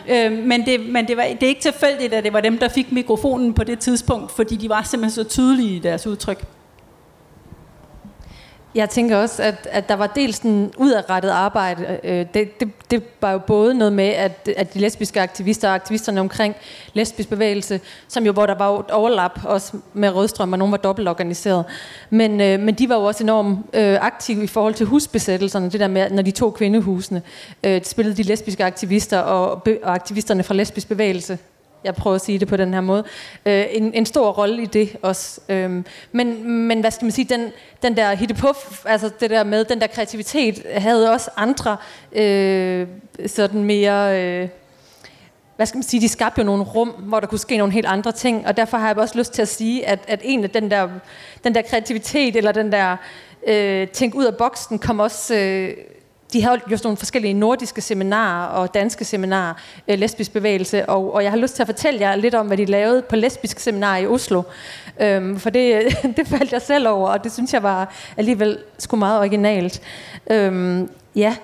Øh, 0.08 0.32
men 0.32 0.66
det, 0.66 0.80
men 0.88 1.08
det, 1.08 1.16
var, 1.16 1.22
det 1.22 1.42
er 1.42 1.48
ikke 1.48 1.62
tilfældigt, 1.84 2.14
at 2.14 2.24
det 2.24 2.32
var 2.32 2.40
dem, 2.40 2.58
der 2.58 2.68
fik 2.68 2.92
mikrofonen 2.92 3.54
på 3.54 3.64
det 3.64 3.78
tidspunkt, 3.78 4.32
fordi 4.32 4.56
de 4.56 4.68
var 4.68 4.82
simpelthen 4.82 5.24
så 5.24 5.24
tydelige 5.24 5.76
i 5.76 5.78
deres 5.78 6.06
udtryk. 6.06 6.44
Jeg 8.74 8.90
tænker 8.90 9.16
også, 9.16 9.42
at, 9.42 9.68
at 9.70 9.88
der 9.88 9.94
var 9.94 10.06
dels 10.06 10.38
en 10.38 10.72
udadrettet 10.76 11.30
arbejde. 11.30 11.98
Øh, 12.04 12.26
det, 12.34 12.60
det, 12.60 12.90
det 12.90 13.02
var 13.20 13.32
jo 13.32 13.38
både 13.38 13.74
noget 13.74 13.92
med, 13.92 14.08
at, 14.08 14.48
at 14.56 14.74
de 14.74 14.78
lesbiske 14.78 15.20
aktivister 15.20 15.68
og 15.68 15.74
aktivisterne 15.74 16.20
omkring 16.20 16.54
lesbisk 16.92 17.28
bevægelse, 17.28 17.80
som 18.08 18.26
jo, 18.26 18.32
hvor 18.32 18.46
der 18.46 18.54
var 18.54 18.78
et 18.78 18.90
overlap 18.90 19.40
også 19.44 19.76
med 19.92 20.14
Rødstrøm, 20.14 20.52
og 20.52 20.58
nogen 20.58 20.72
var 20.72 20.78
dobbelt 20.78 21.08
organiseret. 21.08 21.64
Men, 22.10 22.40
øh, 22.40 22.60
men 22.60 22.74
de 22.74 22.88
var 22.88 22.94
jo 22.94 23.04
også 23.04 23.24
enormt 23.24 23.58
øh, 23.72 23.98
aktive 24.00 24.44
i 24.44 24.46
forhold 24.46 24.74
til 24.74 24.86
husbesættelserne, 24.86 25.70
det 25.70 25.80
der 25.80 25.88
med, 25.88 26.10
når 26.10 26.22
de 26.22 26.30
to 26.30 26.50
kvindehusene, 26.50 27.22
øh, 27.64 27.82
spillede 27.84 28.16
de 28.16 28.22
lesbiske 28.22 28.64
aktivister 28.64 29.18
og, 29.18 29.50
og 29.82 29.94
aktivisterne 29.94 30.42
fra 30.42 30.54
lesbisk 30.54 30.88
bevægelse 30.88 31.38
jeg 31.84 31.94
prøver 31.94 32.14
at 32.14 32.20
sige 32.20 32.38
det 32.38 32.48
på 32.48 32.56
den 32.56 32.74
her 32.74 32.80
måde, 32.80 33.04
øh, 33.46 33.64
en, 33.70 33.94
en 33.94 34.06
stor 34.06 34.30
rolle 34.30 34.62
i 34.62 34.66
det 34.66 34.96
også. 35.02 35.40
Øhm, 35.48 35.84
men, 36.12 36.48
men 36.48 36.80
hvad 36.80 36.90
skal 36.90 37.04
man 37.04 37.12
sige, 37.12 37.24
den, 37.24 37.52
den 37.82 37.96
der 37.96 38.14
hittepuff, 38.14 38.84
altså 38.86 39.10
det 39.20 39.30
der 39.30 39.44
med, 39.44 39.64
den 39.64 39.80
der 39.80 39.86
kreativitet, 39.86 40.62
havde 40.74 41.12
også 41.12 41.30
andre 41.36 41.76
øh, 42.12 42.86
sådan 43.26 43.64
mere... 43.64 44.22
Øh, 44.22 44.48
hvad 45.56 45.66
skal 45.66 45.76
man 45.78 45.82
sige, 45.82 46.00
de 46.00 46.08
skabte 46.08 46.40
jo 46.40 46.46
nogle 46.46 46.62
rum, 46.62 46.88
hvor 46.88 47.20
der 47.20 47.26
kunne 47.26 47.38
ske 47.38 47.56
nogle 47.56 47.72
helt 47.72 47.86
andre 47.86 48.12
ting, 48.12 48.46
og 48.46 48.56
derfor 48.56 48.76
har 48.76 48.88
jeg 48.88 48.98
også 48.98 49.18
lyst 49.18 49.32
til 49.32 49.42
at 49.42 49.48
sige, 49.48 49.86
at, 49.86 49.98
at 50.08 50.20
en 50.24 50.44
af 50.44 50.50
den 50.50 50.70
der, 50.70 50.88
den 51.44 51.54
der 51.54 51.62
kreativitet, 51.62 52.36
eller 52.36 52.52
den 52.52 52.72
der 52.72 52.96
øh, 53.46 53.88
tænk 53.88 54.14
ud 54.14 54.24
af 54.24 54.36
boksen, 54.36 54.78
kom 54.78 55.00
også 55.00 55.34
øh, 55.34 55.76
de 56.34 56.42
havde 56.42 56.60
jo 56.70 56.76
sådan 56.76 56.86
nogle 56.86 56.96
forskellige 56.96 57.34
nordiske 57.34 57.80
seminarer 57.80 58.46
og 58.46 58.74
danske 58.74 59.04
seminarer, 59.04 59.54
øh, 59.88 59.98
lesbisk 59.98 60.32
bevægelse, 60.32 60.88
og, 60.88 61.14
og 61.14 61.22
jeg 61.22 61.32
har 61.32 61.38
lyst 61.38 61.54
til 61.54 61.62
at 61.62 61.66
fortælle 61.66 62.00
jer 62.00 62.16
lidt 62.16 62.34
om, 62.34 62.46
hvad 62.46 62.56
de 62.56 62.64
lavede 62.64 63.02
på 63.02 63.16
lesbisk 63.16 63.58
seminar 63.58 63.96
i 63.96 64.06
Oslo. 64.06 64.42
Øhm, 65.00 65.38
for 65.38 65.50
det, 65.50 65.96
det 66.16 66.28
faldt 66.28 66.52
jeg 66.52 66.62
selv 66.62 66.88
over, 66.88 67.08
og 67.08 67.24
det 67.24 67.32
synes 67.32 67.52
jeg 67.52 67.62
var 67.62 67.94
alligevel 68.16 68.58
sgu 68.78 68.96
meget 68.96 69.18
originalt. 69.18 69.82
Øhm, 70.30 70.90
ja, 71.16 71.36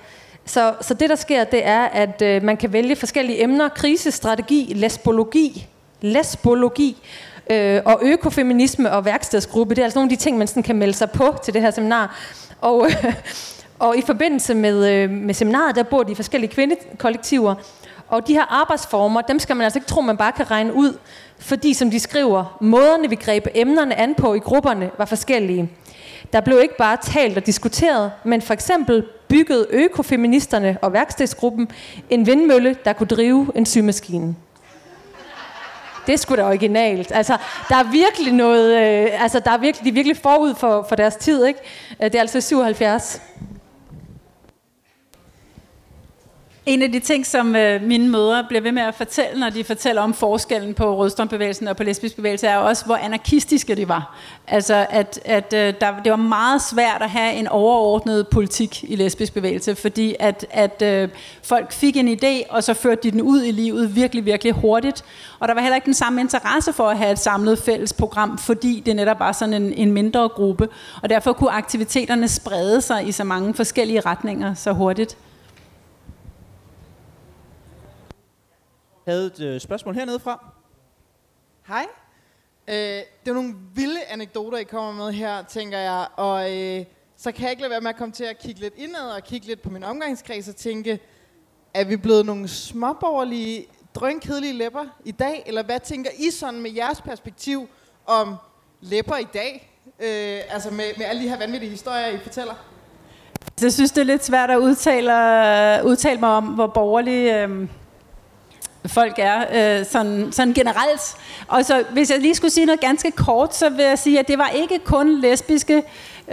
så, 0.45 0.73
så 0.81 0.93
det 0.93 1.09
der 1.09 1.15
sker, 1.15 1.43
det 1.43 1.65
er, 1.65 1.81
at 1.81 2.21
øh, 2.21 2.43
man 2.43 2.57
kan 2.57 2.73
vælge 2.73 2.95
forskellige 2.95 3.43
emner. 3.43 3.69
Krisestrategi, 3.69 4.73
lesbologi, 4.75 5.67
lesbologi, 6.01 6.97
øh, 7.51 7.81
og 7.85 7.99
økofeminisme 8.01 8.91
og 8.91 9.05
værkstedsgruppe. 9.05 9.75
Det 9.75 9.81
er 9.81 9.85
altså 9.85 9.99
nogle 9.99 10.11
af 10.11 10.17
de 10.17 10.23
ting, 10.23 10.37
man 10.37 10.47
sådan 10.47 10.63
kan 10.63 10.75
melde 10.75 10.93
sig 10.93 11.11
på 11.11 11.35
til 11.43 11.53
det 11.53 11.61
her 11.61 11.71
seminar. 11.71 12.17
Og, 12.61 12.87
øh, 12.89 13.13
og 13.81 13.97
i 13.97 14.01
forbindelse 14.01 14.55
med, 14.55 14.93
øh, 14.93 15.09
med 15.09 15.33
seminaret, 15.33 15.75
der 15.75 15.83
bor 15.83 16.03
de 16.03 16.15
forskellige 16.15 16.51
kvindekollektiver. 16.51 17.55
Og 18.07 18.27
de 18.27 18.33
her 18.33 18.61
arbejdsformer, 18.61 19.21
dem 19.21 19.39
skal 19.39 19.55
man 19.55 19.63
altså 19.63 19.79
ikke 19.79 19.87
tro, 19.87 20.01
man 20.01 20.17
bare 20.17 20.31
kan 20.31 20.51
regne 20.51 20.73
ud. 20.73 20.97
Fordi, 21.39 21.73
som 21.73 21.91
de 21.91 21.99
skriver, 21.99 22.57
måderne 22.61 23.09
vi 23.09 23.15
greb 23.15 23.47
emnerne 23.55 23.95
an 23.95 24.15
på 24.15 24.33
i 24.33 24.39
grupperne 24.39 24.91
var 24.97 25.05
forskellige. 25.05 25.69
Der 26.33 26.41
blev 26.41 26.59
ikke 26.61 26.77
bare 26.77 26.97
talt 27.01 27.37
og 27.37 27.45
diskuteret, 27.45 28.11
men 28.23 28.41
for 28.41 28.53
eksempel 28.53 29.03
byggede 29.27 29.67
økofeministerne 29.69 30.77
og 30.81 30.93
værkstedsgruppen 30.93 31.71
en 32.09 32.25
vindmølle, 32.25 32.75
der 32.85 32.93
kunne 32.93 33.07
drive 33.07 33.51
en 33.55 33.65
symaskine. 33.65 34.35
Det 36.07 36.13
er 36.13 36.17
sgu 36.17 36.35
da 36.35 36.45
originalt. 36.45 37.11
Altså, 37.15 37.37
der 37.69 37.75
er 37.75 37.91
virkelig 37.91 38.33
noget, 38.33 38.75
øh, 38.75 39.23
altså, 39.23 39.39
der 39.39 39.51
er 39.51 39.57
virkelig, 39.57 39.85
de 39.85 39.89
er 39.89 39.93
virkelig 39.93 40.17
forud 40.17 40.55
for, 40.55 40.85
for 40.89 40.95
deres 40.95 41.15
tid, 41.15 41.45
ikke? 41.45 41.59
Øh, 42.03 42.05
det 42.05 42.15
er 42.15 42.19
altså 42.19 42.41
77. 42.41 43.21
En 46.71 46.81
af 46.81 46.91
de 46.91 46.99
ting, 46.99 47.25
som 47.25 47.55
øh, 47.55 47.83
mine 47.83 48.09
mødre 48.09 48.43
bliver 48.47 48.61
ved 48.61 48.71
med 48.71 48.81
at 48.81 48.95
fortælle, 48.95 49.39
når 49.39 49.49
de 49.49 49.63
fortæller 49.63 50.01
om 50.01 50.13
forskellen 50.13 50.73
på 50.73 50.97
rødstrømbevægelsen 50.97 51.67
og 51.67 51.77
på 51.77 51.83
lesbisk 51.83 52.15
bevægelse, 52.15 52.47
er 52.47 52.57
også, 52.57 52.85
hvor 52.85 52.95
anarkistiske 52.95 53.75
de 53.75 53.87
var. 53.87 54.15
Altså, 54.47 54.85
at, 54.89 55.19
at 55.25 55.53
øh, 55.53 55.73
der, 55.81 56.01
det 56.03 56.11
var 56.11 56.15
meget 56.15 56.61
svært 56.61 57.01
at 57.01 57.09
have 57.09 57.33
en 57.33 57.47
overordnet 57.47 58.27
politik 58.27 58.83
i 58.83 58.95
lesbisk 58.95 59.33
bevægelse, 59.33 59.75
fordi 59.75 60.15
at, 60.19 60.45
at 60.51 60.81
øh, 60.81 61.09
folk 61.43 61.71
fik 61.71 61.97
en 61.97 62.17
idé, 62.17 62.49
og 62.49 62.63
så 62.63 62.73
førte 62.73 63.03
de 63.03 63.11
den 63.11 63.21
ud 63.21 63.43
i 63.43 63.51
livet 63.51 63.95
virkelig, 63.95 64.25
virkelig 64.25 64.53
hurtigt. 64.53 65.03
Og 65.39 65.47
der 65.47 65.53
var 65.53 65.61
heller 65.61 65.75
ikke 65.75 65.85
den 65.85 65.93
samme 65.93 66.21
interesse 66.21 66.73
for 66.73 66.89
at 66.89 66.97
have 66.97 67.11
et 67.11 67.19
samlet 67.19 67.59
fælles 67.59 67.93
program, 67.93 68.37
fordi 68.37 68.83
det 68.85 68.95
netop 68.95 69.19
var 69.19 69.31
sådan 69.31 69.53
en, 69.53 69.73
en 69.73 69.91
mindre 69.91 70.29
gruppe. 70.29 70.69
Og 71.01 71.09
derfor 71.09 71.33
kunne 71.33 71.51
aktiviteterne 71.51 72.27
sprede 72.27 72.81
sig 72.81 73.07
i 73.07 73.11
så 73.11 73.23
mange 73.23 73.53
forskellige 73.53 73.99
retninger 73.99 74.53
så 74.53 74.71
hurtigt. 74.71 75.17
Havde 79.05 79.25
et 79.25 79.39
øh, 79.39 79.61
spørgsmål 79.61 79.95
hernede 79.95 80.19
fra. 80.19 80.45
Hej. 81.67 81.85
Øh, 82.67 82.75
det 83.23 83.29
er 83.29 83.33
nogle 83.33 83.53
vilde 83.75 84.03
anekdoter, 84.03 84.57
I 84.57 84.63
kommer 84.63 85.05
med 85.05 85.13
her, 85.13 85.43
tænker 85.43 85.77
jeg. 85.77 86.07
Og 86.15 86.57
øh, 86.57 86.85
så 87.17 87.31
kan 87.31 87.43
jeg 87.43 87.51
ikke 87.51 87.61
lade 87.61 87.71
være 87.71 87.81
med 87.81 87.89
at 87.89 87.95
komme 87.95 88.11
til 88.11 88.23
at 88.23 88.39
kigge 88.39 88.61
lidt 88.61 88.73
indad 88.77 89.09
og 89.09 89.23
kigge 89.23 89.47
lidt 89.47 89.61
på 89.61 89.69
min 89.69 89.83
omgangskreds 89.83 90.47
og 90.47 90.55
tænke, 90.55 90.99
er 91.73 91.83
vi 91.83 91.97
blevet 91.97 92.25
nogle 92.25 92.47
småborgerlige, 92.47 93.65
drønkedelige 93.95 94.53
læpper 94.53 94.85
i 95.05 95.11
dag? 95.11 95.43
Eller 95.45 95.63
hvad 95.63 95.79
tænker 95.79 96.09
I 96.17 96.31
sådan 96.31 96.61
med 96.61 96.71
jeres 96.71 97.01
perspektiv 97.01 97.69
om 98.05 98.35
læpper 98.81 99.17
i 99.17 99.27
dag? 99.33 99.77
Øh, 99.99 100.53
altså 100.53 100.69
med, 100.71 100.85
med 100.97 101.05
alle 101.05 101.23
de 101.23 101.29
her 101.29 101.37
vanvittige 101.37 101.69
historier, 101.69 102.07
I 102.07 102.17
fortæller? 102.17 102.53
Jeg 103.61 103.73
synes, 103.73 103.91
det 103.91 104.01
er 104.01 104.05
lidt 104.05 104.25
svært 104.25 104.51
at 104.51 104.57
udtale, 104.57 105.11
udtale 105.85 106.19
mig 106.19 106.29
om, 106.29 106.45
hvor 106.45 106.67
borgerlige 106.67 107.43
øh, 107.43 107.67
folk 108.87 109.13
er 109.17 109.39
øh, 109.79 109.85
sådan, 109.85 110.31
sådan 110.31 110.53
generelt. 110.53 111.15
Og 111.47 111.65
så 111.65 111.83
hvis 111.91 112.11
jeg 112.11 112.19
lige 112.19 112.35
skulle 112.35 112.51
sige 112.51 112.65
noget 112.65 112.79
ganske 112.79 113.11
kort, 113.11 113.55
så 113.55 113.69
vil 113.69 113.85
jeg 113.85 113.99
sige, 113.99 114.19
at 114.19 114.27
det 114.27 114.37
var 114.37 114.47
ikke 114.47 114.79
kun 114.79 115.21
lesbiske, 115.21 115.83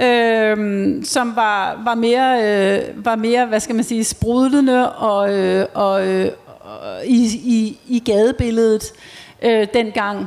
øh, 0.01 0.57
som 1.05 1.36
var, 1.36 1.80
var, 1.84 1.94
mere, 1.94 2.42
øh, 2.44 3.05
var 3.05 3.16
mere, 3.16 3.46
hvad 3.46 3.61
skal 3.61 3.74
man 3.74 3.84
sige, 3.84 4.05
sprudlende 4.05 4.92
og, 4.92 5.32
øh, 5.32 5.66
og, 5.74 6.07
øh, 6.07 6.30
i, 7.05 7.24
i, 7.44 7.78
i 7.86 7.99
gadebilledet 7.99 8.92
øh, 9.42 9.66
dengang 9.74 10.26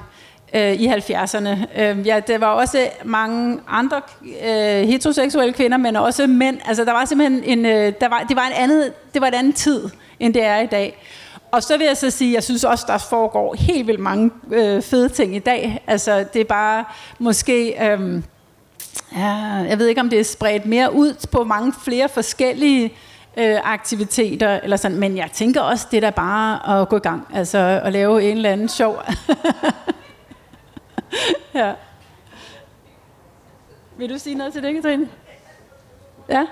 øh, 0.53 0.73
i 0.73 0.87
70'erne. 0.87 1.81
Øh, 1.81 2.07
ja, 2.07 2.19
der 2.27 2.37
var 2.37 2.47
også 2.47 2.89
mange 3.03 3.59
andre 3.67 4.01
øh, 4.21 4.87
heteroseksuelle 4.87 5.53
kvinder, 5.53 5.77
men 5.77 5.95
også 5.95 6.27
mænd. 6.27 6.57
Altså, 6.65 6.85
der 6.85 6.91
var 6.91 7.05
simpelthen 7.05 7.43
en, 7.43 7.65
øh, 7.65 7.93
der 8.01 8.09
var, 8.09 8.25
det 8.29 8.35
var 8.35 8.47
en 8.47 8.53
andet, 8.53 8.93
det 9.13 9.21
var 9.21 9.27
en 9.27 9.33
anden 9.33 9.53
tid, 9.53 9.89
end 10.19 10.33
det 10.33 10.43
er 10.43 10.59
i 10.59 10.65
dag. 10.65 10.97
Og 11.51 11.63
så 11.63 11.77
vil 11.77 11.87
jeg 11.87 11.97
så 11.97 12.09
sige, 12.09 12.33
jeg 12.33 12.43
synes 12.43 12.63
også, 12.63 12.85
der 12.87 12.97
foregår 12.97 13.55
helt 13.55 13.87
vildt 13.87 13.99
mange 13.99 14.31
øh, 14.51 14.81
fede 14.81 15.09
ting 15.09 15.35
i 15.35 15.39
dag. 15.39 15.83
Altså, 15.87 16.25
det 16.33 16.41
er 16.41 16.45
bare 16.45 16.85
måske... 17.19 17.69
Øh, 17.91 18.23
ja, 19.15 19.33
jeg 19.69 19.79
ved 19.79 19.87
ikke, 19.87 20.01
om 20.01 20.09
det 20.09 20.19
er 20.19 20.23
spredt 20.23 20.65
mere 20.65 20.93
ud 20.93 21.27
på 21.31 21.43
mange 21.43 21.73
flere 21.83 22.09
forskellige 22.09 22.93
øh, 23.37 23.59
aktiviteter, 23.63 24.59
eller 24.63 24.77
sådan, 24.77 24.97
men 24.97 25.17
jeg 25.17 25.29
tænker 25.33 25.61
også, 25.61 25.87
det 25.91 25.97
er 25.97 26.01
da 26.01 26.09
bare 26.09 26.81
at 26.81 26.89
gå 26.89 26.95
i 26.95 26.99
gang, 26.99 27.27
altså 27.33 27.81
at 27.83 27.93
lave 27.93 28.23
en 28.23 28.35
eller 28.37 28.51
anden 28.51 28.69
sjov. 28.69 29.01
ja. 31.53 31.73
Vil 33.97 34.09
du 34.09 34.17
sige 34.17 34.35
noget 34.35 34.53
til 34.53 34.63
det, 34.63 34.73
Katrine? 34.75 35.09
Ja? 36.29 36.45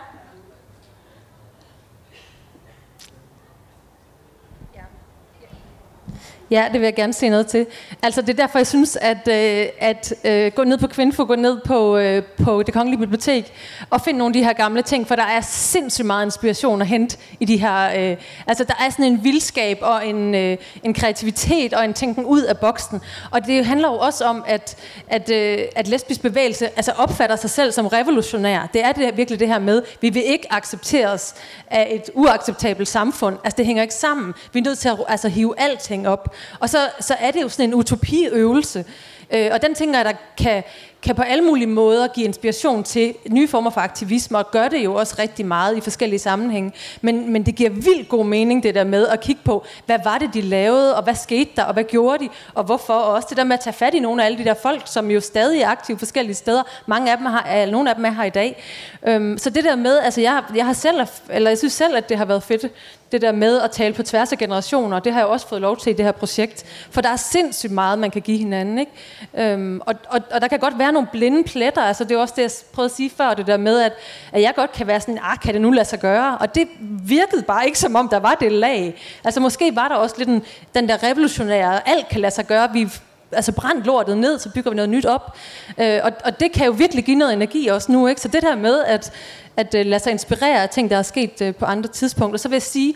Ja, 6.51 6.65
det 6.71 6.81
vil 6.81 6.85
jeg 6.85 6.95
gerne 6.95 7.13
se 7.13 7.29
noget 7.29 7.47
til. 7.47 7.65
Altså, 8.03 8.21
det 8.21 8.29
er 8.29 8.33
derfor, 8.33 8.59
jeg 8.59 8.67
synes, 8.67 8.95
at, 8.95 9.27
øh, 9.27 9.67
at 9.79 10.13
øh, 10.23 10.51
gå 10.51 10.63
ned 10.63 10.77
på 10.77 10.87
Kvinfo, 10.87 11.23
gå 11.23 11.35
ned 11.35 11.57
på, 11.65 11.97
øh, 11.97 12.23
på 12.43 12.63
det 12.63 12.73
kongelige 12.73 12.99
bibliotek 12.99 13.53
og 13.89 14.01
finde 14.01 14.17
nogle 14.17 14.29
af 14.29 14.33
de 14.33 14.43
her 14.43 14.53
gamle 14.53 14.81
ting, 14.81 15.07
for 15.07 15.15
der 15.15 15.23
er 15.23 15.41
sindssygt 15.41 16.05
meget 16.05 16.25
inspiration 16.25 16.81
at 16.81 16.87
hente 16.87 17.17
i 17.39 17.45
de 17.45 17.57
her... 17.57 18.11
Øh, 18.11 18.17
altså, 18.47 18.63
der 18.63 18.73
er 18.85 18.89
sådan 18.89 19.05
en 19.05 19.23
vildskab 19.23 19.77
og 19.81 20.07
en, 20.07 20.35
øh, 20.35 20.57
en 20.83 20.93
kreativitet 20.93 21.73
og 21.73 21.85
en 21.85 21.93
tænken 21.93 22.25
ud 22.25 22.41
af 22.41 22.57
boksen. 22.57 23.01
Og 23.31 23.45
det 23.45 23.65
handler 23.65 23.87
jo 23.87 23.97
også 23.97 24.25
om, 24.25 24.43
at, 24.47 24.77
at, 25.07 25.31
øh, 25.31 25.57
at 25.75 25.87
lesbisk 25.87 26.21
bevægelse 26.21 26.65
altså 26.65 26.91
opfatter 26.91 27.35
sig 27.35 27.49
selv 27.49 27.71
som 27.71 27.87
revolutionær. 27.87 28.69
Det 28.73 28.83
er 28.83 28.91
det, 28.91 29.17
virkelig 29.17 29.39
det 29.39 29.47
her 29.47 29.59
med, 29.59 29.81
vi 30.01 30.09
vil 30.09 30.23
ikke 30.25 30.53
accepteres 30.53 31.35
af 31.67 31.87
et 31.91 32.09
uacceptabelt 32.13 32.87
samfund. 32.87 33.37
Altså, 33.43 33.57
det 33.57 33.65
hænger 33.65 33.83
ikke 33.83 33.95
sammen. 33.95 34.33
Vi 34.53 34.59
er 34.59 34.63
nødt 34.63 34.79
til 34.79 34.89
at 34.89 34.97
altså, 35.07 35.27
hive 35.27 35.59
alting 35.59 36.07
op. 36.07 36.35
Og 36.59 36.69
så, 36.69 36.77
så 36.99 37.15
er 37.19 37.31
det 37.31 37.41
jo 37.41 37.49
sådan 37.49 37.69
en 37.69 37.73
utopiøvelse. 37.73 38.85
Øh, 39.31 39.49
og 39.51 39.61
den 39.61 39.75
tænker 39.75 39.99
jeg, 39.99 40.05
der 40.05 40.13
kan, 40.37 40.63
kan 41.01 41.15
på 41.15 41.21
alle 41.21 41.43
mulige 41.43 41.67
måder 41.67 42.07
give 42.07 42.25
inspiration 42.25 42.83
til 42.83 43.13
nye 43.29 43.47
former 43.47 43.69
for 43.69 43.81
aktivisme, 43.81 44.37
og 44.37 44.51
gør 44.51 44.67
det 44.67 44.83
jo 44.85 44.93
også 44.93 45.15
rigtig 45.19 45.45
meget 45.45 45.77
i 45.77 45.81
forskellige 45.81 46.19
sammenhænge. 46.19 46.71
Men, 47.01 47.33
men 47.33 47.45
det 47.45 47.55
giver 47.55 47.69
vildt 47.69 48.09
god 48.09 48.25
mening, 48.25 48.63
det 48.63 48.75
der 48.75 48.83
med 48.83 49.07
at 49.07 49.21
kigge 49.21 49.41
på, 49.45 49.65
hvad 49.85 49.99
var 50.03 50.17
det, 50.17 50.33
de 50.33 50.41
lavede, 50.41 50.95
og 50.95 51.03
hvad 51.03 51.15
skete 51.15 51.51
der, 51.55 51.63
og 51.63 51.73
hvad 51.73 51.83
gjorde 51.83 52.23
de, 52.23 52.29
og 52.53 52.63
hvorfor, 52.63 52.93
og 52.93 53.13
også 53.13 53.27
det 53.29 53.37
der 53.37 53.43
med 53.43 53.53
at 53.53 53.59
tage 53.59 53.73
fat 53.73 53.93
i 53.93 53.99
nogle 53.99 54.21
af 54.21 54.25
alle 54.25 54.37
de 54.37 54.43
der 54.43 54.53
folk, 54.53 54.81
som 54.85 55.11
jo 55.11 55.21
stadig 55.21 55.61
er 55.61 55.69
aktive 55.69 55.97
forskellige 55.97 56.35
steder. 56.35 56.63
Mange 56.85 57.11
af 57.11 57.17
dem 57.17 57.25
har, 57.25 57.65
nogle 57.65 57.89
af 57.89 57.95
dem 57.95 58.05
er 58.05 58.11
her 58.11 58.23
i 58.23 58.29
dag. 58.29 58.63
Øhm, 59.07 59.37
så 59.37 59.49
det 59.49 59.63
der 59.63 59.75
med, 59.75 59.99
altså 59.99 60.21
jeg, 60.21 60.43
jeg 60.55 60.65
har 60.65 60.73
selv, 60.73 61.01
eller 61.29 61.49
jeg 61.49 61.57
synes 61.57 61.73
selv, 61.73 61.97
at 61.97 62.09
det 62.09 62.17
har 62.17 62.25
været 62.25 62.43
fedt, 62.43 62.65
det 63.11 63.21
der 63.21 63.31
med 63.31 63.61
at 63.61 63.71
tale 63.71 63.93
på 63.93 64.03
tværs 64.03 64.31
af 64.31 64.37
generationer, 64.37 64.99
det 64.99 65.13
har 65.13 65.19
jeg 65.19 65.27
også 65.27 65.47
fået 65.47 65.61
lov 65.61 65.77
til 65.77 65.89
i 65.89 65.93
det 65.93 66.05
her 66.05 66.11
projekt. 66.11 66.65
For 66.91 67.01
der 67.01 67.09
er 67.09 67.15
sindssygt 67.15 67.71
meget, 67.71 67.99
man 67.99 68.11
kan 68.11 68.21
give 68.21 68.37
hinanden. 68.37 68.79
Ikke? 68.79 68.91
Øhm, 69.37 69.81
og, 69.85 69.95
og, 70.09 70.21
og 70.31 70.41
der 70.41 70.47
kan 70.47 70.59
godt 70.59 70.79
være 70.79 70.91
nogle 70.91 71.07
blinde 71.11 71.43
pletter. 71.43 71.81
Altså, 71.81 72.03
det 72.03 72.11
er 72.11 72.19
også 72.19 72.33
det, 72.37 72.41
jeg 72.41 72.51
prøvede 72.73 72.91
at 72.91 72.95
sige 72.95 73.09
før, 73.09 73.33
det 73.33 73.47
der 73.47 73.57
med, 73.57 73.79
at, 73.79 73.93
at 74.31 74.41
jeg 74.41 74.53
godt 74.55 74.71
kan 74.71 74.87
være 74.87 75.01
sådan, 75.01 75.19
ah, 75.23 75.39
kan 75.39 75.53
det 75.53 75.61
nu 75.61 75.71
lade 75.71 75.87
sig 75.87 75.99
gøre? 75.99 76.37
Og 76.37 76.55
det 76.55 76.67
virkede 77.05 77.41
bare 77.41 77.65
ikke, 77.65 77.79
som 77.79 77.95
om 77.95 78.09
der 78.09 78.19
var 78.19 78.35
det 78.35 78.51
lag. 78.51 79.01
Altså, 79.23 79.39
måske 79.39 79.75
var 79.75 79.87
der 79.87 79.95
også 79.95 80.15
lidt 80.17 80.29
en, 80.29 80.43
den 80.75 80.89
der 80.89 81.03
revolutionære, 81.03 81.89
alt 81.89 82.09
kan 82.09 82.21
lade 82.21 82.33
sig 82.33 82.47
gøre, 82.47 82.69
vi 82.73 82.89
altså 83.31 83.51
brændt 83.51 83.85
lortet 83.85 84.17
ned, 84.17 84.39
så 84.39 84.49
bygger 84.49 84.71
vi 84.71 84.75
noget 84.75 84.89
nyt 84.89 85.05
op. 85.05 85.37
Øh, 85.77 85.99
og, 86.03 86.11
og 86.25 86.39
det 86.39 86.51
kan 86.51 86.65
jo 86.65 86.71
virkelig 86.71 87.05
give 87.05 87.17
noget 87.17 87.33
energi 87.33 87.67
også 87.67 87.91
nu. 87.91 88.07
Ikke? 88.07 88.21
Så 88.21 88.27
det 88.27 88.41
der 88.41 88.55
med 88.55 88.83
at, 88.83 89.11
at 89.57 89.75
uh, 89.75 89.85
lade 89.85 90.03
sig 90.03 90.11
inspirere 90.11 90.63
af 90.63 90.69
ting, 90.69 90.89
der 90.89 90.97
er 90.97 91.01
sket 91.01 91.41
uh, 91.41 91.55
på 91.55 91.65
andre 91.65 91.89
tidspunkter, 91.89 92.37
så 92.37 92.47
vil 92.47 92.55
jeg 92.55 92.61
sige, 92.61 92.95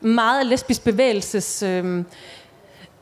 meget 0.00 0.40
af 0.40 0.48
lesbisk 0.48 0.84
bevægelses, 0.84 1.62
øh, 1.62 2.04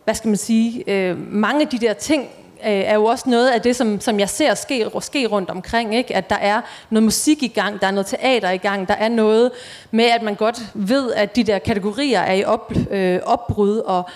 hvad 0.04 0.14
skal 0.14 0.28
man 0.28 0.36
sige, 0.36 0.84
øh, 0.86 1.32
mange 1.32 1.60
af 1.60 1.68
de 1.68 1.78
der 1.78 1.92
ting, 1.92 2.22
øh, 2.64 2.70
er 2.70 2.94
jo 2.94 3.04
også 3.04 3.30
noget 3.30 3.48
af 3.48 3.62
det, 3.62 3.76
som, 3.76 4.00
som 4.00 4.20
jeg 4.20 4.28
ser 4.28 4.54
ske, 4.54 4.90
ske 5.00 5.26
rundt 5.26 5.50
omkring. 5.50 5.94
Ikke? 5.94 6.16
At 6.16 6.30
der 6.30 6.36
er 6.36 6.60
noget 6.90 7.02
musik 7.02 7.42
i 7.42 7.48
gang, 7.48 7.80
der 7.80 7.86
er 7.86 7.90
noget 7.90 8.06
teater 8.06 8.50
i 8.50 8.56
gang, 8.56 8.88
der 8.88 8.94
er 8.94 9.08
noget 9.08 9.50
med, 9.90 10.04
at 10.04 10.22
man 10.22 10.34
godt 10.34 10.60
ved, 10.74 11.12
at 11.12 11.36
de 11.36 11.44
der 11.44 11.58
kategorier 11.58 12.20
er 12.20 12.34
i 12.34 12.44
op, 12.44 12.72
øh, 12.90 13.20
opbrud, 13.24 13.76
og, 13.76 14.08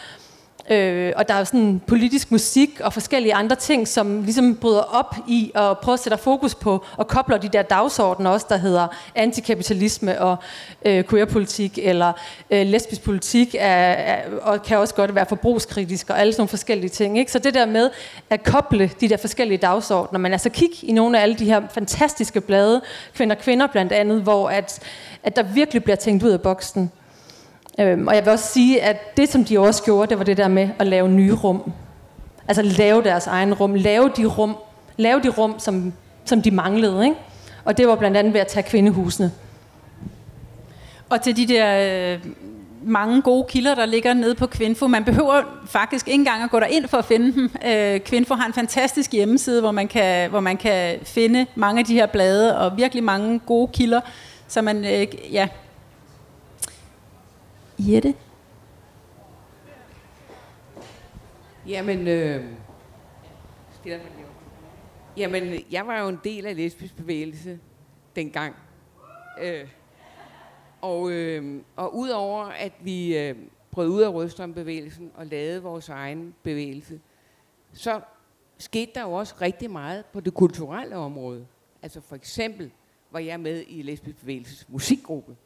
Øh, 0.72 1.12
og 1.16 1.28
der 1.28 1.34
er 1.34 1.44
sådan 1.44 1.82
politisk 1.86 2.30
musik 2.30 2.80
og 2.80 2.92
forskellige 2.92 3.34
andre 3.34 3.56
ting, 3.56 3.88
som 3.88 4.22
ligesom 4.22 4.56
bryder 4.56 4.80
op 4.80 5.16
i 5.28 5.52
at 5.54 5.78
prøve 5.78 5.92
at 5.92 6.00
sætte 6.00 6.18
fokus 6.18 6.54
på 6.54 6.84
og 6.96 7.08
kobler 7.08 7.38
de 7.38 7.48
der 7.48 7.62
dagsordener 7.62 8.30
også, 8.30 8.46
der 8.48 8.56
hedder 8.56 8.86
antikapitalisme 9.14 10.20
og 10.20 10.36
øh, 10.84 11.04
queerpolitik 11.04 11.78
eller 11.82 12.12
øh, 12.50 12.66
lesbisk 12.66 13.02
politik, 13.02 13.54
er, 13.58 13.68
er, 13.92 14.20
og 14.42 14.62
kan 14.62 14.78
også 14.78 14.94
godt 14.94 15.14
være 15.14 15.26
forbrugskritisk 15.26 16.10
og 16.10 16.20
alle 16.20 16.32
sådan 16.32 16.40
nogle 16.40 16.48
forskellige 16.48 16.90
ting. 16.90 17.18
Ikke? 17.18 17.32
Så 17.32 17.38
det 17.38 17.54
der 17.54 17.66
med 17.66 17.90
at 18.30 18.44
koble 18.44 18.90
de 19.00 19.08
der 19.08 19.16
forskellige 19.16 19.58
dagsordner, 19.58 20.18
men 20.18 20.32
altså 20.32 20.50
kig 20.50 20.70
i 20.82 20.92
nogle 20.92 21.18
af 21.18 21.22
alle 21.22 21.34
de 21.34 21.44
her 21.44 21.62
fantastiske 21.74 22.40
blade, 22.40 22.82
Kvinder 23.14 23.34
Kvinder 23.34 23.66
blandt 23.66 23.92
andet, 23.92 24.22
hvor 24.22 24.48
at, 24.48 24.80
at 25.22 25.36
der 25.36 25.42
virkelig 25.42 25.84
bliver 25.84 25.96
tænkt 25.96 26.22
ud 26.22 26.30
af 26.30 26.40
boksen. 26.40 26.90
Øhm, 27.80 28.06
og 28.06 28.14
jeg 28.14 28.24
vil 28.24 28.32
også 28.32 28.52
sige, 28.52 28.82
at 28.82 29.16
det, 29.16 29.28
som 29.28 29.44
de 29.44 29.58
også 29.58 29.82
gjorde, 29.82 30.10
det 30.10 30.18
var 30.18 30.24
det 30.24 30.36
der 30.36 30.48
med 30.48 30.68
at 30.78 30.86
lave 30.86 31.08
nye 31.08 31.34
rum. 31.34 31.72
Altså 32.48 32.62
lave 32.62 33.02
deres 33.02 33.26
egen 33.26 33.54
rum. 33.54 33.74
Lave 33.74 34.10
de 34.16 34.26
rum, 34.26 34.56
lave 34.96 35.20
de 35.20 35.28
rum 35.28 35.58
som, 35.58 35.92
som 36.24 36.42
de 36.42 36.50
manglede. 36.50 37.04
Ikke? 37.04 37.16
Og 37.64 37.78
det 37.78 37.88
var 37.88 37.96
blandt 37.96 38.16
andet 38.16 38.32
ved 38.32 38.40
at 38.40 38.46
tage 38.46 38.62
kvindehusene. 38.62 39.32
Og 41.10 41.22
til 41.22 41.36
de 41.36 41.46
der 41.46 42.14
øh, 42.14 42.20
mange 42.84 43.22
gode 43.22 43.44
kilder, 43.48 43.74
der 43.74 43.86
ligger 43.86 44.14
nede 44.14 44.34
på 44.34 44.46
Kvinfo. 44.46 44.86
Man 44.86 45.04
behøver 45.04 45.42
faktisk 45.66 46.08
ikke 46.08 46.18
engang 46.18 46.42
at 46.42 46.50
gå 46.50 46.60
ind 46.70 46.88
for 46.88 46.98
at 46.98 47.04
finde 47.04 47.32
dem. 47.32 47.50
Øh, 47.66 48.00
Kvinfo 48.00 48.34
har 48.34 48.46
en 48.46 48.52
fantastisk 48.52 49.12
hjemmeside, 49.12 49.60
hvor 49.60 49.70
man, 49.70 49.88
kan, 49.88 50.30
hvor 50.30 50.40
man 50.40 50.56
kan 50.56 50.98
finde 51.02 51.46
mange 51.54 51.78
af 51.78 51.84
de 51.84 51.94
her 51.94 52.06
blade, 52.06 52.58
og 52.58 52.76
virkelig 52.76 53.04
mange 53.04 53.38
gode 53.38 53.68
kilder, 53.72 54.00
så 54.48 54.62
man 54.62 54.84
øh, 54.84 55.06
ja, 55.32 55.48
Jette? 57.78 58.14
Jamen, 61.66 62.08
øh, 62.08 62.44
jamen, 65.16 65.64
jeg 65.70 65.86
var 65.86 66.00
jo 66.00 66.08
en 66.08 66.18
del 66.24 66.46
af 66.46 66.56
lesbisk 66.56 66.96
bevægelse 66.96 67.58
dengang. 68.16 68.54
Øh, 69.42 69.68
og, 70.80 71.10
øh, 71.10 71.62
og 71.76 71.96
udover 71.96 72.44
at 72.44 72.72
vi 72.80 73.18
øh, 73.18 73.36
brød 73.70 73.88
ud 73.88 74.02
af 74.02 74.12
rødstrømbevægelsen 74.12 75.10
og 75.14 75.26
lavede 75.26 75.62
vores 75.62 75.88
egen 75.88 76.34
bevægelse, 76.42 77.00
så 77.72 78.00
skete 78.58 78.92
der 78.94 79.02
jo 79.02 79.12
også 79.12 79.34
rigtig 79.40 79.70
meget 79.70 80.04
på 80.12 80.20
det 80.20 80.34
kulturelle 80.34 80.96
område. 80.96 81.46
Altså 81.82 82.00
for 82.00 82.16
eksempel 82.16 82.70
var 83.10 83.18
jeg 83.18 83.40
med 83.40 83.64
i 83.68 83.82
lesbisk 83.82 84.16
bevægelses 84.16 84.68
musikgruppe 84.68 85.36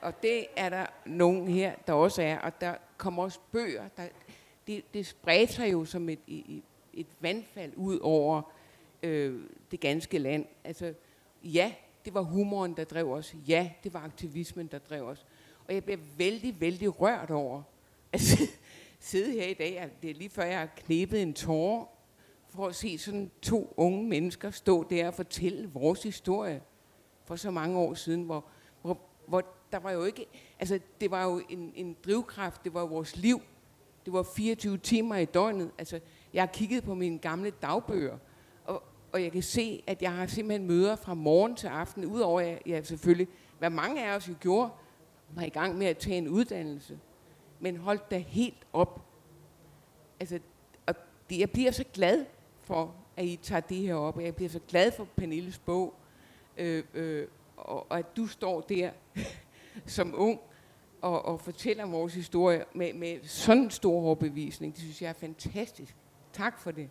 og 0.00 0.22
det 0.22 0.46
er 0.56 0.68
der 0.68 0.86
nogen 1.06 1.48
her, 1.48 1.74
der 1.86 1.92
også 1.92 2.22
er, 2.22 2.38
og 2.38 2.60
der 2.60 2.74
kommer 2.96 3.22
også 3.22 3.38
bøger. 3.52 3.88
Der, 3.96 4.08
det, 4.66 4.94
det 4.94 5.06
spredte 5.06 5.52
sig 5.52 5.72
jo 5.72 5.84
som 5.84 6.08
et, 6.08 6.18
et, 6.26 6.62
et 6.92 7.06
vandfald 7.20 7.72
ud 7.76 7.98
over 7.98 8.42
øh, 9.02 9.40
det 9.70 9.80
ganske 9.80 10.18
land. 10.18 10.46
Altså, 10.64 10.94
ja, 11.44 11.72
det 12.04 12.14
var 12.14 12.20
humoren, 12.20 12.76
der 12.76 12.84
drev 12.84 13.12
os. 13.12 13.34
Ja, 13.48 13.70
det 13.84 13.94
var 13.94 14.00
aktivismen, 14.00 14.66
der 14.66 14.78
drev 14.78 15.02
os. 15.02 15.26
Og 15.68 15.74
jeg 15.74 15.84
bliver 15.84 16.00
vældig, 16.16 16.60
vældig 16.60 17.00
rørt 17.00 17.30
over 17.30 17.62
at 18.12 18.20
sidde 19.00 19.32
her 19.32 19.46
i 19.46 19.54
dag. 19.54 19.90
Det 20.02 20.10
er 20.10 20.14
lige 20.14 20.30
før, 20.30 20.44
jeg 20.44 20.58
har 20.58 20.68
knæbet 20.76 21.22
en 21.22 21.34
tårer 21.34 21.84
for 22.48 22.66
at 22.66 22.74
se 22.74 22.98
sådan 22.98 23.30
to 23.42 23.74
unge 23.76 24.08
mennesker 24.08 24.50
stå 24.50 24.86
der 24.90 25.06
og 25.06 25.14
fortælle 25.14 25.70
vores 25.72 26.02
historie 26.02 26.62
for 27.24 27.36
så 27.36 27.50
mange 27.50 27.78
år 27.78 27.94
siden, 27.94 28.22
hvor, 28.22 28.44
hvor, 28.82 28.98
hvor 29.26 29.44
der 29.72 29.78
var 29.78 29.90
jo 29.90 30.04
ikke, 30.04 30.26
altså 30.60 30.80
det 31.00 31.10
var 31.10 31.24
jo 31.24 31.42
en, 31.48 31.72
en 31.74 31.96
drivkraft, 32.04 32.64
det 32.64 32.74
var 32.74 32.86
vores 32.86 33.16
liv. 33.16 33.40
Det 34.04 34.12
var 34.12 34.22
24 34.22 34.78
timer 34.78 35.16
i 35.16 35.24
døgnet. 35.24 35.70
Altså, 35.78 36.00
jeg 36.32 36.42
har 36.42 36.46
kigget 36.46 36.84
på 36.84 36.94
mine 36.94 37.18
gamle 37.18 37.50
dagbøger, 37.50 38.18
og, 38.64 38.82
og 39.12 39.22
jeg 39.22 39.32
kan 39.32 39.42
se, 39.42 39.82
at 39.86 40.02
jeg 40.02 40.12
har 40.12 40.26
simpelthen 40.26 40.66
møder 40.66 40.96
fra 40.96 41.14
morgen 41.14 41.56
til 41.56 41.66
aften, 41.66 42.04
udover 42.04 42.40
at 42.40 42.62
jeg 42.66 42.86
selvfølgelig, 42.86 43.28
hvad 43.58 43.70
mange 43.70 44.06
af 44.06 44.16
os 44.16 44.28
jo 44.28 44.34
gjorde, 44.40 44.70
var 45.30 45.42
i 45.42 45.48
gang 45.48 45.78
med 45.78 45.86
at 45.86 45.98
tage 45.98 46.18
en 46.18 46.28
uddannelse. 46.28 46.98
Men 47.60 47.76
holdt 47.76 48.10
da 48.10 48.18
helt 48.18 48.66
op. 48.72 49.00
Altså, 50.20 50.38
og 50.86 50.94
det, 51.30 51.38
jeg 51.38 51.50
bliver 51.50 51.70
så 51.70 51.84
glad 51.92 52.24
for, 52.60 52.94
at 53.16 53.24
I 53.24 53.38
tager 53.42 53.60
det 53.60 53.76
her 53.76 53.94
op, 53.94 54.16
og 54.16 54.24
jeg 54.24 54.36
bliver 54.36 54.48
så 54.48 54.60
glad 54.68 54.92
for 54.92 55.08
Pernilles 55.16 55.58
bog, 55.58 55.94
øh, 56.56 56.84
øh, 56.94 57.26
og, 57.56 57.86
og 57.90 57.98
at 57.98 58.16
du 58.16 58.26
står 58.26 58.60
der 58.60 58.90
som 59.86 60.14
ung 60.16 60.40
og, 61.02 61.24
og 61.24 61.40
fortæller 61.40 61.86
vores 61.86 62.14
historie 62.14 62.64
med, 62.74 62.92
med 62.92 63.18
sådan 63.22 63.62
en 63.62 63.70
stor 63.70 63.92
overbevisning. 63.92 64.72
Det 64.72 64.82
synes 64.82 65.02
jeg 65.02 65.08
er 65.08 65.12
fantastisk. 65.12 65.96
Tak 66.32 66.58
for 66.58 66.70
det. 66.70 66.90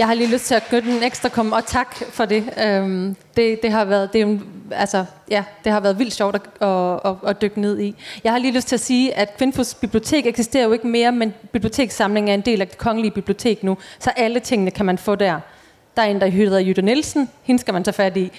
Jeg 0.00 0.08
har 0.08 0.14
lige 0.14 0.32
lyst 0.32 0.44
til 0.44 0.54
at 0.54 0.66
gøre 0.70 0.80
den 0.80 1.02
ekstra 1.02 1.28
kom 1.28 1.52
og 1.52 1.66
tak 1.66 1.96
for 1.96 2.24
det. 2.24 2.44
Øhm, 2.64 3.16
det, 3.36 3.62
det, 3.62 3.72
har 3.72 3.84
været, 3.84 4.12
det, 4.12 4.20
er 4.20 4.26
en, 4.26 4.42
altså, 4.70 5.04
ja, 5.30 5.44
det 5.64 5.72
har 5.72 5.80
været 5.80 5.98
vildt 5.98 6.14
sjovt 6.14 6.34
at, 6.34 6.68
at, 6.68 7.00
at, 7.04 7.16
at 7.26 7.42
dykke 7.42 7.60
ned 7.60 7.80
i. 7.80 7.94
Jeg 8.24 8.32
har 8.32 8.38
lige 8.38 8.54
lyst 8.54 8.68
til 8.68 8.76
at 8.76 8.80
sige, 8.80 9.14
at 9.14 9.36
Kvinfos 9.36 9.74
bibliotek 9.74 10.26
eksisterer 10.26 10.64
jo 10.64 10.72
ikke 10.72 10.86
mere, 10.86 11.12
men 11.12 11.34
bibliotekssamlingen 11.52 12.30
er 12.30 12.34
en 12.34 12.40
del 12.40 12.60
af 12.60 12.68
det 12.68 12.78
kongelige 12.78 13.10
bibliotek 13.10 13.62
nu, 13.62 13.78
så 13.98 14.10
alle 14.16 14.40
tingene 14.40 14.70
kan 14.70 14.86
man 14.86 14.98
få 14.98 15.14
der. 15.14 15.40
Der 15.96 16.02
er 16.02 16.06
en, 16.06 16.20
der 16.20 16.26
hedder 16.26 16.58
Jytte 16.58 16.82
Nielsen. 16.82 17.30
Hende 17.42 17.60
skal 17.60 17.74
man 17.74 17.84
tage 17.84 17.94
fat 17.94 18.16
i. 18.16 18.32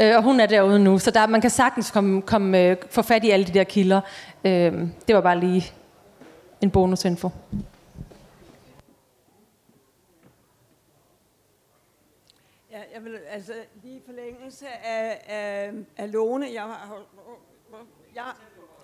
Øh, 0.00 0.16
og 0.16 0.22
hun 0.22 0.40
er 0.40 0.46
derude 0.46 0.78
nu, 0.78 0.98
så 0.98 1.10
der, 1.10 1.26
man 1.26 1.40
kan 1.40 1.50
sagtens 1.50 1.90
komme, 1.90 2.22
komme, 2.22 2.60
øh, 2.60 2.76
få 2.90 3.02
fat 3.02 3.24
i 3.24 3.30
alle 3.30 3.46
de 3.46 3.52
der 3.52 3.64
kilder. 3.64 4.00
Øh, 4.44 4.72
det 5.08 5.14
var 5.14 5.20
bare 5.20 5.40
lige 5.40 5.72
en 6.60 6.70
bonusinfo. 6.70 7.30
Ja, 12.78 12.82
jeg 12.98 13.04
vil 13.04 13.18
altså 13.28 13.52
lige 13.82 14.02
forlængelse 14.06 14.68
af, 14.68 15.20
af, 15.26 15.72
af 15.96 16.12
Lone, 16.12 16.48
jeg 16.52 16.62
har, 16.62 17.02
jeg, 18.14 18.24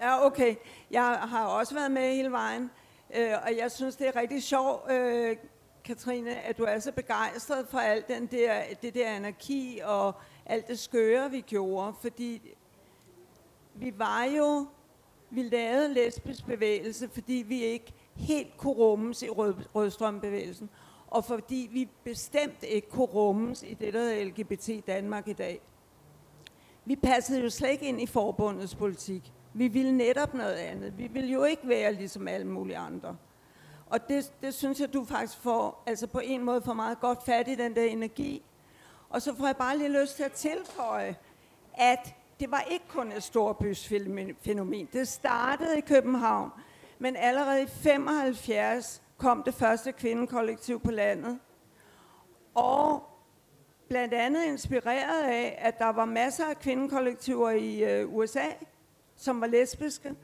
ja, 0.01 0.27
okay, 0.27 0.57
jeg 0.91 1.05
har 1.05 1.47
også 1.47 1.75
været 1.75 1.91
med 1.91 2.15
hele 2.15 2.31
vejen, 2.31 2.71
øh, 3.17 3.33
og 3.45 3.57
jeg 3.57 3.71
synes, 3.71 3.97
det 3.97 4.09
er 4.09 4.17
rigtig 4.17 4.43
sjovt, 4.43 4.93
øh, 4.93 5.37
Katrine, 5.85 6.41
at 6.41 6.59
du 6.59 6.65
er 6.65 6.79
så 6.79 6.93
begejstret 6.93 7.67
for 7.69 7.79
alt 7.79 8.09
den 8.09 8.27
der, 8.27 8.63
det 8.83 8.95
der 8.95 9.11
anarki 9.11 9.81
og 9.85 10.13
alt 10.47 10.69
det 10.69 10.79
skøre, 10.79 11.31
vi 11.31 11.41
gjorde, 11.41 11.95
fordi 12.01 12.57
vi 13.75 13.99
var 13.99 14.25
jo, 14.25 14.67
vi 15.31 15.43
lavede 15.43 15.95
lesbisk 15.95 16.47
bevægelse, 16.47 17.09
fordi 17.09 17.45
vi 17.47 17.63
ikke 17.63 17.93
helt 18.15 18.57
kunne 18.57 18.75
rummes 18.75 19.23
i 19.23 19.29
rød, 19.29 19.55
rødstrømbevægelsen 19.75 20.71
og 21.15 21.25
fordi 21.25 21.69
vi 21.73 21.89
bestemt 22.05 22.63
ikke 22.63 22.89
kunne 22.89 23.07
rummes 23.07 23.63
i 23.63 23.75
det, 23.75 23.95
der 23.95 24.01
hedder 24.01 24.25
LGBT 24.25 24.87
Danmark 24.87 25.29
i 25.29 25.33
dag. 25.33 25.61
Vi 26.85 26.97
passede 26.97 27.41
jo 27.41 27.51
slet 27.51 27.71
ikke 27.71 27.87
ind 27.87 28.01
i 28.01 28.07
forbundets 28.07 28.75
politik. 28.75 29.33
Vi 29.53 29.69
ville 29.69 29.97
netop 29.97 30.35
noget 30.35 30.55
andet. 30.55 30.99
Vi 30.99 31.07
ville 31.07 31.33
jo 31.33 31.45
ikke 31.45 31.69
være 31.69 31.93
ligesom 31.93 32.29
alle 32.29 32.47
mulige 32.47 32.77
andre. 32.77 33.17
Og 33.87 34.09
det, 34.09 34.33
det 34.43 34.55
synes 34.55 34.81
jeg, 34.81 34.93
du 34.93 35.05
faktisk 35.05 35.39
får, 35.39 35.83
altså 35.87 36.07
på 36.07 36.19
en 36.25 36.45
måde 36.45 36.63
får 36.63 36.75
meget 36.75 37.01
godt 37.01 37.25
fat 37.25 37.49
i 37.49 37.55
den 37.55 37.77
der 37.77 37.85
energi. 37.85 38.43
Og 39.11 39.23
så 39.23 39.35
får 39.35 39.47
jeg 39.47 39.57
bare 39.57 39.79
lige 39.79 40.01
lyst 40.03 40.17
til 40.17 40.23
at 40.23 40.33
tilføje, 40.33 41.17
at 41.75 42.15
det 42.41 42.51
var 42.51 42.61
ikke 42.71 42.85
kun 42.89 43.13
et 43.13 43.23
storbysfænomen. 43.23 44.89
Det 44.93 45.09
startede 45.09 45.79
i 45.79 45.81
København, 45.81 46.51
men 46.99 47.17
allerede 47.17 47.63
i 47.63 47.67
75 47.67 49.04
kom 49.19 49.43
det 49.43 49.55
første 49.55 49.93
kvindekollektiv 49.93 50.81
på 50.81 50.91
landet. 50.91 51.39
Og 52.55 53.03
blandt 53.89 54.15
andet 54.15 54.45
inspireret 54.45 55.23
af, 55.23 55.59
at 55.59 55.79
der 55.79 55.89
var 55.89 56.05
masser 56.05 56.45
af 56.45 56.59
kvindekollektiver 56.59 57.51
i 57.51 57.85
øh, 57.85 58.15
USA, 58.15 58.47
som 59.17 59.41
var 59.41 59.47
lesbiske. 59.47 60.15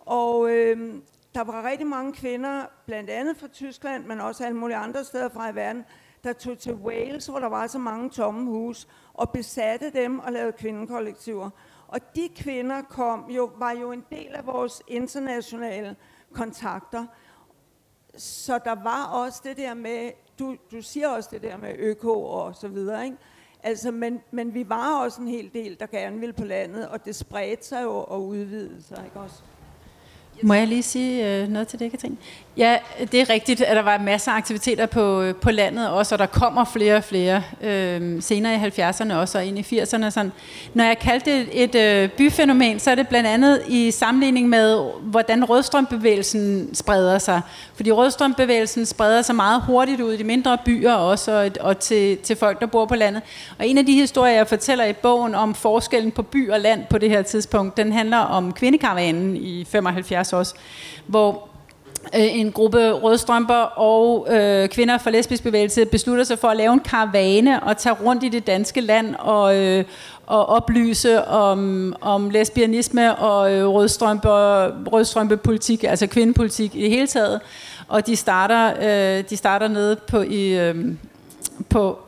Og 0.00 0.50
øh, 0.50 0.94
der 1.34 1.44
var 1.44 1.68
rigtig 1.68 1.86
mange 1.86 2.12
kvinder, 2.12 2.66
blandt 2.86 3.10
andet 3.10 3.36
fra 3.36 3.48
Tyskland, 3.48 4.04
men 4.04 4.20
også 4.20 4.44
alle 4.44 4.58
mulige 4.58 4.76
andre 4.76 5.04
steder 5.04 5.28
fra 5.28 5.50
i 5.50 5.54
verden, 5.54 5.84
der 6.24 6.32
tog 6.32 6.58
til 6.58 6.74
Wales, 6.74 7.26
hvor 7.26 7.38
der 7.38 7.48
var 7.48 7.66
så 7.66 7.78
mange 7.78 8.10
tomme 8.10 8.50
hus, 8.50 8.88
og 9.14 9.30
besatte 9.30 9.90
dem 9.90 10.18
og 10.18 10.32
lavede 10.32 10.52
kvindekollektiver. 10.52 11.50
Og 11.88 12.00
de 12.14 12.28
kvinder 12.36 12.82
kom 12.82 13.30
jo, 13.30 13.50
var 13.58 13.72
jo 13.72 13.92
en 13.92 14.04
del 14.10 14.34
af 14.34 14.46
vores 14.46 14.82
internationale 14.88 15.96
kontakter. 16.32 17.06
Så 18.16 18.58
der 18.64 18.74
var 18.82 19.04
også 19.04 19.40
det 19.44 19.56
der 19.56 19.74
med, 19.74 20.10
du, 20.38 20.56
du 20.72 20.82
siger 20.82 21.08
også 21.08 21.28
det 21.32 21.42
der 21.42 21.56
med 21.56 21.74
øko 21.78 22.22
og 22.22 22.54
så 22.54 22.68
videre, 22.68 23.04
ikke? 23.04 23.16
Altså, 23.62 23.90
men, 23.90 24.20
men 24.30 24.54
vi 24.54 24.68
var 24.68 25.04
også 25.04 25.20
en 25.20 25.28
hel 25.28 25.50
del, 25.54 25.76
der 25.80 25.86
gerne 25.86 26.20
ville 26.20 26.32
på 26.32 26.44
landet, 26.44 26.88
og 26.88 27.04
det 27.04 27.16
spredte 27.16 27.66
sig 27.66 27.82
jo 27.82 27.96
og 28.08 28.26
udvidede 28.26 28.82
sig, 28.82 29.02
ikke 29.04 29.20
også? 29.20 29.36
Må 30.42 30.54
jeg 30.54 30.68
lige 30.68 30.82
sige 30.82 31.42
øh, 31.42 31.48
noget 31.48 31.68
til 31.68 31.78
det, 31.78 31.90
Katrine? 31.90 32.16
Ja, 32.56 32.76
det 33.12 33.20
er 33.20 33.30
rigtigt, 33.30 33.60
at 33.60 33.76
der 33.76 33.82
var 33.82 33.98
masser 33.98 34.32
af 34.32 34.36
aktiviteter 34.36 34.86
på, 34.86 35.22
øh, 35.22 35.34
på 35.34 35.50
landet 35.50 35.88
også, 35.88 36.14
og 36.14 36.18
der 36.18 36.26
kommer 36.26 36.64
flere 36.64 36.96
og 36.96 37.04
flere 37.04 37.42
øh, 37.62 38.22
senere 38.22 38.54
i 38.54 38.58
70'erne 38.58 39.14
også, 39.14 39.38
og 39.38 39.44
ind 39.44 39.58
i 39.58 39.80
80'erne. 39.80 40.10
Sådan. 40.10 40.32
Når 40.74 40.84
jeg 40.84 40.98
kaldte 40.98 41.30
det 41.30 41.48
et, 41.52 41.74
øh, 41.74 42.08
byfænomen, 42.08 42.78
så 42.78 42.90
er 42.90 42.94
det 42.94 43.08
blandt 43.08 43.28
andet 43.28 43.62
i 43.68 43.90
sammenligning 43.90 44.48
med, 44.48 44.90
hvordan 45.02 45.44
rødstrømbevægelsen 45.44 46.74
spreder 46.74 47.18
sig. 47.18 47.40
Fordi 47.74 47.92
rødstrømbevægelsen 47.92 48.86
spreder 48.86 49.22
sig 49.22 49.34
meget 49.34 49.62
hurtigt 49.62 50.00
ud 50.00 50.12
i 50.12 50.16
de 50.16 50.24
mindre 50.24 50.58
byer 50.64 50.92
også, 50.92 51.32
og, 51.32 51.50
og 51.60 51.78
til, 51.78 52.16
til 52.18 52.36
folk, 52.36 52.60
der 52.60 52.66
bor 52.66 52.86
på 52.86 52.94
landet. 52.94 53.22
Og 53.58 53.68
en 53.68 53.78
af 53.78 53.86
de 53.86 53.92
historier, 53.94 54.34
jeg 54.34 54.48
fortæller 54.48 54.84
i 54.84 54.92
bogen 54.92 55.34
om 55.34 55.54
forskellen 55.54 56.10
på 56.10 56.22
by 56.22 56.50
og 56.50 56.60
land 56.60 56.84
på 56.90 56.98
det 56.98 57.10
her 57.10 57.22
tidspunkt, 57.22 57.76
den 57.76 57.92
handler 57.92 58.18
om 58.18 58.52
kvindekaravanen 58.52 59.36
i 59.36 59.64
75 59.64 60.32
også, 60.32 60.54
hvor 61.06 61.53
Øh, 62.16 62.38
en 62.38 62.52
gruppe 62.52 62.92
rødstrømper 62.92 63.54
og 63.78 64.26
øh, 64.30 64.68
kvinder 64.68 64.98
fra 64.98 65.10
lesbisk 65.10 65.42
bevægelse 65.42 65.84
beslutter 65.84 66.24
sig 66.24 66.38
for 66.38 66.48
at 66.48 66.56
lave 66.56 66.72
en 66.72 66.80
karavane 66.80 67.62
og 67.62 67.76
tage 67.76 67.94
rundt 67.94 68.24
i 68.24 68.28
det 68.28 68.46
danske 68.46 68.80
land 68.80 69.14
og, 69.18 69.56
øh, 69.56 69.84
og 70.26 70.46
oplyse 70.46 71.24
om, 71.24 71.94
om 72.00 72.30
lesbianisme 72.30 73.14
og 73.14 73.52
øh, 73.52 73.66
rødstrømper, 73.66 74.66
rødstrømpepolitik, 74.92 75.84
altså 75.84 76.06
kvindepolitik 76.06 76.76
i 76.76 76.82
det 76.82 76.90
hele 76.90 77.06
taget. 77.06 77.40
Og 77.88 78.06
de 78.06 78.16
starter, 78.16 78.72
øh, 79.18 79.24
de 79.30 79.36
starter 79.36 79.68
nede 79.68 79.96
på, 79.96 80.22
i, 80.22 80.58
øh, 80.58 80.94
på 81.68 81.98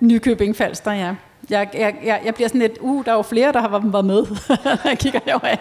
Nykøbing 0.00 0.56
Falster, 0.56 0.92
ja. 0.92 1.14
Jeg, 1.50 1.68
jeg, 1.74 1.94
jeg, 2.04 2.20
jeg 2.24 2.34
bliver 2.34 2.48
sådan 2.48 2.60
lidt, 2.60 2.78
uh, 2.80 3.04
der 3.04 3.12
er 3.12 3.16
jo 3.16 3.22
flere, 3.22 3.52
der 3.52 3.60
har 3.60 3.68
været 3.68 4.04
med. 4.04 4.26
jeg 4.90 4.98
kigger 4.98 5.20
herovre 5.24 5.56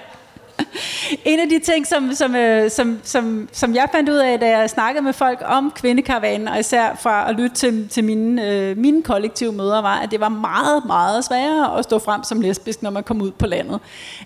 en 1.25 1.39
af 1.39 1.49
de 1.49 1.59
ting, 1.59 1.87
som, 1.87 2.13
som, 2.13 2.35
øh, 2.35 2.71
som, 2.71 2.99
som, 3.03 3.49
som 3.51 3.75
jeg 3.75 3.87
fandt 3.91 4.09
ud 4.09 4.15
af, 4.15 4.39
da 4.39 4.57
jeg 4.57 4.69
snakkede 4.69 5.03
med 5.03 5.13
folk 5.13 5.41
om 5.45 5.71
kvindekaravanen, 5.75 6.47
og 6.47 6.59
især 6.59 6.99
fra 7.01 7.29
at 7.29 7.35
lytte 7.35 7.55
til, 7.55 7.89
til 7.89 8.03
mine, 8.03 8.49
øh, 8.49 8.77
mine 8.77 9.03
kollektive 9.03 9.51
møder, 9.51 9.81
var, 9.81 9.99
at 9.99 10.11
det 10.11 10.19
var 10.19 10.29
meget, 10.29 10.85
meget 10.85 11.25
sværere 11.25 11.77
at 11.77 11.83
stå 11.83 11.99
frem 11.99 12.23
som 12.23 12.41
lesbisk, 12.41 12.83
når 12.83 12.89
man 12.89 13.03
kom 13.03 13.21
ud 13.21 13.31
på 13.31 13.47
landet. 13.47 13.79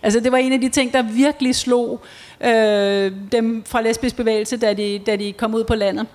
Altså 0.03 0.19
det 0.19 0.31
var 0.31 0.37
en 0.37 0.53
af 0.53 0.61
de 0.61 0.69
ting, 0.69 0.93
der 0.93 1.01
virkelig 1.01 1.55
slog 1.55 2.01
øh, 2.41 3.11
dem 3.31 3.63
fra 3.65 3.81
lesbisk 3.81 4.15
bevægelse, 4.15 4.57
da 4.57 4.73
de, 4.73 4.99
da 5.05 5.15
de 5.15 5.33
kom 5.33 5.55
ud 5.55 5.63
på 5.63 5.75
landet. 5.75 6.07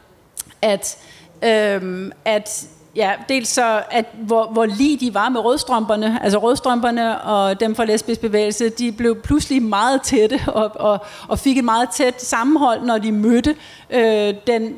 At, 0.63 0.99
øh, 1.43 2.11
at 2.25 2.67
Ja, 2.97 3.13
dels 3.29 3.49
så, 3.49 3.83
at 3.91 4.07
hvor, 4.13 4.47
hvor 4.47 4.67
lige 4.67 4.97
de 4.97 5.15
var 5.15 5.29
med 5.29 5.41
rødstrømperne, 5.41 6.19
altså 6.23 6.39
rødstrømperne 6.39 7.21
og 7.21 7.61
dem 7.61 7.75
fra 7.75 7.85
lesbisk 7.85 8.21
bevægelse, 8.21 8.69
de 8.69 8.93
blev 8.93 9.23
pludselig 9.23 9.63
meget 9.63 10.03
tætte 10.03 10.41
og, 10.47 10.71
og, 10.75 11.05
og 11.29 11.39
fik 11.39 11.59
et 11.59 11.65
meget 11.65 11.89
tæt 11.91 12.23
sammenhold, 12.23 12.83
når 12.83 12.99
de 12.99 13.13
mødte 13.13 13.57
øh, 13.91 14.35
den, 14.47 14.75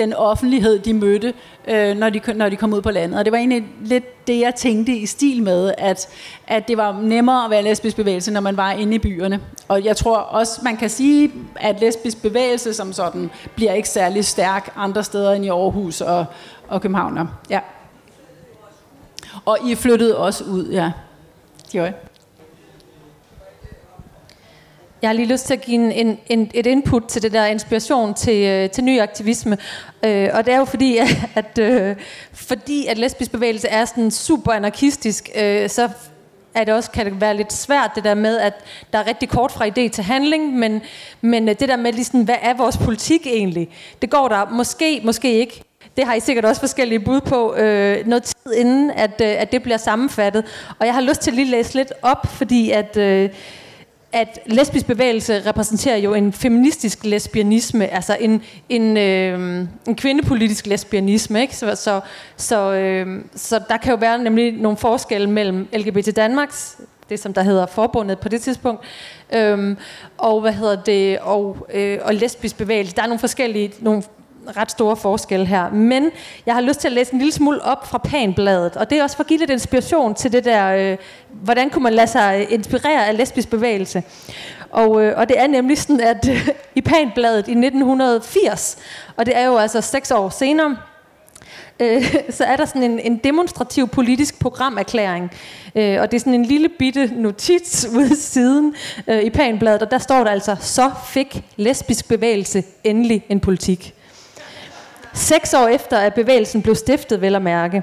den 0.00 0.14
offentlighed, 0.14 0.78
de 0.78 0.94
mødte, 0.94 1.34
øh, 1.68 1.96
når, 1.96 2.10
de, 2.10 2.20
når 2.34 2.48
de 2.48 2.56
kom 2.56 2.72
ud 2.72 2.82
på 2.82 2.90
landet. 2.90 3.18
Og 3.18 3.24
det 3.24 3.32
var 3.32 3.38
egentlig 3.38 3.64
lidt 3.80 4.26
det, 4.26 4.40
jeg 4.40 4.54
tænkte 4.54 4.92
i 4.92 5.06
stil 5.06 5.42
med, 5.42 5.74
at, 5.78 6.08
at 6.46 6.68
det 6.68 6.76
var 6.76 7.00
nemmere 7.00 7.44
at 7.44 7.50
være 7.50 7.62
lesbisk 7.62 7.96
bevægelse, 7.96 8.32
når 8.32 8.40
man 8.40 8.56
var 8.56 8.72
inde 8.72 8.94
i 8.94 8.98
byerne. 8.98 9.40
Og 9.68 9.84
jeg 9.84 9.96
tror 9.96 10.16
også, 10.16 10.60
man 10.64 10.76
kan 10.76 10.90
sige, 10.90 11.32
at 11.56 11.80
lesbisk 11.80 12.22
bevægelse 12.22 12.74
som 12.74 12.92
sådan 12.92 13.30
bliver 13.54 13.72
ikke 13.72 13.88
særlig 13.88 14.24
stærk 14.24 14.72
andre 14.76 15.04
steder 15.04 15.32
end 15.32 15.44
i 15.44 15.48
Aarhus 15.48 16.00
og, 16.00 16.24
og 16.68 16.82
København. 16.82 17.28
Ja. 17.50 17.60
Og 19.44 19.58
I 19.66 19.74
flyttede 19.74 20.16
også 20.16 20.44
ud, 20.44 20.68
ja. 20.68 20.92
Gjorde 21.70 21.86
Jeg 21.86 21.94
jeg 25.02 25.08
har 25.08 25.14
lige 25.14 25.28
lyst 25.28 25.46
til 25.46 25.54
at 25.54 25.60
give 25.60 25.74
en, 25.74 25.92
en, 25.92 26.18
en, 26.26 26.50
et 26.54 26.66
input 26.66 27.04
til 27.08 27.22
det 27.22 27.32
der 27.32 27.46
inspiration 27.46 28.14
til, 28.14 28.46
øh, 28.46 28.70
til 28.70 28.84
ny 28.84 29.00
aktivisme. 29.00 29.58
Øh, 30.04 30.28
og 30.32 30.46
det 30.46 30.54
er 30.54 30.58
jo 30.58 30.64
fordi, 30.64 30.98
at, 31.34 31.58
øh, 31.58 31.96
fordi 32.32 32.86
at 32.86 32.98
lesbisk 32.98 33.32
bevægelse 33.32 33.68
er 33.68 33.84
sådan 33.84 34.10
super 34.10 34.52
anarkistisk, 34.52 35.30
øh, 35.36 35.68
så 35.68 35.88
at 36.54 36.66
det 36.66 36.74
også 36.74 36.90
kan 36.90 37.06
det 37.06 37.20
være 37.20 37.36
lidt 37.36 37.52
svært 37.52 37.90
det 37.94 38.04
der 38.04 38.14
med, 38.14 38.38
at 38.38 38.54
der 38.92 38.98
er 38.98 39.06
rigtig 39.06 39.28
kort 39.28 39.52
fra 39.52 39.66
idé 39.66 39.88
til 39.88 40.04
handling, 40.04 40.58
men, 40.58 40.82
men 41.20 41.48
øh, 41.48 41.54
det 41.60 41.68
der 41.68 41.76
med, 41.76 41.92
ligesom, 41.92 42.22
hvad 42.22 42.36
er 42.42 42.54
vores 42.54 42.76
politik 42.76 43.26
egentlig? 43.26 43.68
Det 44.02 44.10
går 44.10 44.28
der 44.28 44.50
måske, 44.50 45.00
måske 45.04 45.32
ikke. 45.32 45.62
Det 45.96 46.04
har 46.04 46.14
I 46.14 46.20
sikkert 46.20 46.44
også 46.44 46.60
forskellige 46.60 47.00
bud 47.00 47.20
på 47.20 47.54
øh, 47.54 48.06
noget 48.06 48.22
tid 48.22 48.52
inden, 48.56 48.90
at, 48.90 49.20
øh, 49.20 49.28
at 49.38 49.52
det 49.52 49.62
bliver 49.62 49.76
sammenfattet. 49.76 50.44
Og 50.78 50.86
jeg 50.86 50.94
har 50.94 51.00
lyst 51.00 51.20
til 51.20 51.30
at 51.30 51.34
lige 51.34 51.50
læse 51.50 51.74
lidt 51.74 51.92
op, 52.02 52.26
fordi 52.26 52.70
at... 52.70 52.96
Øh, 52.96 53.30
at 54.12 54.38
lesbisk 54.46 54.86
bevægelse 54.86 55.42
repræsenterer 55.46 55.96
jo 55.96 56.14
en 56.14 56.32
feministisk 56.32 57.04
lesbianisme, 57.04 57.86
altså 57.86 58.16
en, 58.20 58.42
en, 58.68 58.96
øh, 58.96 59.66
en 59.88 59.96
kvindepolitisk 59.96 60.66
lesbianisme. 60.66 61.40
Ikke? 61.40 61.56
Så, 61.56 61.74
så, 61.74 62.00
så, 62.36 62.72
øh, 62.72 63.24
så 63.34 63.60
der 63.68 63.76
kan 63.76 63.90
jo 63.90 63.96
være 63.96 64.18
nemlig 64.18 64.52
nogle 64.52 64.78
forskelle 64.78 65.30
mellem 65.30 65.68
LGBT 65.72 66.16
Danmarks, 66.16 66.78
det 67.08 67.20
som 67.20 67.34
der 67.34 67.42
hedder 67.42 67.66
forbundet 67.66 68.18
på 68.18 68.28
det 68.28 68.42
tidspunkt, 68.42 68.84
øh, 69.32 69.76
og 70.18 70.40
hvad 70.40 70.52
hedder 70.52 70.82
det, 70.82 71.18
og, 71.18 71.68
øh, 71.74 71.98
og 72.02 72.14
lesbisk 72.14 72.58
bevægelse. 72.58 72.96
Der 72.96 73.02
er 73.02 73.06
nogle 73.06 73.18
forskellige, 73.18 73.72
nogle 73.80 74.02
ret 74.56 74.70
store 74.70 74.96
forskelle 74.96 75.46
her. 75.46 75.70
Men 75.70 76.10
jeg 76.46 76.54
har 76.54 76.60
lyst 76.60 76.80
til 76.80 76.88
at 76.88 76.92
læse 76.92 77.12
en 77.12 77.18
lille 77.18 77.32
smule 77.32 77.62
op 77.62 77.86
fra 77.86 77.98
Panbladet, 77.98 78.76
og 78.76 78.90
det 78.90 78.98
er 78.98 79.02
også 79.02 79.16
for 79.16 79.22
at 79.22 79.26
give 79.26 79.38
lidt 79.38 79.50
inspiration 79.50 80.14
til 80.14 80.32
det 80.32 80.44
der, 80.44 80.92
øh, 80.92 80.98
hvordan 81.28 81.70
kunne 81.70 81.82
man 81.82 81.92
lade 81.92 82.06
sig 82.06 82.52
inspirere 82.52 83.06
af 83.06 83.16
lesbisk 83.16 83.50
bevægelse. 83.50 84.02
Og, 84.70 85.04
øh, 85.04 85.18
og 85.18 85.28
det 85.28 85.40
er 85.40 85.46
nemlig 85.46 85.78
sådan, 85.78 86.00
at 86.00 86.28
øh, 86.28 86.48
i 86.74 86.80
Panbladet 86.80 87.48
i 87.48 87.50
1980, 87.50 88.78
og 89.16 89.26
det 89.26 89.36
er 89.36 89.46
jo 89.46 89.56
altså 89.56 89.80
seks 89.80 90.10
år 90.10 90.28
senere, 90.28 90.76
øh, 91.80 92.16
så 92.38 92.44
er 92.44 92.56
der 92.56 92.64
sådan 92.64 92.82
en, 92.82 93.00
en 93.00 93.16
demonstrativ 93.16 93.88
politisk 93.88 94.40
programerklæring. 94.40 95.30
Øh, 95.74 96.00
og 96.00 96.10
det 96.10 96.16
er 96.16 96.20
sådan 96.20 96.34
en 96.34 96.44
lille 96.44 96.68
bitte 96.68 97.06
notits 97.06 97.86
ude 97.96 98.16
siden 98.16 98.74
øh, 99.06 99.22
i 99.22 99.30
Panbladet, 99.30 99.82
og 99.82 99.90
der 99.90 99.98
står 99.98 100.24
der 100.24 100.30
altså, 100.30 100.56
så 100.60 100.90
fik 101.06 101.44
lesbisk 101.56 102.08
bevægelse 102.08 102.64
endelig 102.84 103.24
en 103.28 103.40
politik. 103.40 103.94
Seks 105.12 105.54
år 105.54 105.68
efter, 105.68 105.98
at 105.98 106.14
bevægelsen 106.14 106.62
blev 106.62 106.74
stiftet, 106.74 107.20
vel 107.20 107.34
at 107.34 107.42
mærke. 107.42 107.82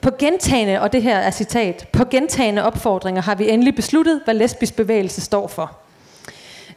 På 0.00 0.10
gentagende, 0.18 0.80
og 0.80 0.92
det 0.92 1.02
her 1.02 1.16
er 1.16 1.30
citat, 1.30 1.88
på 1.92 2.04
gentagende 2.04 2.64
opfordringer 2.64 3.22
har 3.22 3.34
vi 3.34 3.50
endelig 3.50 3.74
besluttet, 3.74 4.20
hvad 4.24 4.34
lesbisk 4.34 4.76
bevægelse 4.76 5.20
står 5.20 5.48
for. 5.48 5.76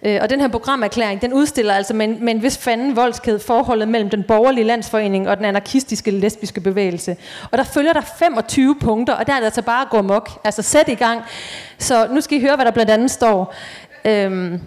Øh, 0.03 0.19
og 0.21 0.29
den 0.29 0.41
her 0.41 0.47
programerklæring, 0.47 1.21
den 1.21 1.33
udstiller 1.33 1.73
altså 1.73 1.93
med 1.93 2.07
en, 2.07 2.25
med 2.25 2.33
en 2.33 2.43
vis 2.43 2.57
fanden 2.57 2.95
voldsked 2.95 3.39
forholdet 3.39 3.87
mellem 3.87 4.09
den 4.09 4.23
borgerlige 4.23 4.63
landsforening 4.63 5.29
og 5.29 5.37
den 5.37 5.45
anarkistiske 5.45 6.11
lesbiske 6.11 6.61
bevægelse. 6.61 7.17
Og 7.51 7.57
der 7.57 7.63
følger 7.63 7.93
der 7.93 8.01
25 8.19 8.75
punkter, 8.81 9.13
og 9.13 9.27
der 9.27 9.33
er 9.33 9.37
det 9.37 9.45
altså 9.45 9.61
bare 9.61 9.81
at 9.81 9.89
gå 9.89 10.01
mok. 10.01 10.29
Altså 10.43 10.61
sæt 10.61 10.89
i 10.89 10.95
gang. 10.95 11.21
Så 11.77 12.07
nu 12.11 12.21
skal 12.21 12.37
I 12.37 12.41
høre, 12.41 12.55
hvad 12.55 12.65
der 12.65 12.71
blandt 12.71 12.91
andet 12.91 13.11
står. 13.11 13.53
Øhm, 14.05 14.61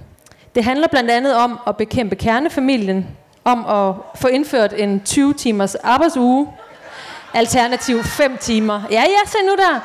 det 0.54 0.64
handler 0.64 0.88
blandt 0.88 1.10
andet 1.10 1.36
om 1.36 1.58
at 1.66 1.76
bekæmpe 1.76 2.16
kernefamilien, 2.16 3.06
om 3.44 3.66
at 3.66 3.94
få 4.20 4.28
indført 4.28 4.72
en 4.76 5.00
20 5.04 5.34
timers 5.34 5.74
arbejdsuge, 5.74 6.48
alternativ 7.34 8.04
5 8.04 8.36
timer. 8.38 8.82
Ja, 8.90 9.00
ja, 9.02 9.28
se 9.30 9.38
nu 9.46 9.52
der. 9.56 9.80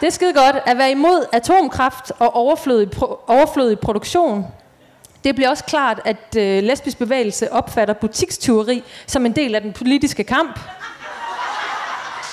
Det 0.00 0.06
er 0.06 0.10
skide 0.10 0.32
godt 0.32 0.56
at 0.66 0.78
være 0.78 0.90
imod 0.90 1.24
atomkraft 1.32 2.12
og 2.18 2.36
overflødig, 2.36 2.88
pro- 2.96 3.24
overflødig 3.26 3.78
produktion. 3.78 4.46
Det 5.24 5.34
bliver 5.34 5.50
også 5.50 5.64
klart, 5.64 6.00
at 6.04 6.36
øh, 6.36 6.62
lesbisk 6.62 6.98
bevægelse 6.98 7.52
opfatter 7.52 7.94
butikstyveri 7.94 8.82
som 9.06 9.26
en 9.26 9.32
del 9.32 9.54
af 9.54 9.60
den 9.60 9.72
politiske 9.72 10.24
kamp 10.24 10.60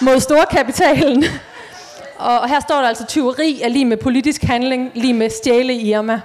mod 0.01 0.19
storkapitalen. 0.19 1.23
Og 2.17 2.49
her 2.49 2.59
står 2.59 2.75
der 2.75 2.87
altså, 2.87 3.05
tyveri 3.05 3.61
er 3.61 3.69
lige 3.69 3.85
med 3.85 3.97
politisk 3.97 4.43
handling, 4.43 4.91
lige 4.95 5.13
med 5.13 5.29
stjæle 5.29 5.73
Irma. 5.75 6.21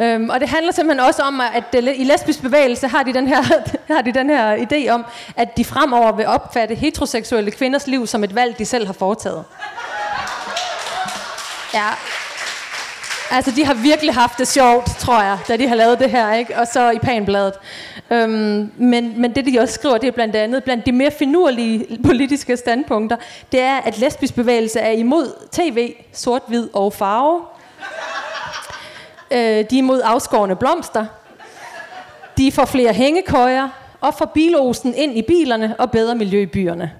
Øhm, 0.00 0.30
og 0.30 0.40
det 0.40 0.48
handler 0.48 0.72
simpelthen 0.72 1.06
også 1.06 1.22
om, 1.22 1.40
at 1.40 1.64
i 1.74 2.04
lesbisk 2.04 2.42
bevægelse 2.42 2.88
har 2.88 3.02
de, 3.02 3.12
den 3.12 3.28
her, 3.28 3.42
har 3.94 4.02
de 4.02 4.12
den 4.12 4.30
her 4.30 4.56
idé 4.56 4.88
om, 4.90 5.04
at 5.36 5.56
de 5.56 5.64
fremover 5.64 6.12
vil 6.12 6.26
opfatte 6.26 6.74
heteroseksuelle 6.74 7.50
kvinders 7.50 7.86
liv 7.86 8.06
som 8.06 8.24
et 8.24 8.34
valg, 8.34 8.58
de 8.58 8.64
selv 8.64 8.86
har 8.86 8.92
foretaget. 8.92 9.44
Ja. 11.74 11.88
Altså, 13.30 13.50
de 13.50 13.64
har 13.64 13.74
virkelig 13.74 14.14
haft 14.14 14.38
det 14.38 14.48
sjovt, 14.48 14.86
tror 14.86 15.22
jeg, 15.22 15.38
da 15.48 15.56
de 15.56 15.68
har 15.68 15.74
lavet 15.74 15.98
det 15.98 16.10
her, 16.10 16.34
ikke? 16.34 16.58
Og 16.58 16.66
så 16.66 16.90
i 16.90 16.98
panbladet. 16.98 17.52
Øhm, 18.10 18.72
men, 18.76 19.20
men 19.20 19.34
det, 19.34 19.46
de 19.46 19.58
også 19.58 19.74
skriver, 19.74 19.98
det 19.98 20.08
er 20.08 20.12
blandt 20.12 20.36
andet, 20.36 20.64
blandt 20.64 20.86
de 20.86 20.92
mere 20.92 21.10
finurlige 21.10 21.98
politiske 22.04 22.56
standpunkter, 22.56 23.16
det 23.52 23.60
er, 23.60 23.76
at 23.76 23.98
lesbisk 23.98 24.34
bevægelse 24.34 24.80
er 24.80 24.90
imod 24.90 25.32
tv, 25.52 25.94
sort-hvid 26.12 26.68
og 26.72 26.92
farve, 26.92 27.40
Øh, 29.30 29.64
de 29.70 29.78
er 29.78 29.82
mod 29.82 30.00
afskårende 30.04 30.56
blomster. 30.56 31.06
De 32.36 32.52
får 32.52 32.64
flere 32.64 32.92
hængekøjer 32.92 33.68
og 34.00 34.14
får 34.14 34.26
bilosen 34.34 34.94
ind 34.94 35.18
i 35.18 35.22
bilerne 35.22 35.74
og 35.78 35.90
bedre 35.90 36.14
miljø 36.14 36.40
i 36.40 36.46
byerne. 36.46 36.92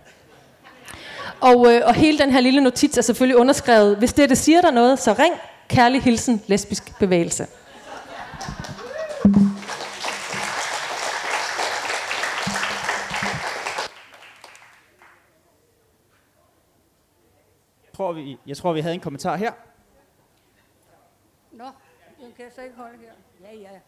Og, 1.40 1.72
øh, 1.72 1.82
og 1.86 1.94
hele 1.94 2.18
den 2.18 2.30
her 2.30 2.40
lille 2.40 2.60
notits 2.60 2.98
er 2.98 3.02
selvfølgelig 3.02 3.36
underskrevet. 3.36 3.96
Hvis 3.96 4.12
det, 4.12 4.28
det 4.28 4.38
siger 4.38 4.60
der 4.60 4.70
noget, 4.70 4.98
så 4.98 5.12
ring. 5.12 5.34
Kærlig 5.68 6.02
hilsen, 6.02 6.42
lesbisk 6.46 6.98
bevægelse. 6.98 7.46
Jeg 17.84 17.96
tror, 17.96 18.12
vi, 18.12 18.38
jeg 18.46 18.56
tror, 18.56 18.72
vi 18.72 18.80
havde 18.80 18.94
en 18.94 19.00
kommentar 19.00 19.36
her. 19.36 19.52
Kan 22.36 22.44
jeg 22.44 22.52
så 22.52 22.62
ikke 22.62 22.76
holde 22.76 22.98
her. 22.98 23.12
Ja, 23.40 23.54
ja. 23.54 23.80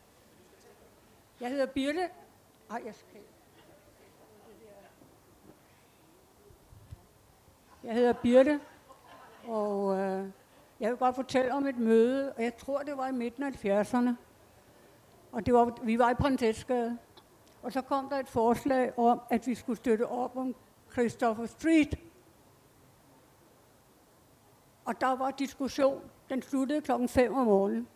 Jeg 1.40 1.51
hedder 1.51 1.66
Birte. 1.66 2.11
Ej, 2.70 2.82
jeg 2.84 2.94
skal... 2.94 3.20
Jeg 7.84 7.94
hedder 7.94 8.12
Birte, 8.12 8.61
og 9.46 9.99
øh, 9.99 10.30
jeg 10.80 10.90
vil 10.90 10.99
godt 10.99 11.14
fortælle 11.14 11.55
om 11.55 11.66
et 11.66 11.78
møde, 11.78 12.32
og 12.32 12.42
jeg 12.42 12.57
tror, 12.57 12.82
det 12.82 12.96
var 12.96 13.07
i 13.07 13.12
midten 13.12 13.42
af 13.42 13.64
70'erne. 13.64 14.11
Og 15.32 15.46
det 15.46 15.55
var, 15.55 15.78
vi 15.82 15.99
var 15.99 16.11
i 16.11 16.14
Prinsessgade. 16.14 16.99
Og 17.62 17.72
så 17.72 17.82
kom 17.82 18.09
der 18.09 18.16
et 18.16 18.28
forslag 18.28 18.99
om, 18.99 19.20
at 19.30 19.46
vi 19.46 19.55
skulle 19.55 19.76
støtte 19.76 20.07
op 20.07 20.36
om 20.36 20.55
Christopher 20.92 21.46
Street. 21.46 21.99
Og 24.84 25.01
der 25.01 25.16
var 25.16 25.30
diskussion. 25.30 26.11
Den 26.30 26.42
sluttede 26.42 26.80
klokken 26.80 27.09
5 27.09 27.34
om 27.34 27.46
morgenen. 27.46 27.88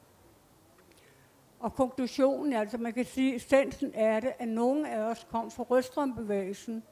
Og 1.63 1.75
konklusionen, 1.75 2.53
altså 2.53 2.79
man 2.79 2.93
kan 2.93 3.05
sige, 3.05 3.37
essensen 3.37 3.91
er 3.95 4.21
det, 4.21 4.33
at 4.39 4.49
nogen 4.49 4.87
af 4.87 4.99
os 4.99 5.27
kom 5.31 5.51
fra 5.51 5.63
Rødstrømbevægelsen 5.63 6.83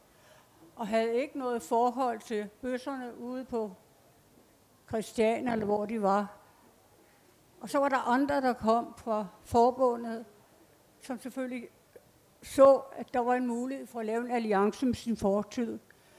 og 0.76 0.86
havde 0.86 1.14
ikke 1.14 1.38
noget 1.38 1.62
forhold 1.62 2.20
til 2.20 2.48
bøsserne 2.60 3.18
ude 3.18 3.44
på 3.44 3.72
Christian, 4.88 5.48
eller 5.48 5.64
hvor 5.66 5.86
de 5.86 6.02
var. 6.02 6.36
Og 7.60 7.70
så 7.70 7.78
var 7.78 7.88
der 7.88 8.08
andre, 8.08 8.40
der 8.40 8.52
kom 8.52 8.94
fra 8.96 9.26
forbundet, 9.44 10.24
som 11.00 11.18
selvfølgelig 11.18 11.68
så, 12.42 12.82
at 12.96 13.14
der 13.14 13.20
var 13.20 13.34
en 13.34 13.46
mulighed 13.46 13.86
for 13.86 14.00
at 14.00 14.06
lave 14.06 14.24
en 14.24 14.30
alliance 14.30 14.86
med 14.86 14.94
sin 14.94 15.16
fortid. 15.16 15.78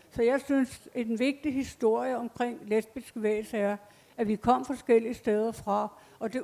Så 0.09 0.23
jeg 0.23 0.41
synes, 0.41 0.87
at 0.93 1.07
en 1.07 1.19
vigtig 1.19 1.53
historie 1.53 2.17
omkring 2.17 2.59
lesbisk 2.65 3.13
bevægelse 3.13 3.57
er, 3.57 3.77
at 4.17 4.27
vi 4.27 4.35
kom 4.35 4.65
forskellige 4.65 5.13
steder 5.13 5.51
fra, 5.51 5.87
og 6.19 6.33
det 6.33 6.43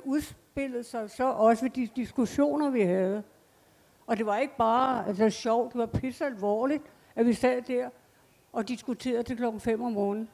udspillede 0.58 0.84
sig 0.84 1.10
så 1.10 1.24
også 1.24 1.62
ved 1.62 1.70
de 1.70 1.88
diskussioner, 1.96 2.70
vi 2.70 2.80
havde. 2.80 3.22
Og 4.06 4.16
det 4.16 4.26
var 4.26 4.38
ikke 4.38 4.56
bare 4.56 5.08
altså, 5.08 5.30
sjovt, 5.30 5.72
det 5.72 5.78
var 5.78 5.86
pisse 5.86 6.24
alvorligt, 6.24 6.82
at 7.16 7.26
vi 7.26 7.34
sad 7.34 7.62
der 7.62 7.88
og 8.52 8.68
diskuterede 8.68 9.22
til 9.22 9.36
klokken 9.36 9.60
5 9.60 9.82
om 9.82 9.92
morgenen. 9.92 10.28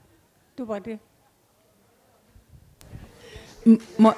Det 0.59 0.69
var 0.69 0.79
det. 0.79 0.99
Må, 3.99 4.13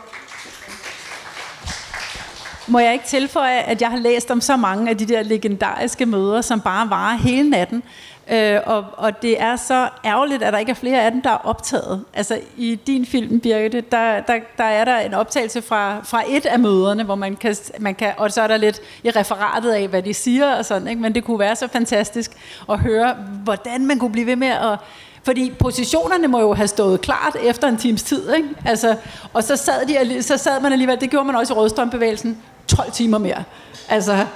må 2.69 2.79
jeg 2.79 2.93
ikke 2.93 3.05
tilføje, 3.05 3.59
at 3.61 3.81
jeg 3.81 3.91
har 3.91 3.99
læst 3.99 4.31
om 4.31 4.41
så 4.41 4.57
mange 4.57 4.91
af 4.91 4.99
de 4.99 5.07
der 5.07 5.23
legendariske 5.23 6.07
møder, 6.07 6.41
som 6.41 6.61
bare 6.61 6.91
varer 6.91 7.17
hele 7.17 7.51
natten. 7.51 7.83
Øh, 8.31 8.61
og, 8.67 8.85
og 8.97 9.23
det 9.23 9.41
er 9.41 9.57
så 9.57 9.89
ærgerligt, 10.05 10.43
at 10.43 10.53
der 10.53 10.59
ikke 10.59 10.71
er 10.71 10.75
flere 10.75 11.03
af 11.03 11.13
dem, 11.13 11.23
der 11.23 11.31
er 11.31 11.47
optaget. 11.47 12.05
Altså 12.15 12.41
i 12.57 12.75
din 12.75 13.07
film, 13.07 13.41
Birgitte, 13.41 13.81
der, 13.81 14.21
der, 14.21 14.35
der 14.59 14.65
er 14.65 14.85
der 14.85 14.99
en 14.99 15.15
optagelse 15.15 15.63
fra, 15.63 16.01
fra 16.05 16.23
et 16.29 16.47
af 16.47 16.59
møderne, 16.59 17.05
hvor 17.05 17.15
man 17.15 17.37
kan, 17.37 17.57
man 17.79 17.95
kan, 17.95 18.13
og 18.17 18.33
så 18.33 18.43
er 18.43 18.47
der 18.47 18.57
lidt 18.57 18.81
i 19.03 19.11
referatet 19.11 19.73
af, 19.73 19.89
hvad 19.89 20.03
de 20.03 20.15
siger 20.15 20.55
og 20.55 20.65
sådan, 20.65 20.89
ikke? 20.89 21.03
men 21.03 21.15
det 21.15 21.25
kunne 21.25 21.39
være 21.39 21.57
så 21.57 21.69
fantastisk 21.69 22.33
at 22.71 22.79
høre, 22.79 23.15
hvordan 23.45 23.87
man 23.87 23.99
kunne 23.99 24.13
blive 24.13 24.27
ved 24.27 24.37
med 24.37 24.49
at 24.49 24.79
Fordi 25.25 25.53
positionerne 25.59 26.29
må 26.29 26.41
jo 26.41 26.55
have 26.55 26.69
stået 26.69 27.01
klart 27.01 27.37
efter 27.43 27.69
en 27.69 27.77
times 27.77 28.03
tid, 28.03 28.35
ikke? 28.35 28.49
Altså, 28.65 28.97
og 29.33 29.45
så 29.45 29.57
sad, 29.57 29.87
de, 29.87 30.23
så 30.23 30.37
sad 30.37 30.61
man 30.61 30.73
alligevel, 30.73 31.01
det 31.01 31.11
gjorde 31.11 31.27
man 31.27 31.37
også 31.37 31.55
i 31.55 31.57
rødstrømbevægelsen, 31.57 32.43
12 32.69 32.93
timer 32.93 33.19
mere. 33.19 33.43
Altså, 33.89 34.27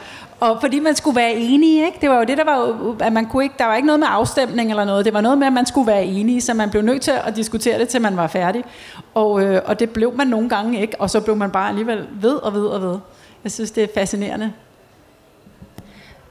og 0.41 0.61
fordi 0.61 0.78
man 0.78 0.95
skulle 0.95 1.16
være 1.16 1.34
enige, 1.34 1.86
ikke? 1.86 1.99
Det 2.01 2.11
var 2.11 2.16
jo 2.16 2.24
det, 2.24 2.38
der 2.38 2.45
var 2.45 2.59
jo, 2.59 2.97
at 3.01 3.12
man 3.12 3.26
kunne 3.26 3.45
ikke, 3.45 3.55
der 3.59 3.64
var 3.64 3.76
ikke 3.76 3.86
noget 3.86 4.01
med 4.01 4.09
afstemning 4.11 4.70
eller 4.70 4.84
noget. 4.84 5.05
Det 5.05 5.14
var 5.14 5.20
noget 5.20 5.38
med, 5.38 5.47
at 5.47 5.53
man 5.53 5.66
skulle 5.66 5.86
være 5.86 6.05
enige, 6.05 6.41
så 6.41 6.55
man 6.55 6.70
blev 6.70 6.82
nødt 6.82 7.03
til 7.03 7.12
at 7.24 7.36
diskutere 7.36 7.78
det, 7.78 7.88
til 7.88 8.03
man 8.03 8.16
var 8.16 8.26
færdig. 8.26 8.64
Og, 9.14 9.43
øh, 9.43 9.62
og 9.64 9.80
det 9.80 9.91
blev 9.91 10.16
man 10.16 10.26
nogle 10.26 10.49
gange 10.49 10.80
ikke, 10.80 11.01
og 11.01 11.11
så 11.11 11.20
blev 11.20 11.36
man 11.36 11.51
bare 11.51 11.68
alligevel 11.68 12.07
ved 12.12 12.34
og 12.34 12.55
ved 12.55 12.66
og 12.66 12.82
ved. 12.82 12.99
Jeg 13.45 13.53
synes, 13.53 13.70
det 13.70 13.84
er 13.84 13.88
fascinerende. 13.95 14.53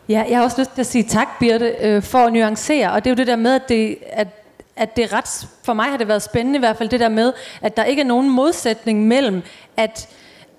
Ja, 0.09 0.25
jeg 0.29 0.37
har 0.37 0.43
også 0.43 0.61
lyst 0.61 0.73
til 0.73 0.81
at 0.81 0.87
sige 0.87 1.03
tak, 1.03 1.27
Birte, 1.39 1.75
øh, 1.81 2.03
for 2.03 2.19
at 2.19 2.33
nuancere. 2.33 2.91
Og 2.91 3.03
det 3.03 3.09
er 3.09 3.11
jo 3.11 3.17
det 3.17 3.27
der 3.27 3.35
med, 3.35 3.53
at 3.55 3.69
det, 3.69 3.97
at, 4.11 4.27
at 4.75 4.95
det 4.95 5.03
er 5.03 5.13
ret... 5.13 5.47
For 5.63 5.73
mig 5.73 5.85
har 5.85 5.97
det 5.97 6.07
været 6.07 6.21
spændende 6.21 6.57
i 6.57 6.59
hvert 6.59 6.77
fald, 6.77 6.89
det 6.89 6.99
der 6.99 7.09
med, 7.09 7.33
at 7.61 7.77
der 7.77 7.83
ikke 7.83 8.01
er 8.01 8.05
nogen 8.05 8.29
modsætning 8.29 9.07
mellem, 9.07 9.41
at, 9.77 10.09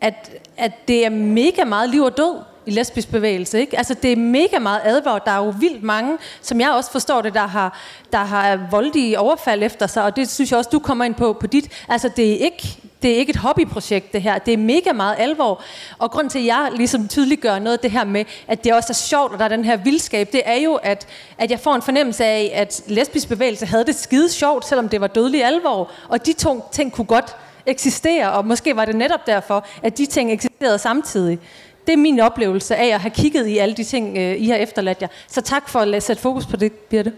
at, 0.00 0.30
at 0.56 0.72
det 0.88 1.06
er 1.06 1.10
mega 1.10 1.64
meget 1.64 1.90
liv 1.90 2.02
og 2.02 2.16
død 2.16 2.36
i 2.70 2.72
lesbisk 2.72 3.10
bevægelse. 3.10 3.60
Ikke? 3.60 3.78
Altså, 3.78 3.94
det 3.94 4.12
er 4.12 4.16
mega 4.16 4.58
meget 4.58 4.80
advaret. 4.84 5.24
Der 5.24 5.30
er 5.30 5.44
jo 5.44 5.54
vildt 5.58 5.82
mange, 5.82 6.18
som 6.42 6.60
jeg 6.60 6.70
også 6.70 6.90
forstår 6.90 7.22
det, 7.22 7.34
der 7.34 7.46
har, 7.46 7.78
der 8.12 8.18
har 8.18 8.60
voldelige 8.70 9.18
overfald 9.18 9.62
efter 9.62 9.86
sig, 9.86 10.02
og 10.02 10.16
det 10.16 10.30
synes 10.30 10.50
jeg 10.50 10.58
også, 10.58 10.70
du 10.72 10.78
kommer 10.78 11.04
ind 11.04 11.14
på 11.14 11.32
på 11.32 11.46
dit. 11.46 11.68
Altså, 11.88 12.10
det 12.16 12.32
er 12.32 12.36
ikke, 12.44 12.76
det 13.02 13.12
er 13.12 13.16
ikke 13.16 13.30
et 13.30 13.36
hobbyprojekt, 13.36 14.12
det 14.12 14.22
her. 14.22 14.38
Det 14.38 14.54
er 14.54 14.58
mega 14.58 14.92
meget 14.92 15.16
alvor. 15.18 15.62
Og 15.98 16.10
grund 16.10 16.30
til, 16.30 16.38
at 16.38 16.46
jeg 16.46 16.68
ligesom 16.76 17.08
tydeliggør 17.08 17.58
noget 17.58 17.76
af 17.76 17.80
det 17.80 17.90
her 17.90 18.04
med, 18.04 18.24
at 18.48 18.64
det 18.64 18.72
også 18.74 18.88
er 18.90 18.94
sjovt, 18.94 19.32
og 19.32 19.38
der 19.38 19.44
er 19.44 19.48
den 19.48 19.64
her 19.64 19.76
vildskab, 19.76 20.32
det 20.32 20.42
er 20.44 20.56
jo, 20.56 20.74
at, 20.74 21.06
at 21.38 21.50
jeg 21.50 21.60
får 21.60 21.74
en 21.74 21.82
fornemmelse 21.82 22.24
af, 22.24 22.52
at 22.54 22.82
lesbisk 22.86 23.28
bevægelse 23.28 23.66
havde 23.66 23.84
det 23.84 23.94
skide 23.94 24.30
sjovt, 24.32 24.66
selvom 24.66 24.88
det 24.88 25.00
var 25.00 25.06
dødelig 25.06 25.44
alvor. 25.44 25.90
Og 26.08 26.26
de 26.26 26.32
to 26.32 26.64
ting 26.72 26.92
kunne 26.92 27.04
godt 27.04 27.36
eksistere, 27.66 28.32
og 28.32 28.46
måske 28.46 28.76
var 28.76 28.84
det 28.84 28.96
netop 28.96 29.26
derfor, 29.26 29.66
at 29.82 29.98
de 29.98 30.06
ting 30.06 30.32
eksisterede 30.32 30.78
samtidig. 30.78 31.38
Det 31.86 31.92
er 31.92 31.96
min 31.96 32.20
oplevelse 32.20 32.76
af 32.76 32.86
at 32.86 33.00
have 33.00 33.10
kigget 33.10 33.46
i 33.46 33.58
alle 33.58 33.74
de 33.74 33.84
ting, 33.84 34.18
øh, 34.18 34.42
I 34.42 34.48
har 34.48 34.56
efterladt 34.56 35.02
jer. 35.02 35.08
Så 35.26 35.40
tak 35.40 35.68
for 35.68 35.80
at 35.80 36.02
sætte 36.02 36.22
fokus 36.22 36.46
på 36.46 36.56
det, 36.56 36.72
Birte. 36.72 37.12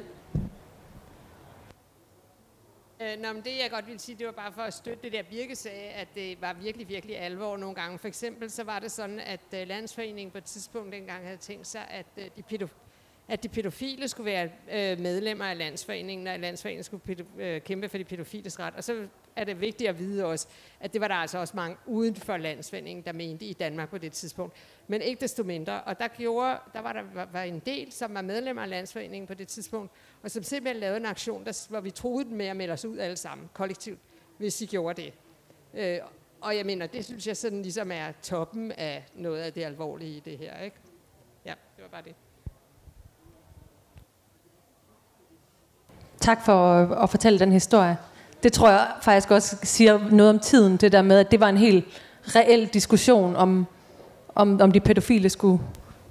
Øh, 3.01 3.23
nå, 3.23 3.33
men 3.33 3.43
det 3.43 3.51
jeg 3.63 3.71
godt 3.71 3.87
ville 3.87 4.01
sige, 4.01 4.17
det 4.19 4.27
var 4.27 4.33
bare 4.33 4.53
for 4.53 4.63
at 4.63 4.75
støtte 4.75 5.03
det 5.03 5.13
der 5.13 5.23
Birke 5.23 5.57
sagde, 5.57 5.89
at 5.89 6.09
det 6.15 6.41
var 6.41 6.53
virkelig, 6.53 6.89
virkelig 6.89 7.19
alvor 7.19 7.57
nogle 7.57 7.75
gange. 7.75 7.99
For 7.99 8.09
eksempel 8.09 8.51
så 8.51 8.65
var 8.65 8.79
det 8.79 8.91
sådan, 8.91 9.21
at 9.21 9.41
øh, 9.55 9.69
Landsforeningen 9.69 10.31
på 10.31 10.39
et 10.39 10.45
tidspunkt 10.45 10.93
dengang 10.93 11.25
havde 11.25 11.37
tænkt 11.37 11.67
sig, 11.67 11.83
at 11.91 12.07
øh, 12.17 12.25
de 12.37 12.43
pædofile 12.43 12.92
at 13.29 13.43
de 13.43 13.49
pædofile 13.49 14.09
skulle 14.09 14.27
være 14.27 14.45
øh, 14.73 15.01
medlemmer 15.01 15.45
af 15.45 15.59
landsforeningen, 15.59 16.27
og 16.27 16.39
landsforeningen 16.39 16.85
skulle 16.85 17.03
pædo, 17.03 17.25
øh, 17.39 17.61
kæmpe 17.61 17.89
for 17.89 17.99
de 17.99 18.05
pædofiles 18.05 18.59
ret. 18.61 18.75
Og 18.75 18.85
så 18.85 19.07
er 19.37 19.45
det 19.45 19.61
vigtigt 19.61 19.91
at 19.91 19.99
vide 19.99 20.25
også, 20.25 20.49
at 20.81 20.93
det 20.93 21.01
var 21.01 21.09
der 21.09 21.15
altså 21.15 21.39
også 21.39 21.57
mange 21.57 21.77
uden 21.87 22.17
for 22.17 22.37
landsforeningen, 22.37 23.05
der 23.05 23.13
mente 23.13 23.45
i 23.45 23.53
Danmark 23.53 23.91
på 23.91 23.99
det 23.99 24.13
tidspunkt. 24.13 24.57
Men 24.89 25.01
ikke 25.01 25.21
desto 25.21 25.43
mindre. 25.43 25.83
Og 25.83 25.99
der, 25.99 26.09
gjorde, 26.09 26.59
der 26.73 26.81
var 26.81 26.93
der 26.93 27.03
var, 27.15 27.29
var 27.33 27.43
en 27.43 27.59
del, 27.59 27.93
som 27.93 28.15
var 28.15 28.23
medlemmer 28.23 28.63
af 28.63 28.69
landsforeningen 28.69 29.27
på 29.27 29.35
det 29.35 29.49
tidspunkt, 29.49 29.93
og 30.23 30.31
som 30.31 30.43
simpelthen 30.43 30.81
lavede 30.81 30.97
en 30.97 31.07
aktion, 31.07 31.45
der, 31.45 31.67
hvor 31.69 31.81
vi 31.81 31.91
troede 31.91 32.25
dem 32.25 32.33
med 32.33 32.47
at 32.47 32.57
melde 32.57 32.73
os 32.73 32.85
ud 32.85 32.99
alle 32.99 33.17
sammen, 33.17 33.51
kollektivt, 33.53 33.99
hvis 34.39 34.57
de 34.57 34.67
gjorde 34.67 35.03
det. 35.03 35.13
Øh, 35.75 35.99
og 36.41 36.57
jeg 36.57 36.67
mener, 36.67 36.87
det 36.87 37.05
synes 37.05 37.27
jeg 37.27 37.37
sådan 37.37 37.63
ligesom 37.63 37.93
er 37.93 38.13
toppen 38.23 38.73
af 38.73 39.05
noget 39.15 39.41
af 39.41 39.53
det 39.53 39.65
alvorlige 39.65 40.17
i 40.17 40.21
det 40.21 40.39
her. 40.39 40.61
Ikke? 40.61 40.77
Ja, 41.45 41.55
det 41.77 41.83
var 41.83 41.89
bare 41.89 42.03
det. 42.03 42.15
Tak 46.23 46.45
for 46.45 46.73
at, 46.73 47.03
at 47.03 47.11
fortælle 47.11 47.39
den 47.39 47.53
historie. 47.53 47.97
Det 48.43 48.53
tror 48.53 48.69
jeg 48.69 48.87
faktisk 49.03 49.31
også 49.31 49.57
siger 49.63 49.99
noget 50.11 50.31
om 50.31 50.39
tiden, 50.39 50.77
det 50.77 50.93
der 50.93 51.03
med, 51.03 51.19
at 51.19 51.31
det 51.31 51.41
var 51.41 51.49
en 51.49 51.57
helt 51.57 51.85
reel 52.25 52.67
diskussion 52.67 53.37
om, 53.37 53.67
om, 54.35 54.61
om 54.61 54.73
de 54.73 54.81
pædofile 54.81 55.29
skulle, 55.31 55.63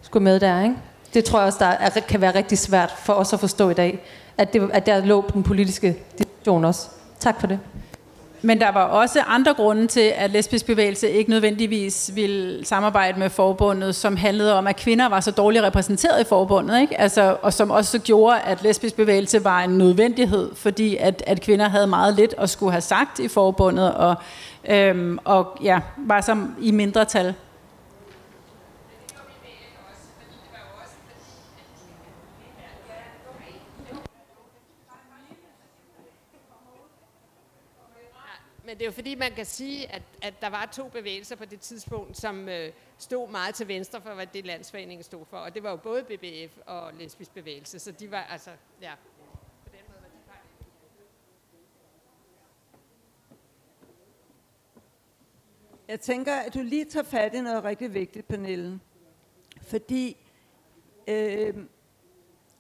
skulle 0.02 0.24
med 0.24 0.40
der. 0.40 0.64
Ikke? 0.64 0.76
Det 1.14 1.24
tror 1.26 1.40
jeg 1.40 1.46
også, 1.46 1.60
der 1.60 1.66
er, 1.66 1.90
kan 1.90 2.22
være 2.22 2.36
rigtig 2.36 2.58
svært 2.58 2.92
for 2.98 3.14
os 3.14 3.34
at 3.34 3.40
forstå 3.40 3.70
i 3.70 3.74
dag, 3.74 4.00
at, 4.38 4.54
det, 4.54 4.70
at 4.74 4.86
der 4.86 5.06
lå 5.06 5.26
den 5.34 5.44
politiske 5.44 5.98
diskussion 6.18 6.66
også. 6.66 6.88
Tak 7.20 7.40
for 7.40 7.48
det. 7.48 7.60
Men 8.42 8.62
der 8.62 8.72
var 8.72 8.84
også 8.84 9.22
andre 9.28 9.54
grunde 9.54 9.88
til, 9.88 10.14
at 10.16 10.32
lesbisk 10.32 10.66
bevægelse 10.66 11.10
ikke 11.10 11.30
nødvendigvis 11.30 12.12
ville 12.14 12.66
samarbejde 12.66 13.20
med 13.20 13.30
forbundet, 13.30 13.96
som 13.96 14.18
handlede 14.18 14.54
om, 14.54 14.68
at 14.68 14.76
kvinder 14.76 15.10
var 15.10 15.20
så 15.20 15.32
dårligt 15.32 15.64
repræsenteret 15.64 16.22
i 16.22 16.24
forbundet, 16.24 16.82
ikke? 16.82 17.02
Altså, 17.02 17.38
og 17.42 17.54
som 17.54 17.72
også 17.72 18.00
gjorde, 18.00 18.40
at 18.40 18.64
lesbisk 18.64 18.96
bevægelse 18.96 19.44
var 19.44 19.62
en 19.62 19.78
nødvendighed, 19.78 20.56
fordi 20.56 20.98
at, 20.98 21.24
at 21.28 21.42
kvinder 21.42 21.70
havde 21.70 21.88
meget 21.88 22.16
lidt 22.16 22.36
at 22.38 22.50
skulle 22.50 22.72
have 22.72 22.82
sagt 22.82 23.20
i 23.20 23.28
forbundet, 23.28 23.94
og, 23.94 24.16
øhm, 24.70 25.20
og 25.26 25.58
ja, 25.64 25.80
var 25.98 26.22
som 26.22 26.56
i 26.62 26.72
mindretal. 26.72 27.34
Men 38.72 38.78
det 38.78 38.86
er 38.86 38.88
jo 38.88 38.92
fordi, 38.92 39.16
man 39.16 39.32
kan 39.32 39.46
sige, 39.46 39.92
at, 39.92 40.02
at 40.22 40.34
der 40.42 40.50
var 40.50 40.66
to 40.66 40.88
bevægelser 40.88 41.36
på 41.36 41.46
det 41.46 41.60
tidspunkt, 41.60 42.18
som 42.18 42.50
øh, 42.50 42.72
stod 42.98 43.30
meget 43.30 43.56
til 43.56 43.68
venstre 43.68 44.02
for, 44.02 44.14
hvad 44.14 44.28
det 44.28 44.46
landsforeningen 44.46 45.04
stod 45.04 45.26
for. 45.30 45.38
Og 45.38 45.56
det 45.56 45.64
var 45.64 45.70
jo 45.70 45.76
både 45.76 46.04
BBF 46.04 46.58
og 46.66 46.94
lesbisk 46.94 47.34
bevægelse, 47.34 47.80
så 47.80 47.92
de 47.92 48.12
var 48.12 48.22
altså, 48.22 48.52
ja, 48.82 48.94
på 49.64 49.70
den 49.72 49.80
måde 49.88 50.00
var 50.28 50.34
de 50.34 50.42
Jeg 55.88 56.00
tænker, 56.00 56.34
at 56.34 56.54
du 56.54 56.62
lige 56.62 56.86
tager 56.86 57.04
fat 57.04 57.34
i 57.34 57.42
noget 57.42 57.64
rigtig 57.64 57.94
vigtigt, 57.94 58.28
Pernille. 58.28 58.80
Fordi 59.62 60.18
øh, 61.08 61.54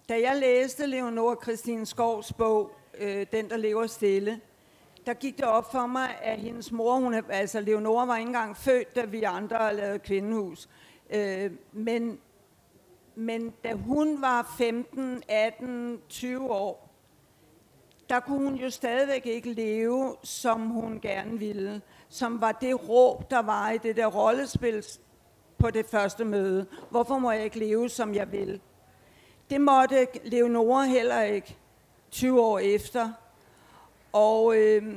da 0.09 0.21
jeg 0.21 0.35
læste 0.35 0.85
Leonora 0.85 1.35
Christine 1.43 1.85
Skovs 1.85 2.33
bog, 2.33 2.71
øh, 2.97 3.25
Den, 3.31 3.49
der 3.49 3.57
lever 3.57 3.87
stille, 3.87 4.41
der 5.05 5.13
gik 5.13 5.37
det 5.37 5.45
op 5.45 5.71
for 5.71 5.85
mig, 5.85 6.09
at 6.21 6.39
hendes 6.39 6.71
mor, 6.71 6.95
hun, 6.95 7.13
altså 7.29 7.59
Leonora 7.59 8.05
var 8.05 8.17
ikke 8.17 8.27
engang 8.27 8.57
født, 8.57 8.95
da 8.95 9.05
vi 9.05 9.23
andre 9.23 9.75
lavede 9.75 9.99
kvindehus. 9.99 10.69
Øh, 11.09 11.51
men, 11.71 12.19
men 13.15 13.53
da 13.63 13.73
hun 13.73 14.21
var 14.21 14.55
15, 14.57 15.23
18, 15.27 16.01
20 16.09 16.51
år, 16.51 16.91
der 18.09 18.19
kunne 18.19 18.49
hun 18.49 18.55
jo 18.55 18.69
stadigvæk 18.69 19.25
ikke 19.25 19.53
leve, 19.53 20.15
som 20.23 20.61
hun 20.61 20.99
gerne 20.99 21.39
ville. 21.39 21.81
Som 22.09 22.41
var 22.41 22.51
det 22.51 22.89
råb, 22.89 23.31
der 23.31 23.41
var 23.41 23.69
i 23.69 23.77
det 23.77 23.95
der 23.95 24.07
rollespil 24.07 24.85
på 25.57 25.69
det 25.69 25.85
første 25.85 26.25
møde. 26.25 26.65
Hvorfor 26.89 27.17
må 27.17 27.31
jeg 27.31 27.43
ikke 27.43 27.59
leve, 27.59 27.89
som 27.89 28.15
jeg 28.15 28.31
vil? 28.31 28.61
Det 29.49 29.61
måtte 29.61 30.07
Leonora 30.23 30.85
heller 30.85 31.21
ikke 31.21 31.57
20 32.11 32.41
år 32.41 32.59
efter. 32.59 33.09
Og 34.13 34.55
øh, 34.55 34.95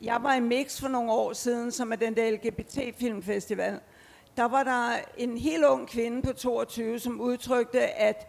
jeg 0.00 0.18
var 0.22 0.34
i 0.34 0.40
Mix 0.40 0.80
for 0.80 0.88
nogle 0.88 1.12
år 1.12 1.32
siden, 1.32 1.72
som 1.72 1.92
er 1.92 1.96
den 1.96 2.16
der 2.16 2.30
LGBT-filmfestival. 2.30 3.80
Der 4.36 4.44
var 4.44 4.62
der 4.62 4.90
en 5.16 5.38
helt 5.38 5.64
ung 5.64 5.88
kvinde 5.88 6.22
på 6.22 6.32
22, 6.32 6.98
som 6.98 7.20
udtrykte, 7.20 7.80
at 7.80 8.28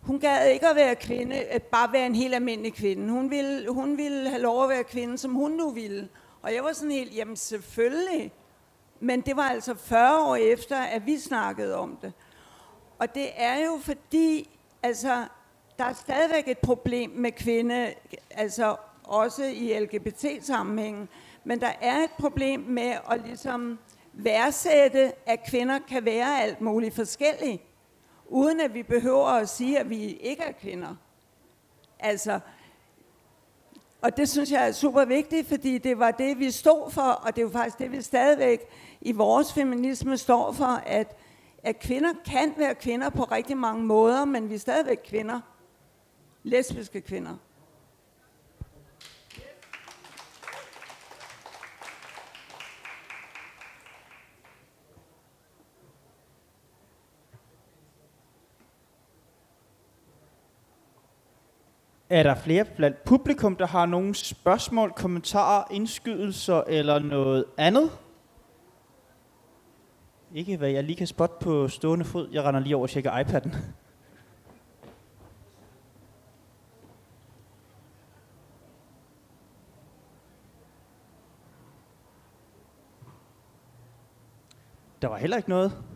hun 0.00 0.20
gad 0.20 0.48
ikke 0.48 0.68
at 0.68 0.76
være 0.76 0.96
kvinde, 0.96 1.36
at 1.36 1.62
bare 1.62 1.92
være 1.92 2.06
en 2.06 2.14
helt 2.14 2.34
almindelig 2.34 2.74
kvinde. 2.74 3.12
Hun 3.12 3.30
ville, 3.30 3.72
hun 3.72 3.98
ville 3.98 4.28
have 4.28 4.42
lov 4.42 4.62
at 4.62 4.68
være 4.68 4.84
kvinde, 4.84 5.18
som 5.18 5.34
hun 5.34 5.50
nu 5.50 5.70
ville. 5.70 6.08
Og 6.42 6.54
jeg 6.54 6.64
var 6.64 6.72
sådan 6.72 6.90
helt, 6.90 7.16
jamen 7.16 7.36
selvfølgelig. 7.36 8.32
Men 9.00 9.20
det 9.20 9.36
var 9.36 9.42
altså 9.48 9.74
40 9.74 10.28
år 10.28 10.36
efter, 10.36 10.76
at 10.76 11.06
vi 11.06 11.18
snakkede 11.18 11.76
om 11.76 11.98
det. 12.02 12.12
Og 12.98 13.14
det 13.14 13.26
er 13.36 13.64
jo 13.64 13.78
fordi, 13.82 14.58
altså, 14.82 15.24
der 15.78 15.84
er 15.84 15.92
stadigvæk 15.92 16.48
et 16.48 16.58
problem 16.58 17.10
med 17.10 17.32
kvinde, 17.32 17.94
altså 18.30 18.76
også 19.08 19.44
i 19.44 19.78
LGBT-sammenhængen. 19.78 21.08
Men 21.44 21.60
der 21.60 21.72
er 21.80 21.96
et 21.96 22.10
problem 22.18 22.60
med 22.60 22.94
at 23.10 23.20
ligesom 23.24 23.78
værdsætte, 24.12 25.12
at 25.26 25.46
kvinder 25.46 25.78
kan 25.88 26.04
være 26.04 26.42
alt 26.42 26.60
muligt 26.60 26.94
forskellige, 26.94 27.62
uden 28.26 28.60
at 28.60 28.74
vi 28.74 28.82
behøver 28.82 29.26
at 29.26 29.48
sige, 29.48 29.78
at 29.78 29.90
vi 29.90 30.04
ikke 30.04 30.42
er 30.42 30.52
kvinder. 30.52 30.94
Altså, 32.00 32.40
og 34.02 34.16
det 34.16 34.28
synes 34.28 34.52
jeg 34.52 34.68
er 34.68 34.72
super 34.72 35.04
vigtigt, 35.04 35.48
fordi 35.48 35.78
det 35.78 35.98
var 35.98 36.10
det, 36.10 36.38
vi 36.38 36.50
stod 36.50 36.90
for, 36.90 37.02
og 37.02 37.36
det 37.36 37.42
er 37.42 37.46
jo 37.46 37.52
faktisk 37.52 37.78
det, 37.78 37.92
vi 37.92 38.02
stadigvæk 38.02 38.60
i 39.00 39.12
vores 39.12 39.52
feminisme 39.52 40.16
står 40.16 40.52
for, 40.52 40.82
at, 40.86 41.16
at 41.62 41.78
kvinder 41.78 42.12
kan 42.24 42.54
være 42.56 42.74
kvinder 42.74 43.10
på 43.10 43.22
rigtig 43.24 43.56
mange 43.56 43.84
måder, 43.84 44.24
men 44.24 44.50
vi 44.50 44.54
er 44.54 44.58
stadigvæk 44.58 44.98
kvinder. 45.04 45.40
Lesbiske 46.42 47.00
kvinder. 47.00 47.36
Er 62.10 62.22
der 62.22 62.34
flere 62.34 62.64
blandt 62.64 63.04
publikum, 63.04 63.56
der 63.56 63.66
har 63.66 63.86
nogle 63.86 64.14
spørgsmål, 64.14 64.92
kommentarer, 64.92 65.64
indskydelser 65.70 66.62
eller 66.66 66.98
noget 66.98 67.44
andet? 67.58 67.90
Ikke 70.34 70.56
hvad 70.56 70.70
jeg 70.70 70.84
lige 70.84 70.96
kan 70.96 71.06
spotte 71.06 71.36
på 71.40 71.68
stående 71.68 72.04
fod. 72.04 72.28
Jeg 72.32 72.44
render 72.44 72.60
lige 72.60 72.76
over 72.76 72.82
og 72.82 72.90
tjekker 72.90 73.12
iPad'en. 73.12 73.56
Der 85.02 85.08
var 85.08 85.16
heller 85.16 85.36
ikke 85.36 85.48
noget. 85.48 85.87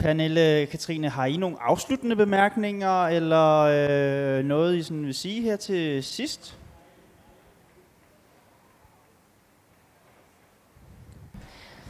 Pernille, 0.00 0.66
Katrine, 0.66 1.08
har 1.08 1.26
I 1.26 1.36
nogle 1.36 1.56
afsluttende 1.60 2.16
bemærkninger, 2.16 3.06
eller 3.06 3.58
øh, 3.58 4.44
noget, 4.44 4.76
I 4.76 4.82
sådan 4.82 5.06
vil 5.06 5.14
sige 5.14 5.42
her 5.42 5.56
til 5.56 6.04
sidst? 6.04 6.56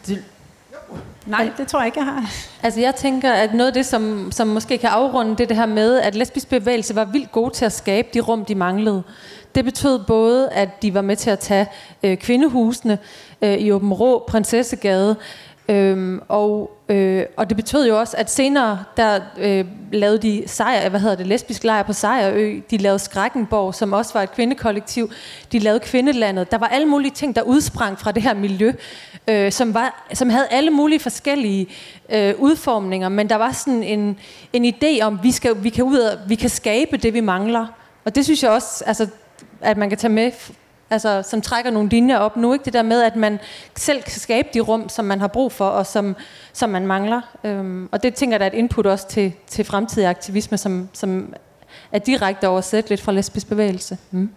Det, 0.07 0.25
Nej, 1.27 1.51
det 1.59 1.69
tror 1.69 1.79
jeg 1.81 1.87
ikke, 1.87 1.99
jeg 1.99 2.07
har. 2.07 2.31
Altså 2.63 2.81
jeg 2.81 2.95
tænker, 2.95 3.33
at 3.33 3.55
noget 3.55 3.67
af 3.67 3.75
det, 3.75 3.87
som, 3.87 4.33
som 4.33 4.49
måske 4.49 4.79
kan 4.79 4.91
afrunde, 4.91 5.37
det, 5.37 5.49
det 5.49 5.57
her 5.57 5.67
med, 5.67 5.99
at 5.99 6.15
lesbisk 6.15 6.49
bevægelse 6.49 6.95
var 6.95 7.05
vildt 7.05 7.33
gode 7.33 7.55
til 7.55 7.65
at 7.65 7.73
skabe 7.73 8.09
de 8.15 8.21
rum, 8.21 8.45
de 8.45 8.55
manglede. 8.55 9.03
Det 9.55 9.65
betød 9.65 9.99
både, 10.07 10.51
at 10.51 10.83
de 10.83 10.95
var 10.95 11.01
med 11.01 11.17
til 11.17 11.31
at 11.31 11.39
tage 11.39 11.67
øh, 12.03 12.17
kvindehusene 12.17 12.99
øh, 13.43 13.55
i 13.55 13.73
Åben 13.73 13.93
Rå, 13.93 14.25
Prinsessegade, 14.29 15.17
Øhm, 15.71 16.21
og, 16.29 16.71
øh, 16.89 17.25
og 17.37 17.49
det 17.49 17.57
betød 17.57 17.89
jo 17.89 17.99
også, 17.99 18.16
at 18.16 18.31
senere 18.31 18.85
der 18.97 19.21
øh, 19.39 19.64
lavede 19.93 20.18
de 20.18 20.43
sejr, 20.47 20.89
hvad 20.89 21.01
hedder 21.01 21.16
det, 21.16 21.27
lesbisk 21.27 21.64
lejr 21.64 21.83
på 21.83 21.93
Sejrø. 21.93 22.61
De 22.71 22.77
lavede 22.77 22.99
Skrækkenborg, 22.99 23.75
som 23.75 23.93
også 23.93 24.12
var 24.14 24.23
et 24.23 24.33
kvindekollektiv. 24.33 25.11
De 25.53 25.59
lavede 25.59 25.81
Kvindelandet. 25.81 26.51
Der 26.51 26.59
var 26.59 26.66
alle 26.66 26.87
mulige 26.87 27.11
ting, 27.11 27.37
der 27.37 27.43
udsprang 27.43 27.99
fra 27.99 28.12
det 28.12 28.23
her 28.23 28.35
miljø, 28.35 28.73
øh, 29.29 29.53
som, 29.53 29.75
var, 29.75 30.07
som 30.14 30.31
havde 30.31 30.47
alle 30.51 30.71
mulige 30.71 31.01
forskellige 31.01 31.66
øh, 32.09 32.35
udformninger. 32.39 33.09
Men 33.09 33.29
der 33.29 33.37
var 33.37 33.53
sådan 33.53 33.83
en, 33.83 34.18
en 34.53 34.75
idé 34.75 35.03
om, 35.03 35.18
vi 35.23 35.33
skal, 35.33 35.62
vi 35.62 35.68
kan 35.68 35.85
ud 35.85 35.99
og, 35.99 36.18
vi 36.29 36.35
kan 36.35 36.51
skabe 36.51 36.97
det, 36.97 37.14
vi 37.14 37.21
mangler. 37.21 37.66
Og 38.05 38.14
det 38.14 38.25
synes 38.25 38.43
jeg 38.43 38.51
også, 38.51 38.85
altså, 38.87 39.07
at 39.61 39.77
man 39.77 39.89
kan 39.89 39.99
tage 39.99 40.12
med 40.12 40.33
altså, 40.91 41.22
som 41.22 41.41
trækker 41.41 41.70
nogle 41.70 41.88
linjer 41.88 42.18
op 42.18 42.36
nu. 42.36 42.53
Ikke 42.53 42.64
det 42.64 42.72
der 42.72 42.82
med, 42.82 43.03
at 43.03 43.16
man 43.16 43.38
selv 43.76 44.03
kan 44.03 44.12
skabe 44.12 44.49
de 44.55 44.61
rum, 44.61 44.88
som 44.88 45.05
man 45.05 45.20
har 45.20 45.28
brug 45.28 45.53
for, 45.53 45.66
og 45.66 45.86
som, 45.86 46.16
som 46.53 46.70
man 46.70 46.86
mangler. 46.86 47.20
Øhm, 47.45 47.88
og 47.93 48.03
det 48.03 48.14
tænker 48.14 48.34
jeg, 48.34 48.41
der 48.41 48.47
er 48.47 48.51
et 48.51 48.59
input 48.59 48.86
også 48.86 49.09
til, 49.09 49.32
til 49.47 49.64
fremtidig 49.64 50.09
aktivisme, 50.09 50.59
som, 50.59 50.88
som 50.93 51.34
er 51.93 51.99
direkte 51.99 52.49
oversat 52.49 52.88
lidt 52.88 53.01
fra 53.01 53.12
lesbisk 53.12 53.49
bevægelse. 53.49 53.99
Mm. 54.11 54.30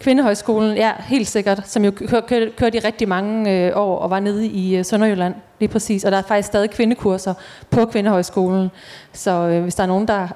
Kvindehøjskolen, 0.00 0.76
ja, 0.76 0.92
helt 0.98 1.28
sikkert, 1.28 1.68
som 1.68 1.84
jo 1.84 1.90
kørte 1.90 2.52
kør, 2.56 2.66
i 2.66 2.78
rigtig 2.78 3.08
mange 3.08 3.66
øh, 3.66 3.72
år 3.74 3.98
og 3.98 4.10
var 4.10 4.20
nede 4.20 4.46
i 4.46 4.76
øh, 4.76 4.84
Sønderjylland, 4.84 5.34
lige 5.60 5.68
præcis. 5.68 6.04
Og 6.04 6.12
der 6.12 6.18
er 6.18 6.22
faktisk 6.22 6.46
stadig 6.46 6.70
kvindekurser 6.70 7.34
på 7.70 7.84
Kvindehøjskolen. 7.86 8.70
Så 9.12 9.30
øh, 9.30 9.62
hvis 9.62 9.74
der 9.74 9.82
er 9.82 9.86
nogen, 9.86 10.08
der 10.08 10.28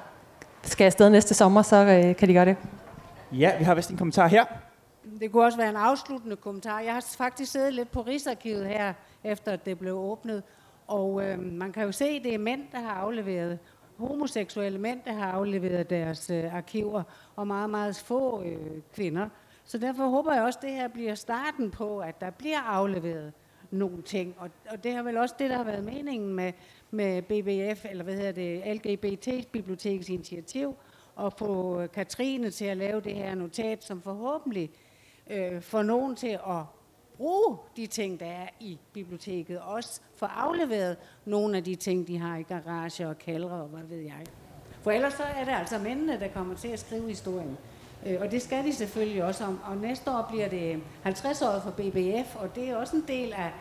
skal 0.69 0.85
afsted 0.85 1.09
næste 1.09 1.33
sommer, 1.33 1.61
så 1.61 1.75
øh, 1.75 2.15
kan 2.15 2.27
de 2.27 2.33
gøre 2.33 2.45
det. 2.45 2.57
Ja, 3.31 3.57
vi 3.57 3.63
har 3.63 3.75
vist 3.75 3.91
en 3.91 3.97
kommentar 3.97 4.27
her. 4.27 4.45
Det 5.19 5.31
kunne 5.31 5.45
også 5.45 5.57
være 5.57 5.69
en 5.69 5.75
afsluttende 5.75 6.35
kommentar. 6.35 6.79
Jeg 6.79 6.93
har 6.93 7.05
faktisk 7.17 7.51
siddet 7.51 7.73
lidt 7.73 7.91
på 7.91 8.01
Rigsarkivet 8.01 8.65
her, 8.65 8.93
efter 9.23 9.51
at 9.51 9.65
det 9.65 9.79
blev 9.79 9.93
åbnet. 9.93 10.43
Og 10.87 11.23
øh, 11.25 11.39
man 11.39 11.71
kan 11.71 11.83
jo 11.83 11.91
se, 11.91 12.05
at 12.05 12.23
det 12.23 12.33
er 12.33 12.37
mænd, 12.37 12.61
der 12.71 12.79
har 12.79 12.91
afleveret, 12.91 13.59
homoseksuelle 13.97 14.79
mænd, 14.79 14.99
der 15.05 15.13
har 15.13 15.31
afleveret 15.31 15.89
deres 15.89 16.29
øh, 16.29 16.55
arkiver, 16.55 17.03
og 17.35 17.47
meget, 17.47 17.69
meget 17.69 17.95
få 17.95 18.43
øh, 18.43 18.81
kvinder. 18.95 19.29
Så 19.65 19.77
derfor 19.77 20.07
håber 20.07 20.33
jeg 20.33 20.43
også, 20.43 20.59
at 20.59 20.63
det 20.63 20.71
her 20.71 20.87
bliver 20.87 21.15
starten 21.15 21.71
på, 21.71 21.99
at 21.99 22.21
der 22.21 22.29
bliver 22.29 22.59
afleveret 22.59 23.33
nogle 23.71 24.01
ting. 24.01 24.35
Og, 24.37 24.49
og 24.69 24.83
det 24.83 24.93
har 24.93 25.03
vel 25.03 25.17
også 25.17 25.35
det, 25.39 25.49
der 25.49 25.55
har 25.55 25.63
været 25.63 25.83
meningen 25.83 26.33
med, 26.33 26.53
med 26.91 27.21
BBF, 27.21 27.85
eller 27.85 28.03
hvad 28.03 28.15
hedder 28.15 28.31
det, 28.31 28.75
LGBT 28.75 29.51
Bibliotekets 29.51 30.09
initiativ, 30.09 30.75
og 31.15 31.33
få 31.33 31.81
øh, 31.81 31.89
Katrine 31.91 32.51
til 32.51 32.65
at 32.65 32.77
lave 32.77 33.01
det 33.01 33.15
her 33.15 33.35
notat, 33.35 33.83
som 33.83 34.01
forhåbentlig 34.01 34.69
øh, 35.29 35.61
får 35.61 35.83
nogen 35.83 36.15
til 36.15 36.39
at 36.47 36.63
bruge 37.17 37.57
de 37.77 37.87
ting, 37.87 38.19
der 38.19 38.25
er 38.25 38.47
i 38.59 38.79
biblioteket, 38.93 39.59
også 39.59 40.01
få 40.15 40.25
afleveret 40.25 40.97
nogle 41.25 41.57
af 41.57 41.63
de 41.63 41.75
ting, 41.75 42.07
de 42.07 42.17
har 42.17 42.37
i 42.37 42.43
garage 42.43 43.07
og 43.07 43.19
kældre 43.19 43.51
og 43.51 43.67
hvad 43.67 43.83
ved 43.83 44.01
jeg. 44.01 44.23
For 44.81 44.91
ellers 44.91 45.13
så 45.13 45.23
er 45.23 45.45
det 45.45 45.51
altså 45.51 45.79
mændene, 45.79 46.19
der 46.19 46.27
kommer 46.27 46.55
til 46.55 46.67
at 46.67 46.79
skrive 46.79 47.07
historien. 47.07 47.57
Øh, 48.05 48.17
og 48.21 48.31
det 48.31 48.41
skal 48.41 48.63
de 48.63 48.73
selvfølgelig 48.73 49.23
også 49.23 49.43
om. 49.43 49.59
Og 49.65 49.77
næste 49.77 50.11
år 50.11 50.25
bliver 50.29 50.47
det 50.47 50.81
50 51.03 51.41
år 51.41 51.59
for 51.63 51.71
BBF, 51.71 52.35
og 52.35 52.55
det 52.55 52.69
er 52.69 52.75
også 52.75 52.95
en 52.95 53.03
del 53.07 53.33
af 53.33 53.51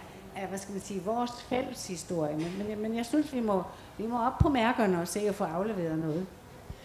af, 0.42 0.48
hvad 0.48 0.58
skal 0.58 0.72
man 0.72 0.82
sige, 0.82 1.02
vores 1.04 1.30
fælles 1.48 1.86
historie. 1.86 2.36
Men, 2.36 2.68
men, 2.68 2.82
men 2.82 2.96
jeg 2.96 3.06
synes, 3.06 3.34
vi 3.34 3.40
må, 3.40 3.62
vi 3.98 4.06
må 4.06 4.26
op 4.26 4.38
på 4.38 4.48
mærkerne 4.48 5.00
og 5.00 5.08
se 5.08 5.20
at 5.20 5.34
få 5.34 5.44
afleveret 5.44 5.98
noget. 5.98 6.26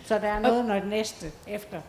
Så 0.05 0.19
der 0.19 0.27
er 0.27 0.39
noget, 0.39 0.65
når 0.65 0.75
det 0.75 0.89
næste 0.89 1.31
efter 1.47 1.81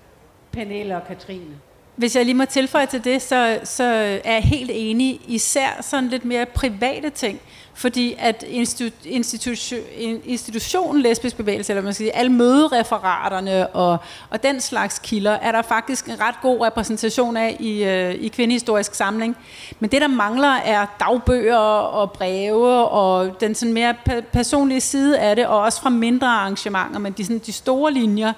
Pernille 0.53 0.97
og 0.97 1.07
Katrine. 1.07 1.61
Hvis 1.97 2.17
jeg 2.17 2.25
lige 2.25 2.35
må 2.35 2.45
tilføje 2.45 2.87
til 2.87 3.05
det, 3.05 3.23
så, 3.23 3.61
så 3.65 3.85
er 4.25 4.33
jeg 4.33 4.43
helt 4.43 4.71
enig, 4.75 5.21
især 5.27 5.81
sådan 5.81 6.11
lidt 6.11 6.25
mere 6.25 6.47
private 6.47 7.11
ting. 7.11 7.41
Fordi 7.75 8.14
at 8.18 8.45
institu, 8.49 8.97
institution, 9.05 9.81
institutionen 10.25 11.03
lesbisk 11.03 11.37
bevægelse, 11.37 11.72
eller 11.72 11.83
man 11.83 11.95
skal 11.95 12.07
sige, 12.07 12.16
alle 12.16 12.33
mødereferaterne 12.33 13.66
og, 13.66 13.99
og 14.31 14.43
den 14.43 14.61
slags 14.61 14.99
kilder, 14.99 15.31
er 15.31 15.53
der 15.53 15.62
faktisk 15.62 16.07
en 16.07 16.20
ret 16.20 16.35
god 16.43 16.61
repræsentation 16.61 17.37
af 17.37 17.57
i, 17.61 17.85
øh, 17.85 18.14
i 18.14 18.29
kvindehistorisk 18.29 18.95
samling. 18.95 19.37
Men 19.81 19.91
det, 19.91 20.01
der 20.01 20.09
mangler, 20.09 20.49
er 20.49 20.87
dagbøger 21.01 21.57
og 21.57 22.12
breve 22.12 22.89
og 22.89 23.41
den 23.41 23.55
sådan 23.55 23.72
mere 23.72 23.95
personlige 24.33 24.81
side 24.81 25.18
af 25.18 25.37
det, 25.37 25.47
og 25.47 25.61
også 25.61 25.83
fra 25.83 25.91
mindre 25.91 26.27
arrangementer, 26.27 26.99
men 26.99 27.12
de, 27.12 27.25
sådan, 27.25 27.39
de 27.39 27.53
store 27.53 27.93
linjer 27.93 28.33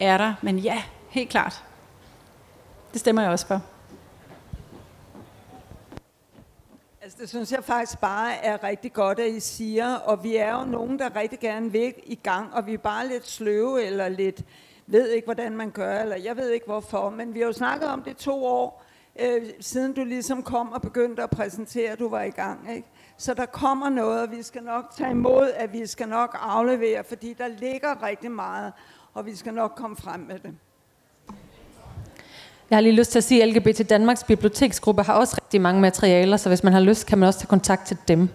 er 0.00 0.18
der. 0.18 0.34
Men 0.42 0.58
ja, 0.58 0.82
helt 1.08 1.30
klart. 1.30 1.62
Det 2.92 3.00
stemmer 3.00 3.22
jeg 3.22 3.30
også 3.30 3.46
for. 3.46 3.60
Det 7.24 7.30
synes 7.30 7.52
jeg 7.52 7.64
faktisk 7.64 8.00
bare 8.00 8.44
er 8.44 8.64
rigtig 8.64 8.92
godt, 8.92 9.18
at 9.18 9.30
I 9.30 9.40
siger, 9.40 9.94
og 9.94 10.24
vi 10.24 10.36
er 10.36 10.58
jo 10.58 10.64
nogen, 10.64 10.98
der 10.98 11.16
rigtig 11.16 11.38
gerne 11.38 11.72
vil 11.72 11.94
i 12.04 12.14
gang, 12.14 12.54
og 12.54 12.66
vi 12.66 12.74
er 12.74 12.78
bare 12.78 13.08
lidt 13.08 13.26
sløve, 13.26 13.82
eller 13.82 14.08
lidt, 14.08 14.42
ved 14.86 15.08
ikke, 15.08 15.24
hvordan 15.24 15.56
man 15.56 15.70
gør, 15.70 16.00
eller 16.00 16.16
jeg 16.16 16.36
ved 16.36 16.50
ikke 16.50 16.66
hvorfor, 16.66 17.10
men 17.10 17.34
vi 17.34 17.38
har 17.38 17.46
jo 17.46 17.52
snakket 17.52 17.88
om 17.88 18.02
det 18.02 18.16
to 18.16 18.44
år, 18.44 18.84
øh, 19.20 19.42
siden 19.60 19.92
du 19.92 20.04
ligesom 20.04 20.42
kom 20.42 20.72
og 20.72 20.82
begyndte 20.82 21.22
at 21.22 21.30
præsentere, 21.30 21.90
at 21.90 21.98
du 21.98 22.08
var 22.08 22.22
i 22.22 22.30
gang, 22.30 22.74
ikke? 22.74 22.88
Så 23.16 23.34
der 23.34 23.46
kommer 23.46 23.88
noget, 23.88 24.22
og 24.22 24.30
vi 24.30 24.42
skal 24.42 24.62
nok 24.62 24.84
tage 24.96 25.10
imod, 25.10 25.50
at 25.54 25.72
vi 25.72 25.86
skal 25.86 26.08
nok 26.08 26.36
aflevere, 26.40 27.04
fordi 27.04 27.32
der 27.32 27.48
ligger 27.48 28.02
rigtig 28.02 28.30
meget, 28.30 28.72
og 29.14 29.26
vi 29.26 29.36
skal 29.36 29.54
nok 29.54 29.72
komme 29.76 29.96
frem 29.96 30.20
med 30.20 30.38
det. 30.38 30.54
Jeg 32.74 32.78
har 32.78 32.82
lige 32.82 32.96
lyst 32.96 33.10
til 33.10 33.18
at 33.18 33.24
sige, 33.24 33.42
at 33.42 33.48
LGBT 33.48 33.90
Danmarks 33.90 34.24
biblioteksgruppe 34.24 35.02
har 35.02 35.14
også 35.14 35.36
rigtig 35.42 35.60
mange 35.60 35.80
materialer, 35.80 36.36
så 36.36 36.48
hvis 36.48 36.64
man 36.64 36.72
har 36.72 36.80
lyst, 36.80 37.06
kan 37.06 37.18
man 37.18 37.26
også 37.26 37.38
tage 37.38 37.48
kontakt 37.48 37.86
til 37.86 37.96
dem. 38.08 38.28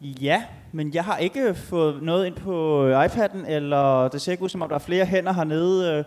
Ja, 0.00 0.42
men 0.72 0.94
jeg 0.94 1.04
har 1.04 1.16
ikke 1.16 1.54
fået 1.54 2.02
noget 2.02 2.26
ind 2.26 2.34
på 2.34 2.84
øh, 2.86 3.04
iPad'en, 3.04 3.50
eller 3.50 4.08
det 4.08 4.20
ser 4.20 4.32
ikke 4.32 4.44
ud 4.44 4.48
som 4.48 4.62
om, 4.62 4.68
der 4.68 4.74
er 4.74 4.80
flere 4.80 5.04
hænder 5.04 5.32
hernede. 5.32 5.92
Øh, 5.92 6.04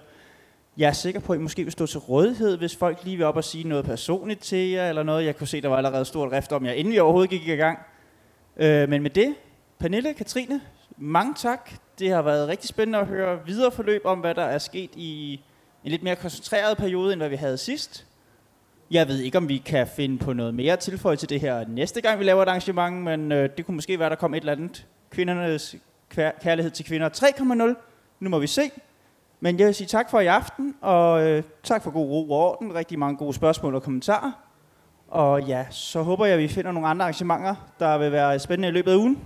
jeg 0.78 0.88
er 0.88 0.94
sikker 0.94 1.20
på, 1.20 1.34
at 1.34 1.40
I 1.40 1.42
måske 1.42 1.64
vil 1.64 1.72
stå 1.72 1.86
til 1.86 2.00
rådighed, 2.00 2.58
hvis 2.58 2.76
folk 2.76 3.04
lige 3.04 3.18
vil 3.18 3.26
op 3.26 3.38
og 3.38 3.44
sige 3.44 3.68
noget 3.68 3.86
personligt 3.86 4.42
til 4.42 4.70
jer, 4.70 4.90
eller 4.90 5.04
noget. 5.04 5.26
Jeg 5.26 5.38
kunne 5.38 5.48
se, 5.48 5.62
der 5.62 5.68
var 5.68 5.78
allerede 5.78 6.06
stort 6.06 6.32
rift 6.32 6.52
om 6.52 6.66
jer, 6.66 6.72
inden 6.72 6.94
vi 6.94 7.00
overhovedet 7.00 7.30
gik 7.30 7.48
i 7.48 7.52
gang. 7.52 7.80
Øh, 8.58 8.90
men 8.90 9.02
med 9.02 9.10
det, 9.10 9.36
Pernille, 9.80 10.14
Katrine, 10.14 10.62
mange 10.98 11.34
tak. 11.34 11.72
Det 12.02 12.12
har 12.12 12.22
været 12.22 12.48
rigtig 12.48 12.70
spændende 12.70 13.00
at 13.00 13.08
høre 13.08 13.46
videre 13.46 13.72
forløb 13.72 14.02
om, 14.06 14.20
hvad 14.20 14.36
der 14.36 14.44
er 14.44 14.58
sket 14.58 14.90
i 14.96 15.34
en 15.84 15.92
lidt 15.92 16.04
mere 16.04 16.16
koncentreret 16.16 16.78
periode, 16.78 17.14
end 17.14 17.22
hvad 17.22 17.30
vi 17.30 17.36
havde 17.36 17.58
sidst. 17.58 18.06
Jeg 18.92 19.08
ved 19.08 19.20
ikke, 19.20 19.38
om 19.38 19.50
vi 19.50 19.58
kan 19.58 19.88
finde 19.88 20.18
på 20.18 20.34
noget 20.34 20.54
mere 20.54 20.78
tilføje 20.78 21.16
til 21.16 21.30
det 21.30 21.42
her 21.42 21.68
næste 21.68 22.02
gang, 22.02 22.20
vi 22.20 22.24
laver 22.24 22.44
et 22.44 22.48
arrangement, 22.48 23.04
men 23.04 23.32
øh, 23.32 23.50
det 23.58 23.66
kunne 23.66 23.76
måske 23.76 24.00
være, 24.00 24.10
der 24.10 24.16
kom 24.16 24.34
et 24.34 24.40
eller 24.40 24.52
andet 24.52 24.88
kvindernes 25.10 25.76
kærlighed 26.42 26.72
til 26.72 26.86
kvinder 26.86 27.10
3.0. 27.10 27.84
Nu 28.20 28.30
må 28.30 28.40
vi 28.40 28.48
se. 28.48 28.62
Men 29.40 29.60
jeg 29.60 29.68
vil 29.68 29.76
sige 29.76 29.88
tak 29.88 30.10
for 30.10 30.20
i 30.20 30.28
aften, 30.28 30.76
og 30.82 31.28
øh, 31.28 31.44
tak 31.64 31.84
for 31.84 31.92
god 31.92 32.10
ro 32.10 32.32
og 32.32 32.40
orden. 32.40 32.76
Rigtig 32.76 33.00
mange 33.00 33.18
gode 33.18 33.34
spørgsmål 33.34 33.76
og 33.76 33.84
kommentarer. 33.84 34.32
Og 35.08 35.42
ja, 35.44 35.66
så 35.70 36.02
håber 36.02 36.26
jeg, 36.26 36.34
at 36.34 36.40
vi 36.40 36.48
finder 36.48 36.72
nogle 36.72 36.88
andre 36.88 37.04
arrangementer, 37.04 37.56
der 37.80 37.98
vil 37.98 38.12
være 38.12 38.40
spændende 38.40 38.68
i 38.68 38.72
løbet 38.72 38.92
af 38.92 38.96
ugen. 38.96 39.20